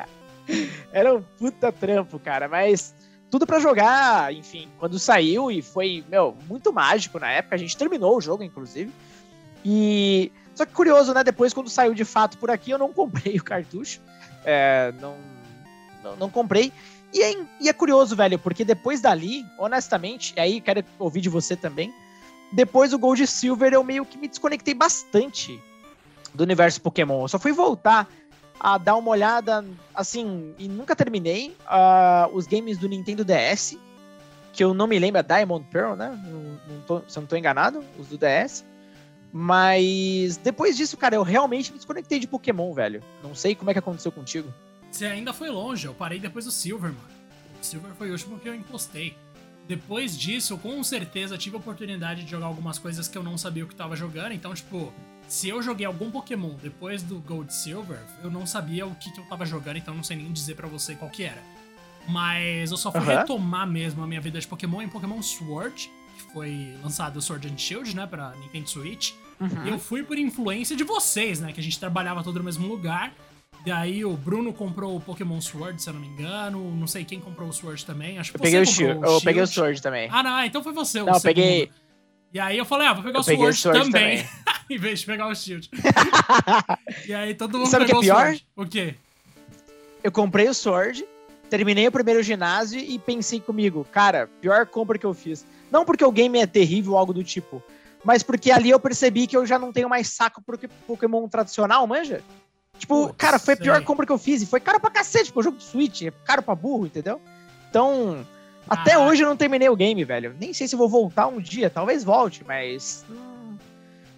era 0.91 1.13
um 1.13 1.21
puta 1.21 1.71
trampo, 1.71 2.19
cara, 2.19 2.47
mas 2.47 2.93
tudo 3.33 3.47
para 3.47 3.57
jogar, 3.57 4.31
enfim, 4.31 4.69
quando 4.77 4.99
saiu 4.99 5.49
e 5.49 5.59
foi, 5.59 6.03
meu, 6.07 6.37
muito 6.47 6.71
mágico 6.71 7.17
na 7.17 7.31
época. 7.31 7.55
A 7.55 7.57
gente 7.57 7.75
terminou 7.75 8.15
o 8.15 8.21
jogo, 8.21 8.43
inclusive. 8.43 8.93
E. 9.65 10.31
Só 10.53 10.67
que 10.67 10.71
curioso, 10.71 11.15
né? 11.15 11.23
Depois, 11.23 11.51
quando 11.51 11.67
saiu 11.67 11.95
de 11.95 12.05
fato 12.05 12.37
por 12.37 12.51
aqui, 12.51 12.69
eu 12.69 12.77
não 12.77 12.93
comprei 12.93 13.35
o 13.37 13.43
cartucho. 13.43 13.99
É, 14.45 14.93
não, 15.01 15.15
não, 16.03 16.15
não, 16.15 16.29
comprei. 16.29 16.71
E 17.11 17.23
é, 17.23 17.35
e 17.59 17.69
é 17.69 17.73
curioso, 17.73 18.15
velho, 18.15 18.37
porque 18.37 18.63
depois 18.63 19.01
dali, 19.01 19.43
honestamente, 19.57 20.35
e 20.37 20.39
aí 20.39 20.61
quero 20.61 20.85
ouvir 20.99 21.21
de 21.21 21.29
você 21.29 21.55
também. 21.55 21.91
Depois 22.51 22.91
do 22.91 22.99
Gold 22.99 23.23
e 23.23 23.25
Silver, 23.25 23.73
eu 23.73 23.83
meio 23.83 24.05
que 24.05 24.15
me 24.15 24.27
desconectei 24.27 24.75
bastante 24.75 25.59
do 26.35 26.43
universo 26.43 26.79
Pokémon. 26.79 27.23
Eu 27.23 27.27
só 27.27 27.39
fui 27.39 27.51
voltar 27.51 28.07
a 28.63 28.77
dar 28.77 28.95
uma 28.95 29.09
olhada, 29.09 29.65
assim, 29.93 30.55
e 30.57 30.69
nunca 30.69 30.95
terminei 30.95 31.53
uh, 31.63 32.33
os 32.33 32.47
games 32.47 32.77
do 32.77 32.87
Nintendo 32.87 33.25
DS, 33.25 33.77
que 34.53 34.63
eu 34.63 34.73
não 34.73 34.87
me 34.87 34.97
lembro, 34.97 35.19
é 35.19 35.23
Diamond 35.23 35.67
Pearl, 35.69 35.95
né? 35.95 36.17
Não, 36.23 36.75
não 36.75 36.81
tô, 36.87 37.01
se 37.05 37.19
eu 37.19 37.21
não 37.21 37.27
tô 37.27 37.35
enganado, 37.35 37.83
os 37.99 38.07
do 38.07 38.17
DS. 38.17 38.63
Mas 39.33 40.37
depois 40.37 40.77
disso, 40.77 40.95
cara, 40.95 41.15
eu 41.15 41.23
realmente 41.23 41.71
me 41.71 41.77
desconectei 41.77 42.19
de 42.19 42.27
Pokémon, 42.27 42.71
velho. 42.71 43.03
Não 43.21 43.35
sei 43.35 43.53
como 43.53 43.69
é 43.69 43.73
que 43.73 43.79
aconteceu 43.79 44.11
contigo. 44.11 44.53
Você 44.89 45.07
ainda 45.07 45.33
foi 45.33 45.49
longe, 45.49 45.85
eu 45.85 45.93
parei 45.93 46.19
depois 46.19 46.45
do 46.45 46.51
Silver, 46.51 46.91
mano. 46.91 47.13
O 47.61 47.65
Silver 47.65 47.91
foi 47.95 48.09
o 48.09 48.11
último 48.13 48.39
que 48.39 48.47
eu 48.47 48.55
encostei. 48.55 49.17
Depois 49.67 50.17
disso, 50.17 50.53
eu 50.53 50.57
com 50.57 50.81
certeza 50.83 51.37
tive 51.37 51.55
a 51.55 51.59
oportunidade 51.59 52.23
de 52.23 52.31
jogar 52.31 52.45
algumas 52.45 52.77
coisas 52.77 53.07
que 53.07 53.17
eu 53.17 53.23
não 53.23 53.37
sabia 53.37 53.65
o 53.65 53.67
que 53.67 53.75
tava 53.75 53.95
jogando. 53.95 54.33
Então, 54.33 54.53
tipo, 54.53 54.93
se 55.27 55.49
eu 55.49 55.61
joguei 55.61 55.85
algum 55.85 56.11
Pokémon 56.11 56.51
depois 56.61 57.01
do 57.01 57.19
Gold 57.19 57.53
Silver, 57.53 57.99
eu 58.23 58.29
não 58.29 58.45
sabia 58.45 58.85
o 58.85 58.95
que, 58.95 59.11
que 59.11 59.19
eu 59.19 59.25
tava 59.25 59.45
jogando, 59.45 59.77
então 59.77 59.93
não 59.93 60.03
sei 60.03 60.17
nem 60.17 60.31
dizer 60.31 60.55
para 60.55 60.67
você 60.67 60.95
qual 60.95 61.09
que 61.09 61.23
era. 61.23 61.41
Mas 62.07 62.71
eu 62.71 62.77
só 62.77 62.91
fui 62.91 63.01
uhum. 63.01 63.07
retomar 63.07 63.65
mesmo 63.65 64.03
a 64.03 64.07
minha 64.07 64.21
vida 64.21 64.39
de 64.39 64.47
Pokémon 64.47 64.81
em 64.81 64.89
Pokémon 64.89 65.21
Sword, 65.21 65.89
que 66.17 66.33
foi 66.33 66.75
lançado 66.83 67.21
Sword 67.21 67.47
and 67.47 67.57
Shield, 67.57 67.95
né, 67.95 68.05
pra 68.05 68.33
Nintendo 68.35 68.69
Switch. 68.69 69.13
Uhum. 69.39 69.67
Eu 69.67 69.79
fui 69.79 70.03
por 70.03 70.17
influência 70.17 70.75
de 70.75 70.83
vocês, 70.83 71.39
né, 71.39 71.51
que 71.53 71.59
a 71.59 71.63
gente 71.63 71.79
trabalhava 71.79 72.23
todo 72.23 72.37
no 72.37 72.45
mesmo 72.45 72.67
lugar. 72.67 73.13
E 73.65 73.71
aí 73.71 74.03
o 74.03 74.15
Bruno 74.17 74.51
comprou 74.51 74.97
o 74.97 74.99
Pokémon 74.99 75.39
Sword, 75.39 75.81
se 75.81 75.89
eu 75.89 75.93
não 75.93 76.01
me 76.01 76.07
engano. 76.07 76.75
Não 76.75 76.85
sei 76.85 77.05
quem 77.05 77.19
comprou 77.19 77.47
o 77.47 77.53
Sword 77.53 77.85
também. 77.85 78.19
Acho 78.19 78.31
que 78.31 78.35
eu 78.35 78.39
você 78.39 78.43
peguei 78.43 78.61
o 78.61 78.65
Shield. 78.65 79.01
Eu 79.01 79.21
peguei 79.21 79.41
o 79.41 79.47
Sword 79.47 79.81
também. 79.81 80.09
Ah, 80.11 80.21
não, 80.21 80.43
então 80.43 80.61
foi 80.61 80.73
você. 80.73 81.01
Não, 81.01 81.13
eu 81.13 81.21
peguei. 81.21 81.71
E 82.33 82.39
aí 82.39 82.57
eu 82.57 82.65
falei, 82.65 82.87
ah, 82.87 82.93
vou 82.93 83.03
pegar 83.03 83.19
o 83.19 83.23
Sword, 83.23 83.55
Sword, 83.55 83.79
também. 83.79 84.23
também. 84.23 84.29
em 84.69 84.77
vez 84.77 85.01
de 85.01 85.05
pegar 85.05 85.27
o 85.27 85.35
Shield. 85.35 85.69
e 87.05 87.13
aí 87.13 87.35
todo 87.35 87.59
mundo 87.59 87.69
Sabe 87.69 87.85
pegou 87.85 88.01
que 88.01 88.09
é 88.09 88.13
pior? 88.13 88.35
o 88.55 88.61
O 88.63 88.67
quê? 88.67 88.95
Eu 90.03 90.11
comprei 90.11 90.49
o 90.49 90.53
Sword, 90.53 91.05
terminei 91.49 91.87
o 91.87 91.91
primeiro 91.91 92.23
ginásio 92.23 92.79
e 92.79 92.97
pensei 92.97 93.39
comigo, 93.39 93.85
cara, 93.91 94.27
pior 94.41 94.65
compra 94.65 94.97
que 94.97 95.05
eu 95.05 95.13
fiz. 95.13 95.45
Não 95.69 95.85
porque 95.85 96.03
o 96.03 96.11
game 96.11 96.39
é 96.39 96.47
terrível 96.47 96.93
ou 96.93 96.97
algo 96.97 97.13
do 97.13 97.23
tipo, 97.23 97.61
mas 98.03 98.23
porque 98.23 98.51
ali 98.51 98.71
eu 98.71 98.79
percebi 98.79 99.27
que 99.27 99.37
eu 99.37 99.45
já 99.45 99.59
não 99.59 99.71
tenho 99.71 99.87
mais 99.87 100.07
saco 100.07 100.41
pro 100.41 100.57
Pokémon 100.87 101.27
tradicional, 101.27 101.85
manja? 101.85 102.21
Tipo, 102.77 103.07
Putz, 103.07 103.17
cara, 103.17 103.37
foi 103.37 103.53
a 103.53 103.57
pior 103.57 103.77
sei. 103.77 103.85
compra 103.85 104.05
que 104.05 104.11
eu 104.11 104.17
fiz. 104.17 104.41
E 104.41 104.45
foi 104.47 104.59
caro 104.59 104.79
pra 104.79 104.89
cacete, 104.89 105.25
porque 105.25 105.39
o 105.39 105.43
jogo 105.43 105.57
de 105.57 105.63
Switch 105.63 106.01
é 106.01 106.11
caro 106.25 106.41
pra 106.41 106.55
burro, 106.55 106.87
entendeu? 106.87 107.21
Então, 107.69 108.25
até 108.69 108.97
hoje 108.97 109.23
eu 109.23 109.27
não 109.27 109.37
terminei 109.37 109.69
o 109.69 109.75
game, 109.75 110.03
velho. 110.03 110.35
Nem 110.39 110.53
sei 110.53 110.67
se 110.67 110.75
vou 110.75 110.89
voltar 110.89 111.27
um 111.27 111.39
dia, 111.39 111.69
talvez 111.69 112.03
volte, 112.03 112.43
mas. 112.45 113.05
Não, 113.09 113.57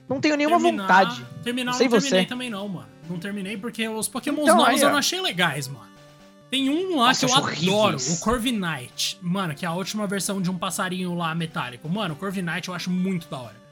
não 0.07 0.21
tenho 0.21 0.35
nenhuma 0.35 0.59
terminar, 0.59 0.83
vontade. 0.83 1.25
Terminar 1.43 1.71
não, 1.71 1.77
sei 1.77 1.87
não 1.87 1.91
terminei 1.99 2.21
você. 2.21 2.27
também, 2.27 2.49
não, 2.49 2.67
mano. 2.67 2.87
Não 3.09 3.19
terminei 3.19 3.57
porque 3.57 3.87
os 3.87 4.07
Pokémon 4.07 4.43
então, 4.43 4.57
novos 4.57 4.73
aí, 4.73 4.81
eu 4.81 4.89
não 4.89 4.97
achei 4.97 5.21
legais, 5.21 5.67
mano. 5.67 5.85
Tem 6.49 6.69
um 6.69 6.97
lá 6.97 7.07
Nossa, 7.07 7.25
que 7.25 7.31
eu 7.31 7.35
adoro, 7.35 7.95
horríveis. 7.95 8.17
o 8.17 8.23
Corviknight. 8.23 9.17
Mano, 9.21 9.55
que 9.55 9.65
é 9.65 9.67
a 9.67 9.73
última 9.73 10.07
versão 10.07 10.41
de 10.41 10.49
um 10.49 10.57
passarinho 10.57 11.13
lá 11.15 11.33
metálico. 11.33 11.89
Mano, 11.89 12.13
o 12.13 12.17
Corviknight 12.17 12.67
eu 12.67 12.73
acho 12.73 12.89
muito 12.89 13.27
da 13.27 13.39
hora. 13.39 13.65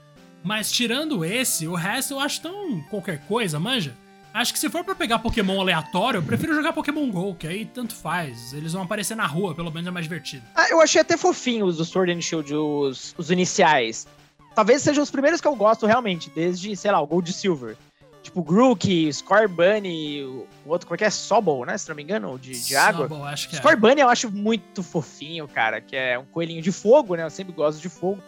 Mas 0.43 0.71
tirando 0.71 1.23
esse, 1.23 1.67
o 1.67 1.75
resto 1.75 2.15
eu 2.15 2.19
acho 2.19 2.41
tão 2.41 2.81
qualquer 2.89 3.25
coisa, 3.25 3.59
manja. 3.59 3.95
Acho 4.33 4.51
que 4.51 4.59
se 4.59 4.67
for 4.67 4.83
pra 4.83 4.95
pegar 4.95 5.19
Pokémon 5.19 5.61
aleatório, 5.61 6.17
eu 6.17 6.23
prefiro 6.23 6.55
jogar 6.55 6.73
Pokémon 6.73 7.07
GO, 7.11 7.35
que 7.35 7.45
aí 7.45 7.65
tanto 7.65 7.93
faz. 7.93 8.51
Eles 8.51 8.73
vão 8.73 8.81
aparecer 8.81 9.15
na 9.15 9.27
rua, 9.27 9.53
pelo 9.53 9.71
menos 9.71 9.87
é 9.87 9.91
mais 9.91 10.05
divertido. 10.05 10.43
Ah, 10.55 10.69
eu 10.69 10.81
achei 10.81 10.99
até 10.99 11.15
fofinho 11.15 11.67
os 11.67 11.77
do 11.77 11.85
Sword 11.85 12.11
and 12.11 12.21
Shield, 12.21 12.53
os, 12.55 13.13
os 13.15 13.29
iniciais. 13.29 14.07
Talvez 14.55 14.81
sejam 14.81 15.03
os 15.03 15.11
primeiros 15.11 15.39
que 15.39 15.47
eu 15.47 15.55
gosto 15.55 15.85
realmente, 15.85 16.31
desde, 16.31 16.75
sei 16.75 16.91
lá, 16.91 16.99
o 16.99 17.05
Gold 17.05 17.31
Silver. 17.31 17.77
Tipo, 18.23 18.41
Grook, 18.41 19.11
Scorbunny, 19.13 20.23
o 20.23 20.47
outro, 20.65 20.87
como 20.87 20.95
é 20.95 20.97
que 20.97 21.03
é? 21.03 21.09
Sobol, 21.09 21.65
né? 21.65 21.77
Se 21.77 21.87
não 21.89 21.95
me 21.95 22.01
engano, 22.01 22.39
de, 22.39 22.59
de 22.59 22.75
água. 22.75 23.07
Sobol, 23.07 23.25
acho 23.25 23.49
que 23.49 23.55
é. 23.55 23.59
Scorbunny 23.59 24.01
eu 24.01 24.09
acho 24.09 24.31
muito 24.31 24.81
fofinho, 24.81 25.47
cara, 25.47 25.79
que 25.79 25.95
é 25.95 26.17
um 26.17 26.25
coelhinho 26.25 26.61
de 26.61 26.71
fogo, 26.71 27.15
né? 27.15 27.23
Eu 27.23 27.29
sempre 27.29 27.53
gosto 27.53 27.79
de 27.79 27.89
fogo. 27.89 28.21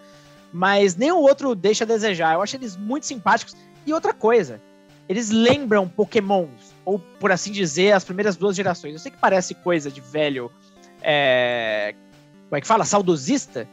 Mas 0.54 0.96
nenhum 0.96 1.18
outro 1.18 1.56
deixa 1.56 1.84
a 1.84 1.88
desejar. 1.88 2.34
Eu 2.34 2.41
acho 2.41 2.56
eles 2.58 2.76
muito 2.78 3.06
simpáticos. 3.06 3.56
E 3.86 3.94
outra 3.94 4.13
coisa, 4.13 4.62
eles 5.08 5.30
lembram 5.30 5.88
Pokémons, 5.88 6.74
ou 6.84 7.00
por 7.00 7.32
assim 7.32 7.52
dizer, 7.52 7.91
as 7.94 8.04
primeiras 8.04 8.36
duas 8.36 8.56
gerações. 8.56 8.94
Eu 8.94 9.00
sei 9.00 9.12
que 9.12 9.18
parece 9.18 9.54
coisa 9.54 9.91
de 9.91 10.02
velho. 10.02 10.52
É... 11.02 11.94
Como 12.50 12.58
é 12.58 12.62
que 12.62 12.68
fala? 12.68 12.86
Saudosista. 12.86 13.68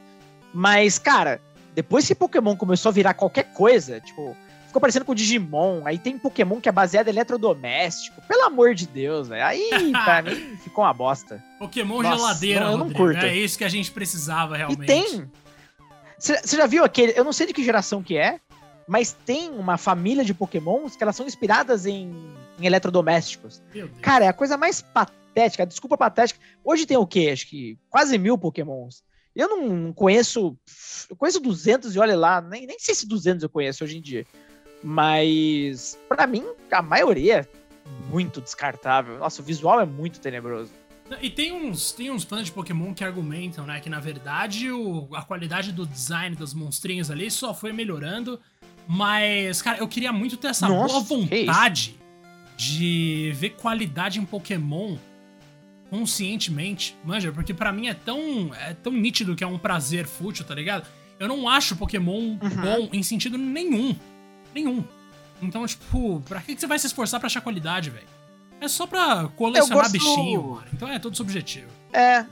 Mas, 0.53 0.99
cara, 0.99 1.41
depois 1.75 2.07
que 2.07 2.15
Pokémon 2.15 2.57
começou 2.57 2.91
a 2.91 2.93
virar 2.93 3.15
qualquer 3.15 3.53
coisa, 3.55 4.01
tipo, 4.01 4.37
ficou 4.67 4.81
parecendo 4.81 5.05
com 5.05 5.13
o 5.13 5.15
Digimon. 5.15 5.83
Aí 5.87 5.99
tem 5.99 6.19
Pokémon 6.19 6.61
que 6.61 6.69
é 6.69 6.73
baseado 6.73 7.09
em 7.09 7.11
eletrodoméstico. 7.11 8.21
Pelo 8.29 8.45
amor 8.45 8.75
de 8.75 8.87
Deus, 8.87 9.29
velho. 9.29 9.45
Aí, 9.45 9.71
pra 10.05 10.23
mim, 10.23 10.57
ficou 10.63 10.85
uma 10.85 10.93
bosta. 10.93 11.43
Pokémon 11.59 12.03
Nossa, 12.03 12.17
geladeira, 12.17 12.61
não, 12.61 12.73
eu 12.73 12.79
não 12.79 12.85
Rodrigo. 12.89 13.05
curto. 13.05 13.25
É 13.25 13.35
isso 13.35 13.57
que 13.57 13.65
a 13.65 13.69
gente 13.69 13.91
precisava 13.91 14.57
realmente. 14.57 14.83
E 14.83 14.87
tem. 14.87 15.31
Você 16.19 16.57
já 16.57 16.67
viu 16.67 16.85
aquele. 16.85 17.13
Eu 17.17 17.25
não 17.25 17.33
sei 17.33 17.47
de 17.47 17.53
que 17.53 17.65
geração 17.65 18.03
que 18.03 18.17
é, 18.17 18.39
mas 18.87 19.13
tem 19.13 19.51
uma 19.51 19.77
família 19.77 20.25
de 20.25 20.35
pokémons 20.35 20.97
que 20.97 21.03
elas 21.03 21.17
são 21.17 21.27
inspiradas 21.27 21.87
em, 21.87 22.15
em 22.59 22.67
eletrodomésticos. 22.67 23.63
Cara, 24.01 24.25
é 24.25 24.29
a 24.29 24.33
coisa 24.33 24.57
mais 24.57 24.83
patética, 24.83 25.67
desculpa 25.67 25.97
patética. 25.97 26.41
Hoje 26.65 26.87
tem 26.87 26.97
o 26.97 27.07
quê? 27.07 27.31
Acho 27.33 27.49
que 27.49 27.79
quase 27.89 28.19
mil 28.19 28.37
pokémons. 28.37 29.03
Eu 29.35 29.49
não 29.49 29.93
conheço, 29.93 30.57
eu 31.09 31.17
conheço 31.17 31.41
200 31.41 31.95
e 31.95 31.99
olha 31.99 32.17
lá, 32.17 32.41
nem, 32.41 32.67
nem 32.67 32.79
sei 32.79 32.95
se 32.95 33.09
200 33.09 33.43
eu 33.43 33.49
conheço 33.49 33.83
hoje 33.83 33.97
em 33.97 34.03
dia. 34.03 34.27
Mas, 34.83 35.99
para 36.09 36.27
mim, 36.27 36.45
a 36.71 36.83
maioria 36.83 37.41
é 37.41 38.11
muito 38.11 38.41
descartável. 38.41 39.19
Nossa, 39.19 39.41
o 39.41 39.45
visual 39.45 39.81
é 39.81 39.87
muito 39.87 40.21
tenebroso. 40.21 40.73
E 41.21 41.31
tem 41.31 41.53
uns, 41.53 41.93
tem 41.93 42.11
uns 42.11 42.25
fãs 42.25 42.47
de 42.47 42.53
Pokémon 42.53 42.95
que 42.95 43.05
argumentam, 43.05 43.67
né, 43.67 43.81
que 43.81 43.91
na 43.91 44.01
verdade 44.01 44.71
o, 44.71 45.09
a 45.15 45.23
qualidade 45.23 45.73
do 45.73 45.87
design 45.87 46.35
dos 46.35 46.55
monstrinhos 46.55 47.11
ali 47.11 47.31
só 47.31 47.53
foi 47.53 47.73
melhorando 47.73 48.41
mas, 48.87 49.63
cara, 49.63 49.79
eu 49.79 49.89
queria 49.89 50.13
muito 50.13 50.37
ter 50.37 50.49
essa 50.49 50.69
Nossa, 50.69 50.95
boa 50.95 51.01
vontade 51.01 51.97
de 52.57 53.33
ver 53.37 53.51
qualidade 53.51 54.19
em 54.19 54.25
Pokémon 54.25 54.97
conscientemente, 55.91 56.97
manja, 57.05 57.31
porque 57.33 57.53
para 57.53 57.71
mim 57.71 57.89
é 57.89 57.95
tão, 57.95 58.51
é 58.55 58.73
tão 58.73 58.93
nítido 58.93 59.37
que 59.37 59.45
é 59.45 59.47
um 59.47 59.59
prazer 59.59 60.07
fútil, 60.07 60.45
tá 60.45 60.55
ligado? 60.55 60.87
Eu 61.19 61.29
não 61.29 61.49
acho 61.49 61.77
Pokémon 61.77 62.15
uhum. 62.15 62.39
bom 62.39 62.89
em 62.93 63.03
sentido 63.03 63.37
nenhum. 63.37 63.95
Nenhum. 64.55 64.83
Então, 65.41 65.67
tipo, 65.67 66.23
pra 66.27 66.41
que 66.41 66.59
você 66.59 66.67
vai 66.67 66.79
se 66.79 66.87
esforçar 66.87 67.21
pra 67.21 67.27
achar 67.27 67.41
qualidade, 67.41 67.91
velho? 67.91 68.07
É 68.61 68.69
só 68.69 68.87
pra 68.87 69.29
colecionar 69.37 69.79
gosto... 69.79 69.93
bichinho, 69.93 70.43
mano. 70.43 70.67
Então 70.73 70.89
é 70.89 70.99
todo 70.99 71.17
subjetivo. 71.17 71.69
É, 71.93 72.25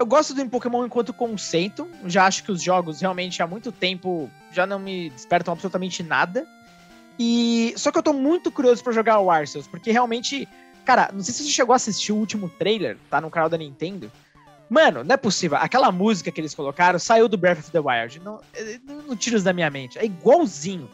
eu 0.00 0.06
gosto 0.06 0.32
do 0.32 0.48
Pokémon 0.48 0.86
enquanto 0.86 1.12
conceito. 1.12 1.86
Já 2.06 2.24
acho 2.24 2.42
que 2.42 2.50
os 2.50 2.62
jogos 2.62 3.02
realmente 3.02 3.42
há 3.42 3.46
muito 3.46 3.70
tempo 3.70 4.30
já 4.50 4.66
não 4.66 4.78
me 4.78 5.10
despertam 5.10 5.52
absolutamente 5.52 6.02
nada. 6.02 6.46
E 7.18 7.74
só 7.76 7.92
que 7.92 7.98
eu 7.98 8.02
tô 8.02 8.14
muito 8.14 8.50
curioso 8.50 8.82
para 8.82 8.94
jogar 8.94 9.20
o 9.20 9.30
Arceus, 9.30 9.68
porque 9.68 9.92
realmente, 9.92 10.48
cara, 10.86 11.10
não 11.12 11.20
sei 11.20 11.34
se 11.34 11.44
você 11.44 11.50
chegou 11.50 11.74
a 11.74 11.76
assistir 11.76 12.12
o 12.12 12.16
último 12.16 12.48
trailer, 12.48 12.96
tá 13.10 13.20
no 13.20 13.30
canal 13.30 13.50
da 13.50 13.58
Nintendo. 13.58 14.10
Mano, 14.70 15.04
não 15.04 15.12
é 15.12 15.18
possível. 15.18 15.58
Aquela 15.58 15.92
música 15.92 16.30
que 16.30 16.40
eles 16.40 16.54
colocaram 16.54 16.98
saiu 16.98 17.28
do 17.28 17.36
Breath 17.36 17.58
of 17.58 17.70
the 17.70 17.80
Wild. 17.80 18.20
Não, 18.20 18.40
não 19.06 19.14
tira 19.14 19.36
isso 19.36 19.44
da 19.44 19.52
minha 19.52 19.68
mente. 19.68 19.98
É 19.98 20.04
igualzinho. 20.06 20.88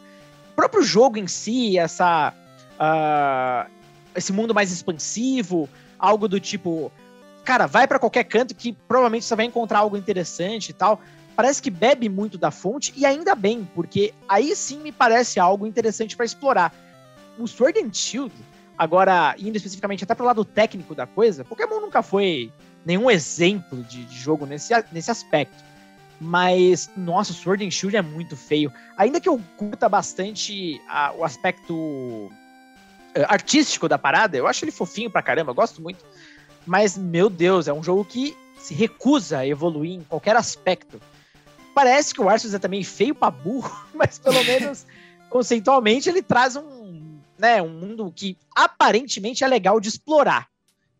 O 0.51 0.55
próprio 0.55 0.83
jogo 0.83 1.17
em 1.17 1.27
si, 1.27 1.77
essa. 1.77 2.33
Uh, 2.73 3.71
esse 4.13 4.33
mundo 4.33 4.53
mais 4.53 4.69
expansivo, 4.69 5.69
algo 5.97 6.27
do 6.27 6.39
tipo 6.39 6.91
cara, 7.47 7.65
vai 7.65 7.87
para 7.87 7.97
qualquer 7.97 8.25
canto 8.25 8.53
que 8.53 8.73
provavelmente 8.73 9.23
você 9.23 9.33
vai 9.33 9.45
encontrar 9.45 9.79
algo 9.79 9.95
interessante 9.95 10.71
e 10.71 10.73
tal. 10.73 10.99
parece 11.33 11.61
que 11.61 11.69
bebe 11.69 12.09
muito 12.09 12.37
da 12.37 12.51
fonte, 12.51 12.91
e 12.97 13.05
ainda 13.05 13.35
bem, 13.35 13.65
porque 13.73 14.13
aí 14.27 14.53
sim 14.53 14.79
me 14.79 14.91
parece 14.91 15.39
algo 15.39 15.65
interessante 15.65 16.17
para 16.17 16.25
explorar. 16.25 16.73
O 17.37 17.47
Sword 17.47 17.79
and 17.79 17.93
Shield, 17.93 18.33
agora 18.77 19.33
indo 19.37 19.55
especificamente 19.55 20.03
até 20.03 20.13
pro 20.13 20.25
lado 20.25 20.43
técnico 20.43 20.93
da 20.93 21.07
coisa, 21.07 21.45
Pokémon 21.45 21.79
nunca 21.79 22.01
foi 22.01 22.51
nenhum 22.85 23.09
exemplo 23.09 23.81
de, 23.83 24.03
de 24.03 24.17
jogo 24.17 24.45
nesse, 24.45 24.73
nesse 24.91 25.09
aspecto. 25.09 25.63
Mas, 26.19 26.89
nossa, 26.97 27.31
o 27.31 27.35
Sword 27.35 27.65
and 27.65 27.71
Shield 27.71 27.95
é 27.95 28.01
muito 28.01 28.35
feio. 28.35 28.73
Ainda 28.97 29.21
que 29.21 29.29
eu 29.29 29.39
curta 29.55 29.87
bastante 29.87 30.81
a, 30.89 31.13
o 31.13 31.23
aspecto 31.23 31.73
uh, 31.75 32.31
artístico 33.29 33.87
da 33.87 33.97
parada, 33.97 34.35
eu 34.35 34.47
acho 34.47 34.65
ele 34.65 34.71
fofinho 34.71 35.09
pra 35.09 35.21
caramba, 35.21 35.53
gosto 35.53 35.81
muito. 35.81 36.03
Mas, 36.67 36.97
meu 36.97 37.29
Deus, 37.29 37.69
é 37.69 37.73
um 37.73 37.81
jogo 37.81 38.03
que 38.03 38.35
se 38.59 38.73
recusa 38.73 39.39
a 39.39 39.47
evoluir 39.47 39.93
em 39.93 40.03
qualquer 40.03 40.35
aspecto. 40.35 41.01
Parece 41.73 42.13
que 42.13 42.19
o 42.19 42.27
Arceus 42.27 42.53
é 42.53 42.59
também 42.59 42.83
feio 42.83 43.15
pra 43.15 43.31
burro, 43.31 43.73
mas 43.95 44.19
pelo 44.19 44.43
menos 44.43 44.85
conceitualmente 45.29 46.09
ele 46.09 46.21
traz 46.21 46.57
um, 46.57 47.19
né, 47.37 47.61
um 47.61 47.69
mundo 47.69 48.11
que 48.13 48.37
aparentemente 48.53 49.43
é 49.43 49.47
legal 49.47 49.79
de 49.79 49.87
explorar. 49.87 50.49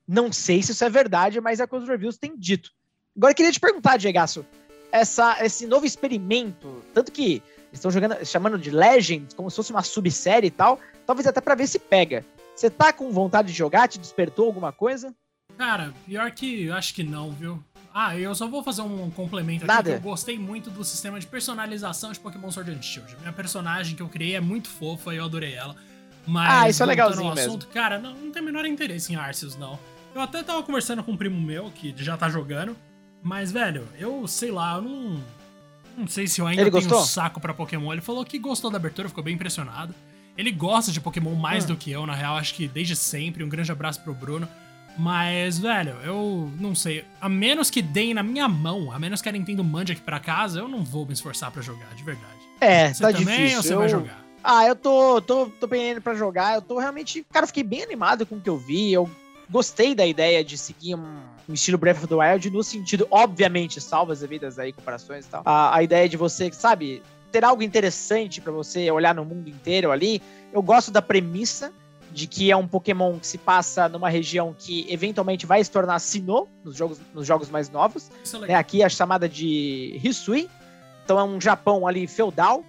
Não 0.07 0.31
sei 0.31 0.63
se 0.63 0.71
isso 0.71 0.85
é 0.85 0.89
verdade, 0.89 1.41
mas 1.41 1.59
é 1.59 1.67
que 1.67 1.75
os 1.75 1.87
reviews 1.87 2.17
têm 2.17 2.37
dito. 2.37 2.71
Agora 3.15 3.31
eu 3.31 3.35
queria 3.35 3.51
te 3.51 3.59
perguntar, 3.59 3.97
Diego, 3.97 4.19
essa, 4.89 5.43
esse 5.43 5.67
novo 5.67 5.85
experimento, 5.85 6.81
tanto 6.93 7.11
que 7.11 7.43
estão 7.73 7.91
jogando, 7.91 8.23
chamando 8.25 8.57
de 8.57 8.71
Legends, 8.71 9.33
como 9.33 9.49
se 9.49 9.57
fosse 9.57 9.71
uma 9.71 9.83
subsérie 9.83 10.47
e 10.47 10.51
tal, 10.51 10.79
talvez 11.05 11.27
até 11.27 11.41
para 11.41 11.55
ver 11.55 11.67
se 11.67 11.77
pega. 11.77 12.23
Você 12.55 12.69
tá 12.69 12.93
com 12.93 13.11
vontade 13.11 13.49
de 13.49 13.53
jogar? 13.53 13.89
Te 13.89 13.99
despertou 13.99 14.45
alguma 14.45 14.71
coisa? 14.71 15.13
Cara, 15.57 15.93
pior 16.05 16.29
que 16.31 16.69
acho 16.71 16.93
que 16.93 17.03
não, 17.03 17.31
viu? 17.31 17.63
Ah, 17.93 18.15
eu 18.17 18.35
só 18.35 18.47
vou 18.47 18.63
fazer 18.63 18.83
um 18.83 19.09
complemento 19.09 19.65
aqui, 19.65 19.73
Nada. 19.73 19.89
eu 19.89 19.99
gostei 19.99 20.37
muito 20.37 20.69
do 20.69 20.83
sistema 20.83 21.19
de 21.19 21.25
personalização 21.25 22.11
de 22.11 22.19
Pokémon 22.19 22.51
Sword 22.51 22.69
and 22.71 22.81
Shield. 22.81 23.15
Minha 23.21 23.33
personagem 23.33 23.95
que 23.95 24.01
eu 24.03 24.07
criei 24.09 24.35
é 24.35 24.39
muito 24.39 24.67
fofa 24.69 25.13
e 25.13 25.17
eu 25.17 25.25
adorei 25.25 25.53
ela. 25.55 25.75
Mas, 26.27 26.51
ah, 26.51 26.69
isso 26.69 26.83
é 26.83 26.85
legalzinho 26.85 27.31
assunto, 27.31 27.65
mesmo. 27.65 27.73
cara, 27.73 27.97
não, 27.97 28.13
não 28.13 28.31
tem 28.31 28.41
o 28.41 28.45
menor 28.45 28.65
interesse 28.65 29.11
em 29.13 29.15
Arceus, 29.15 29.55
não. 29.57 29.79
Eu 30.13 30.21
até 30.21 30.43
tava 30.43 30.61
conversando 30.61 31.01
com 31.03 31.13
um 31.13 31.17
primo 31.17 31.39
meu, 31.41 31.71
que 31.71 31.93
já 31.97 32.15
tá 32.17 32.29
jogando, 32.29 32.75
mas, 33.23 33.51
velho, 33.51 33.87
eu 33.97 34.27
sei 34.27 34.51
lá, 34.51 34.75
eu 34.75 34.81
não. 34.83 35.23
Não 35.97 36.07
sei 36.07 36.27
se 36.27 36.39
eu 36.39 36.45
ainda 36.45 36.61
Ele 36.61 36.69
tenho 36.69 36.83
gostou? 36.83 37.01
um 37.01 37.05
saco 37.05 37.39
pra 37.39 37.51
Pokémon. 37.53 37.91
Ele 37.91 38.01
falou 38.01 38.23
que 38.23 38.37
gostou 38.37 38.69
da 38.69 38.77
abertura, 38.77 39.09
ficou 39.09 39.23
bem 39.23 39.33
impressionado. 39.33 39.95
Ele 40.37 40.51
gosta 40.51 40.91
de 40.91 41.01
Pokémon 41.01 41.33
mais 41.33 41.63
Hum. 41.63 41.69
do 41.69 41.75
que 41.75 41.89
eu, 41.89 42.05
na 42.05 42.13
real, 42.13 42.37
acho 42.37 42.53
que 42.53 42.67
desde 42.67 42.95
sempre. 42.95 43.43
Um 43.43 43.49
grande 43.49 43.71
abraço 43.71 44.01
pro 44.01 44.13
Bruno. 44.13 44.47
Mas, 44.97 45.59
velho, 45.59 45.95
eu 46.03 46.51
não 46.59 46.73
sei. 46.73 47.05
A 47.21 47.29
menos 47.29 47.69
que 47.69 47.81
deem 47.81 48.13
na 48.13 48.23
minha 48.23 48.47
mão, 48.47 48.91
a 48.91 48.97
menos 48.97 49.21
que 49.21 49.29
a 49.29 49.31
Nintendo 49.31 49.63
mande 49.63 49.91
aqui 49.91 50.01
pra 50.01 50.19
casa, 50.19 50.59
eu 50.59 50.67
não 50.67 50.83
vou 50.83 51.05
me 51.05 51.13
esforçar 51.13 51.51
pra 51.51 51.61
jogar, 51.61 51.93
de 51.95 52.03
verdade. 52.03 52.37
É, 52.59 52.93
Você 52.93 53.01
tá 53.03 53.11
também 53.13 53.47
difícil. 53.47 53.57
ou 53.57 53.63
você 53.63 53.73
eu... 53.73 53.79
vai 53.79 53.89
jogar? 53.89 54.25
Ah, 54.43 54.65
eu 54.65 54.75
tô, 54.75 55.21
tô, 55.21 55.47
tô 55.47 55.67
pendendo 55.67 56.01
pra 56.01 56.15
jogar. 56.15 56.55
Eu 56.55 56.61
tô 56.61 56.79
realmente. 56.79 57.25
Cara, 57.31 57.43
eu 57.43 57.47
fiquei 57.47 57.63
bem 57.63 57.83
animado 57.83 58.25
com 58.25 58.35
o 58.35 58.41
que 58.41 58.49
eu 58.49 58.57
vi. 58.57 58.93
Eu 58.93 59.09
gostei 59.49 59.93
da 59.93 60.05
ideia 60.05 60.43
de 60.43 60.57
seguir 60.57 60.95
um, 60.95 61.17
um 61.49 61.53
estilo 61.53 61.77
Breath 61.77 61.97
of 61.97 62.07
the 62.07 62.15
Wild 62.15 62.49
no 62.49 62.63
sentido, 62.63 63.07
obviamente, 63.11 63.81
salva 63.81 64.13
as 64.13 64.21
devidas 64.21 64.57
aí 64.57 64.71
comparações 64.71 65.25
e 65.25 65.29
tal. 65.29 65.41
A, 65.45 65.75
a 65.75 65.83
ideia 65.83 66.07
de 66.07 66.17
você, 66.17 66.51
sabe, 66.51 67.01
ter 67.31 67.43
algo 67.43 67.61
interessante 67.61 68.39
pra 68.41 68.51
você 68.51 68.89
olhar 68.89 69.13
no 69.13 69.25
mundo 69.25 69.49
inteiro 69.49 69.91
ali. 69.91 70.21
Eu 70.53 70.61
gosto 70.61 70.91
da 70.91 71.01
premissa 71.01 71.73
de 72.11 72.27
que 72.27 72.51
é 72.51 72.55
um 72.55 72.67
Pokémon 72.67 73.19
que 73.19 73.27
se 73.27 73.37
passa 73.37 73.87
numa 73.89 74.09
região 74.09 74.55
que 74.57 74.85
eventualmente 74.89 75.45
vai 75.45 75.63
se 75.63 75.69
tornar 75.69 75.99
Sinnoh 75.99 76.47
nos 76.63 76.75
jogos, 76.75 76.99
nos 77.13 77.27
jogos 77.27 77.49
mais 77.49 77.69
novos 77.69 78.09
é 78.33 78.47
né, 78.47 78.55
aqui 78.55 78.81
a 78.81 78.89
chamada 78.89 79.27
de 79.27 79.99
Hisui. 80.03 80.49
Então 81.03 81.19
é 81.19 81.23
um 81.23 81.39
Japão 81.39 81.87
ali 81.87 82.07
feudal, 82.07 82.63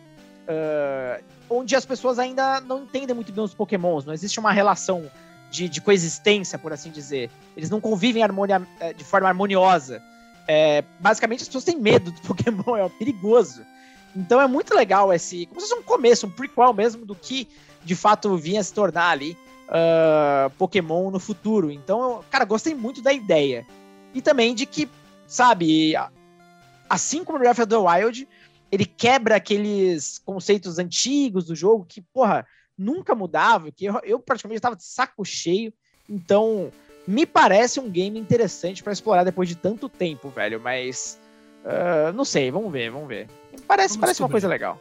ah, 0.48 1.20
onde 1.51 1.74
as 1.77 1.85
pessoas 1.85 2.18
ainda 2.18 2.61
não 2.61 2.83
entendem 2.83 3.14
muito 3.14 3.33
bem 3.33 3.44
os 3.44 3.55
Pokémons. 3.55 4.05
Não 4.05 4.12
existe 4.12 4.38
uma 4.38 4.53
relação 4.53 5.11
de, 5.51 5.68
de 5.68 5.81
coexistência, 5.81 6.59
por 6.59 6.72
assim 6.72 6.90
dizer. 6.90 7.31
Eles 7.57 7.70
não 7.70 7.81
convivem 7.81 8.22
harmonia- 8.22 8.66
eh, 8.81 8.92
de 8.92 9.05
forma 9.05 9.29
harmoniosa. 9.29 10.03
É, 10.46 10.83
basicamente, 11.01 11.42
as 11.42 11.48
pessoas 11.48 11.64
têm 11.64 11.79
medo 11.79 12.11
do 12.11 12.20
Pokémon, 12.27 12.77
é 12.77 12.88
perigoso. 12.88 13.64
Então 14.16 14.40
é 14.40 14.46
muito 14.46 14.74
legal 14.74 15.12
esse. 15.12 15.46
Como 15.46 15.61
se 15.61 15.68
fosse 15.68 15.81
um 15.81 15.83
começo, 15.83 16.27
um 16.27 16.31
prequel 16.31 16.72
mesmo 16.72 17.05
do 17.05 17.14
que 17.14 17.48
de 17.85 17.95
fato 17.95 18.37
vinha 18.37 18.62
se 18.62 18.73
tornar 18.73 19.11
ali 19.11 19.37
ah, 19.69 20.51
Pokémon 20.57 21.11
no 21.11 21.21
futuro. 21.21 21.71
Então, 21.71 22.01
eu, 22.01 22.25
cara, 22.31 22.45
gostei 22.45 22.75
muito 22.75 23.03
da 23.03 23.12
ideia. 23.12 23.67
E 24.14 24.23
também 24.23 24.55
de 24.55 24.64
que, 24.64 24.88
sabe, 25.27 25.95
assim 26.88 27.23
como 27.23 27.38
Breath 27.38 27.59
of 27.59 27.67
the 27.69 27.77
Wild, 27.77 28.29
ele 28.73 28.85
quebra 28.85 29.37
aqueles 29.37 30.19
conceitos 30.19 30.79
antigos 30.79 31.45
do 31.47 31.55
jogo 31.55 31.87
que, 31.87 32.01
porra, 32.01 32.47
nunca 32.77 33.14
mudava, 33.14 33.71
que 33.71 33.85
eu, 33.85 34.01
eu 34.05 34.19
praticamente 34.19 34.59
estava 34.59 34.77
de 34.77 34.85
saco 34.85 35.25
cheio. 35.25 35.73
Então, 36.09 36.73
me 37.07 37.27
parece 37.27 37.79
um 37.79 37.91
game 37.91 38.19
interessante 38.19 38.83
para 38.83 38.93
explorar 38.93 39.25
depois 39.25 39.49
de 39.49 39.55
tanto 39.55 39.88
tempo, 39.88 40.31
velho. 40.31 40.59
Mas, 40.59 41.19
ah, 41.64 42.12
não 42.12 42.25
sei, 42.25 42.51
vamos 42.51 42.73
ver, 42.73 42.91
vamos 42.91 43.09
ver. 43.09 43.29
Parece, 43.67 43.95
Vamos 43.95 44.01
parece 44.01 44.23
uma 44.23 44.29
coisa 44.29 44.49
legal. 44.49 44.81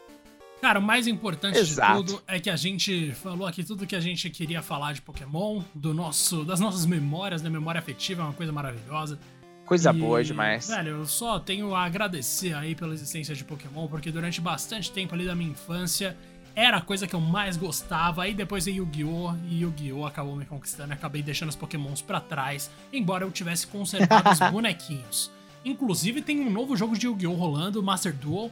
Cara, 0.61 0.79
o 0.79 0.81
mais 0.81 1.07
importante 1.07 1.57
Exato. 1.59 2.03
de 2.03 2.11
tudo 2.13 2.23
é 2.27 2.39
que 2.39 2.49
a 2.49 2.55
gente 2.55 3.11
falou 3.13 3.47
aqui 3.47 3.63
tudo 3.63 3.85
que 3.85 3.95
a 3.95 3.99
gente 3.99 4.29
queria 4.29 4.61
falar 4.61 4.93
de 4.93 5.01
Pokémon, 5.01 5.61
do 5.73 5.93
nosso, 5.93 6.43
das 6.43 6.59
nossas 6.59 6.85
memórias, 6.85 7.41
da 7.41 7.49
memória 7.49 7.79
afetiva, 7.79 8.23
é 8.23 8.25
uma 8.25 8.33
coisa 8.33 8.51
maravilhosa. 8.51 9.19
Coisa 9.65 9.91
E, 9.91 9.99
boa 9.99 10.23
demais. 10.23 10.67
Velho, 10.69 10.89
eu 10.89 11.05
só 11.05 11.39
tenho 11.39 11.75
a 11.75 11.83
agradecer 11.83 12.53
aí 12.55 12.73
pela 12.73 12.93
existência 12.93 13.35
de 13.35 13.43
Pokémon, 13.43 13.87
porque 13.87 14.11
durante 14.11 14.41
bastante 14.41 14.91
tempo 14.91 15.13
ali 15.13 15.25
da 15.25 15.35
minha 15.35 15.51
infância 15.51 16.17
era 16.55 16.77
a 16.77 16.81
coisa 16.81 17.05
que 17.05 17.13
eu 17.13 17.19
mais 17.21 17.55
gostava. 17.55 18.23
Aí 18.23 18.33
depois 18.33 18.65
veio 18.65 18.77
Yu-Gi-Oh! 18.77 19.35
E 19.47 19.61
Yu-Gi-Oh! 19.61 20.05
acabou 20.07 20.35
me 20.35 20.45
conquistando 20.45 20.91
e 20.91 20.95
acabei 20.95 21.21
deixando 21.21 21.49
os 21.49 21.55
Pokémons 21.55 22.01
pra 22.01 22.19
trás, 22.19 22.71
embora 22.91 23.23
eu 23.23 23.31
tivesse 23.31 23.67
conservado 23.67 24.31
os 24.31 24.39
bonequinhos. 24.49 25.29
Inclusive 25.63 26.21
tem 26.21 26.39
um 26.39 26.49
novo 26.49 26.75
jogo 26.75 26.97
de 26.97 27.05
Yu-Gi-Oh! 27.05 27.33
rolando, 27.33 27.83
Master 27.83 28.13
Duel, 28.13 28.49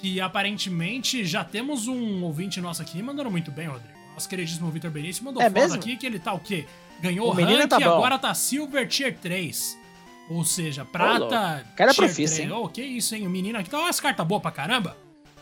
que 0.00 0.20
aparentemente 0.20 1.24
já 1.24 1.44
temos 1.44 1.88
um 1.88 2.22
ouvinte 2.24 2.60
nosso 2.60 2.82
aqui 2.82 3.02
mandando 3.02 3.30
muito 3.30 3.50
bem, 3.50 3.66
Rodrigo. 3.66 3.96
Nosso 4.14 4.28
queridíssimo 4.28 4.70
Vitor 4.70 4.90
Benício 4.90 5.24
mandou 5.24 5.42
É 5.42 5.48
foto 5.50 5.74
aqui 5.74 5.96
que 5.96 6.06
ele 6.06 6.18
tá 6.18 6.32
o 6.32 6.40
quê? 6.40 6.66
Ganhou 7.00 7.28
O 7.28 7.30
rank 7.30 7.68
tá 7.68 7.80
e 7.80 7.84
agora 7.84 8.18
tá 8.18 8.34
Silver 8.34 8.88
Tier 8.88 9.16
3. 9.16 9.78
Ou 10.30 10.44
seja, 10.44 10.84
prata. 10.84 11.64
Cara 11.76 11.92
é 11.92 11.94
profissa, 11.94 12.34
3. 12.36 12.50
hein? 12.50 12.52
Ô, 12.52 12.68
que 12.68 12.82
isso, 12.82 13.14
hein? 13.14 13.26
O 13.26 13.30
menino 13.30 13.58
aqui 13.58 13.70
tá 13.70 13.78
umas 13.78 13.98
cartas 14.00 14.26
boas 14.26 14.42
pra 14.42 14.50
caramba. 14.50 14.96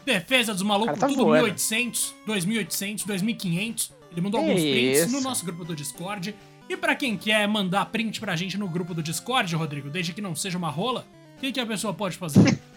Defesa 0.05 0.53
dos 0.53 0.63
malucos, 0.63 0.99
tá 0.99 1.09
tudo 1.09 1.25
voando. 1.25 1.45
1800, 1.47 2.15
2800, 2.27 3.05
2500. 3.05 3.93
Ele 4.13 4.21
mandou 4.21 4.41
Que 4.41 4.47
alguns 4.51 4.63
prints 4.63 4.99
isso? 5.01 5.11
no 5.13 5.21
nosso 5.21 5.45
grupo 5.45 5.65
do 5.65 5.75
Discord. 5.75 6.35
E 6.69 6.77
pra 6.77 6.95
quem 6.95 7.17
quer 7.17 7.47
mandar 7.49 7.87
print 7.87 8.21
pra 8.21 8.37
gente 8.37 8.57
no 8.59 8.69
grupo 8.69 8.93
do 8.95 9.03
Discord, 9.03 9.55
Rodrigo, 9.57 9.89
desde 9.91 10.13
que 10.13 10.21
não 10.21 10.37
seja 10.37 10.57
uma 10.59 10.71
rola, 10.71 11.07
o 11.37 11.41
que, 11.41 11.51
que 11.53 11.61
a 11.61 11.67
pessoa 11.67 11.93
pode 11.95 12.17
fazer? 12.17 12.61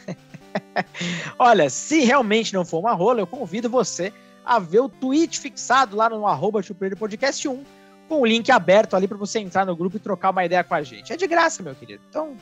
Olha, 1.37 1.69
se 1.69 2.01
realmente 2.01 2.53
não 2.53 2.65
for 2.65 2.79
uma 2.79 2.93
rola, 2.93 3.19
eu 3.19 3.27
convido 3.27 3.69
você 3.69 4.13
a 4.45 4.59
ver 4.59 4.79
o 4.79 4.89
tweet 4.89 5.39
fixado 5.39 5.95
lá 5.95 6.09
no 6.09 6.25
arroba 6.25 6.61
Podcast 6.97 7.47
1, 7.47 7.63
com 8.07 8.21
o 8.21 8.25
link 8.25 8.51
aberto 8.51 8.95
ali 8.95 9.07
para 9.07 9.17
você 9.17 9.39
entrar 9.39 9.65
no 9.65 9.75
grupo 9.75 9.97
e 9.97 9.99
trocar 9.99 10.31
uma 10.31 10.43
ideia 10.43 10.63
com 10.63 10.73
a 10.73 10.81
gente. 10.81 11.13
É 11.13 11.17
de 11.17 11.27
graça, 11.27 11.61
meu 11.61 11.75
querido. 11.75 12.01
Então, 12.09 12.35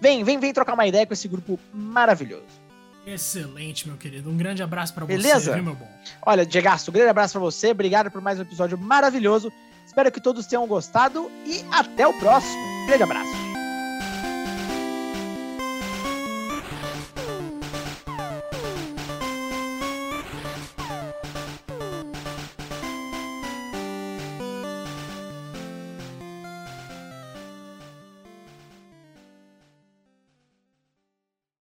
vem, 0.00 0.22
vem, 0.22 0.38
vem 0.38 0.52
trocar 0.52 0.74
uma 0.74 0.86
ideia 0.86 1.06
com 1.06 1.14
esse 1.14 1.26
grupo 1.26 1.58
maravilhoso. 1.72 2.64
Excelente, 3.06 3.86
meu 3.86 3.96
querido. 3.96 4.30
Um 4.30 4.36
grande 4.36 4.62
abraço 4.62 4.94
pra 4.94 5.04
você, 5.04 5.16
Beleza? 5.16 5.54
viu, 5.54 5.62
meu 5.62 5.74
bom? 5.74 5.88
Olha, 6.24 6.44
Diego, 6.44 6.68
um 6.68 6.92
grande 6.92 7.10
abraço 7.10 7.32
para 7.32 7.40
você, 7.40 7.70
obrigado 7.70 8.10
por 8.10 8.20
mais 8.20 8.38
um 8.38 8.42
episódio 8.42 8.78
maravilhoso. 8.78 9.52
Espero 9.86 10.10
que 10.10 10.20
todos 10.20 10.46
tenham 10.46 10.66
gostado 10.66 11.30
e 11.46 11.64
até 11.70 12.06
o 12.06 12.12
próximo. 12.18 12.86
Grande 12.86 13.02
abraço. 13.02 13.53